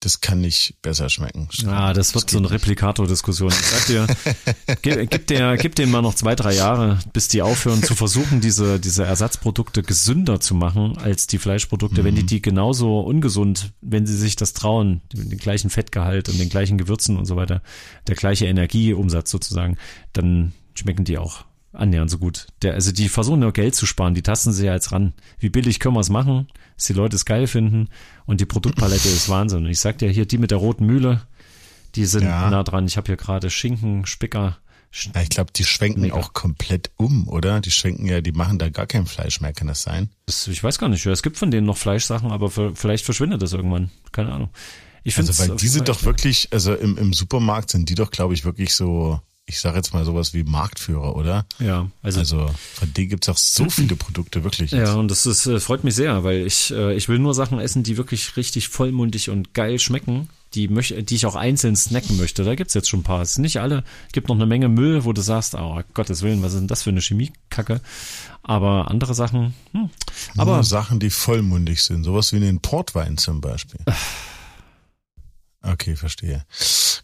Das 0.00 0.22
kann 0.22 0.40
nicht 0.40 0.76
besser 0.80 1.10
schmecken. 1.10 1.48
Ah, 1.66 1.92
das 1.92 2.14
wird 2.14 2.30
so 2.30 2.38
eine 2.38 2.50
Replikator-Diskussion. 2.50 3.50
Ich 3.50 3.66
sag 3.66 3.86
dir, 3.86 4.06
gib, 4.82 5.10
gib, 5.10 5.26
der, 5.26 5.58
gib 5.58 5.74
dem 5.74 5.90
mal 5.90 6.00
noch 6.00 6.14
zwei, 6.14 6.34
drei 6.34 6.54
Jahre, 6.54 6.98
bis 7.12 7.28
die 7.28 7.42
aufhören 7.42 7.82
zu 7.82 7.94
versuchen, 7.94 8.40
diese, 8.40 8.80
diese 8.80 9.04
Ersatzprodukte 9.04 9.82
gesünder 9.82 10.40
zu 10.40 10.54
machen 10.54 10.96
als 10.96 11.26
die 11.26 11.36
Fleischprodukte. 11.36 12.02
Wenn 12.02 12.14
die 12.14 12.24
die 12.24 12.40
genauso 12.40 13.00
ungesund, 13.00 13.72
wenn 13.82 14.06
sie 14.06 14.16
sich 14.16 14.36
das 14.36 14.54
trauen, 14.54 15.02
den 15.12 15.36
gleichen 15.36 15.68
Fettgehalt 15.68 16.30
und 16.30 16.40
den 16.40 16.48
gleichen 16.48 16.78
Gewürzen 16.78 17.18
und 17.18 17.26
so 17.26 17.36
weiter, 17.36 17.60
der 18.08 18.14
gleiche 18.14 18.46
Energieumsatz 18.46 19.30
sozusagen, 19.30 19.76
dann 20.14 20.54
schmecken 20.74 21.04
die 21.04 21.18
auch 21.18 21.44
annähernd 21.72 22.10
so 22.10 22.18
gut. 22.18 22.46
Der, 22.62 22.74
also 22.74 22.92
die 22.92 23.08
versuchen 23.08 23.40
nur 23.40 23.52
Geld 23.52 23.74
zu 23.74 23.86
sparen, 23.86 24.14
die 24.14 24.22
tasten 24.22 24.52
sich 24.52 24.64
ja 24.64 24.74
jetzt 24.74 24.92
ran. 24.92 25.12
Wie 25.38 25.50
billig 25.50 25.78
können 25.78 25.94
wir 25.94 26.00
es 26.00 26.08
machen, 26.08 26.48
dass 26.80 26.86
die 26.86 26.94
Leute 26.94 27.14
es 27.16 27.26
geil 27.26 27.46
finden 27.46 27.88
und 28.24 28.40
die 28.40 28.46
Produktpalette 28.46 29.08
ist 29.08 29.28
Wahnsinn. 29.28 29.64
Und 29.64 29.70
ich 29.70 29.78
sag 29.80 29.98
dir 29.98 30.08
hier, 30.10 30.24
die 30.24 30.38
mit 30.38 30.50
der 30.50 30.58
roten 30.58 30.86
Mühle, 30.86 31.20
die 31.94 32.06
sind 32.06 32.22
Ja. 32.24 32.48
nah 32.48 32.62
dran. 32.64 32.86
Ich 32.86 32.96
habe 32.96 33.06
hier 33.06 33.16
gerade 33.18 33.50
Schinken, 33.50 34.06
Spicker. 34.06 34.56
Sch- 34.92 35.10
Ja, 35.14 35.20
ich 35.22 35.28
glaube, 35.28 35.52
die 35.54 35.64
schwenken 35.64 36.00
Mega. 36.00 36.14
auch 36.16 36.32
komplett 36.32 36.90
um, 36.96 37.28
oder? 37.28 37.60
Die 37.60 37.70
schwenken 37.70 38.06
ja, 38.06 38.22
die 38.22 38.32
machen 38.32 38.58
da 38.58 38.70
gar 38.70 38.86
kein 38.86 39.04
Fleisch 39.06 39.40
mehr, 39.42 39.52
kann 39.52 39.68
das 39.68 39.82
sein? 39.82 40.08
Das, 40.26 40.46
ich 40.48 40.64
weiß 40.64 40.78
gar 40.78 40.88
nicht, 40.88 41.04
es 41.04 41.22
gibt 41.22 41.36
von 41.36 41.50
denen 41.50 41.66
noch 41.66 41.76
Fleischsachen, 41.76 42.32
aber 42.32 42.50
für, 42.50 42.74
vielleicht 42.74 43.04
verschwindet 43.04 43.42
das 43.42 43.52
irgendwann. 43.52 43.90
Keine 44.12 44.32
Ahnung. 44.32 44.48
Ich 45.04 45.14
finde 45.14 45.28
Also, 45.30 45.48
weil 45.50 45.56
die 45.56 45.68
sind 45.68 45.88
doch 45.88 46.02
wirklich, 46.04 46.48
also 46.52 46.74
im, 46.74 46.96
im 46.98 47.12
Supermarkt 47.12 47.70
sind 47.70 47.88
die 47.88 47.94
doch, 47.94 48.10
glaube 48.10 48.34
ich, 48.34 48.44
wirklich 48.44 48.74
so, 48.74 49.20
ich 49.50 49.60
sage 49.60 49.76
jetzt 49.76 49.92
mal 49.92 50.04
sowas 50.04 50.32
wie 50.32 50.44
Marktführer, 50.44 51.14
oder? 51.16 51.44
ja, 51.58 51.88
also, 52.02 52.20
Also 52.20 52.50
von 52.74 52.92
denen 52.94 53.10
gibt's 53.10 53.28
auch 53.28 53.36
so 53.36 53.68
viele 53.68 53.96
Produkte, 53.96 54.44
wirklich. 54.44 54.70
ja, 54.70 54.94
und 54.94 55.10
das 55.10 55.26
ist, 55.26 55.46
äh, 55.46 55.60
freut 55.60 55.84
mich 55.84 55.94
sehr, 55.94 56.24
weil 56.24 56.46
ich 56.46 56.70
äh, 56.70 56.94
ich 56.94 57.08
will 57.08 57.18
nur 57.18 57.34
Sachen 57.34 57.58
essen, 57.60 57.82
die 57.82 57.96
wirklich 57.96 58.36
richtig 58.36 58.68
vollmundig 58.68 59.28
und 59.30 59.52
geil 59.54 59.78
schmecken, 59.78 60.28
die 60.54 60.68
die 60.68 61.14
ich 61.14 61.26
auch 61.26 61.36
einzeln 61.36 61.76
snacken 61.76 62.16
möchte. 62.16 62.44
Da 62.44 62.54
gibt's 62.54 62.74
jetzt 62.74 62.88
schon 62.88 63.00
ein 63.00 63.04
paar. 63.04 63.22
Es 63.22 63.34
sind 63.34 63.42
nicht 63.42 63.60
alle. 63.60 63.84
Es 64.06 64.12
gibt 64.12 64.28
noch 64.28 64.36
eine 64.36 64.46
Menge 64.46 64.68
Müll, 64.68 65.04
wo 65.04 65.12
du 65.12 65.20
sagst, 65.20 65.54
oh 65.54 65.80
Gottes 65.94 66.22
Willen, 66.22 66.42
was 66.42 66.54
ist 66.54 66.60
denn 66.60 66.68
das 66.68 66.82
für 66.82 66.90
eine 66.90 67.00
Chemiekacke? 67.00 67.80
Aber 68.42 68.90
andere 68.90 69.14
Sachen, 69.14 69.54
hm. 69.72 69.90
Aber 70.36 70.64
Sachen, 70.64 70.98
die 70.98 71.10
vollmundig 71.10 71.82
sind, 71.82 72.04
sowas 72.04 72.32
wie 72.32 72.36
einen 72.36 72.60
Portwein 72.60 73.18
zum 73.18 73.40
Beispiel. 73.40 73.80
Okay, 75.62 75.96
verstehe. 75.96 76.44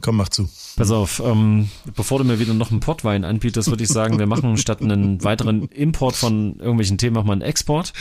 Komm, 0.01 0.16
mach 0.16 0.29
zu. 0.29 0.49
Pass 0.77 0.90
auf, 0.90 1.21
ähm, 1.25 1.69
bevor 1.95 2.19
du 2.19 2.25
mir 2.25 2.38
wieder 2.38 2.55
noch 2.55 2.71
einen 2.71 2.81
Portwein 2.81 3.25
anbietest, 3.25 3.69
würde 3.69 3.85
ich 3.85 3.88
sagen, 3.90 4.19
wir 4.19 4.27
machen 4.27 4.57
statt 4.57 4.81
einen 4.81 5.23
weiteren 5.25 5.69
Import 5.69 6.16
von 6.16 6.59
irgendwelchen 6.59 6.99
Themen, 6.99 7.14
machen 7.14 7.27
wir 7.29 7.33
einen 7.33 7.42
Export. 7.42 7.92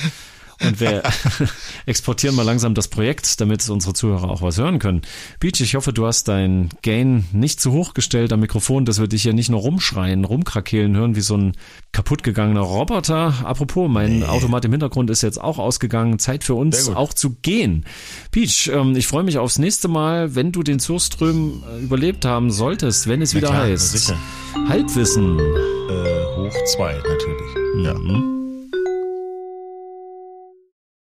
Und 0.64 0.80
wir 0.80 1.04
exportieren 1.86 2.36
mal 2.36 2.44
langsam 2.44 2.74
das 2.74 2.88
Projekt, 2.88 3.42
damit 3.42 3.68
unsere 3.70 3.94
Zuhörer 3.94 4.30
auch 4.30 4.42
was 4.42 4.58
hören 4.58 4.80
können. 4.80 5.02
Beach, 5.40 5.60
ich 5.60 5.76
hoffe, 5.76 5.94
du 5.94 6.06
hast 6.06 6.28
dein 6.28 6.70
Gain 6.82 7.26
nicht 7.32 7.60
zu 7.60 7.72
hoch 7.72 7.94
gestellt 7.94 8.32
am 8.32 8.40
Mikrofon, 8.40 8.86
dass 8.86 9.00
wir 9.00 9.08
dich 9.08 9.24
hier 9.24 9.34
nicht 9.34 9.50
nur 9.50 9.62
rumschreien, 9.62 10.24
rumkrakehlen 10.24 10.96
hören 10.96 11.16
wie 11.16 11.22
so 11.22 11.36
ein 11.38 11.54
kaputtgegangener 11.92 12.62
Roboter. 12.62 13.34
Apropos, 13.44 13.90
mein 13.90 14.24
Automat 14.24 14.66
im 14.66 14.72
Hintergrund 14.72 15.10
ist 15.10 15.22
jetzt 15.22 15.42
auch 15.42 15.60
ausgegangen. 15.60 16.20
Zeit 16.20 16.44
für 16.44 16.56
uns 16.56 16.90
auch 16.90 17.14
zu 17.14 17.36
gehen. 17.42 17.86
Peach, 18.32 18.70
ähm, 18.74 18.96
ich 18.96 19.08
freue 19.08 19.24
mich 19.24 19.38
aufs 19.38 19.60
nächste 19.60 19.88
Mal, 19.88 20.36
wenn 20.36 20.52
du 20.52 20.64
den 20.64 20.80
Surström 20.80 21.64
äh, 21.70 21.84
überlebt 21.84 22.26
haben 22.26 22.52
solltest, 22.52 23.08
wenn 23.08 23.22
es 23.22 23.36
wieder 23.36 23.50
klar, 23.50 23.64
heißt. 23.64 23.92
sicher. 23.92 24.18
Halbwissen. 24.68 25.40
Äh, 25.40 26.38
hoch 26.38 26.56
zwei, 26.66 26.94
natürlich. 26.94 27.86
Ja. 27.86 27.94
Mhm. 27.94 28.35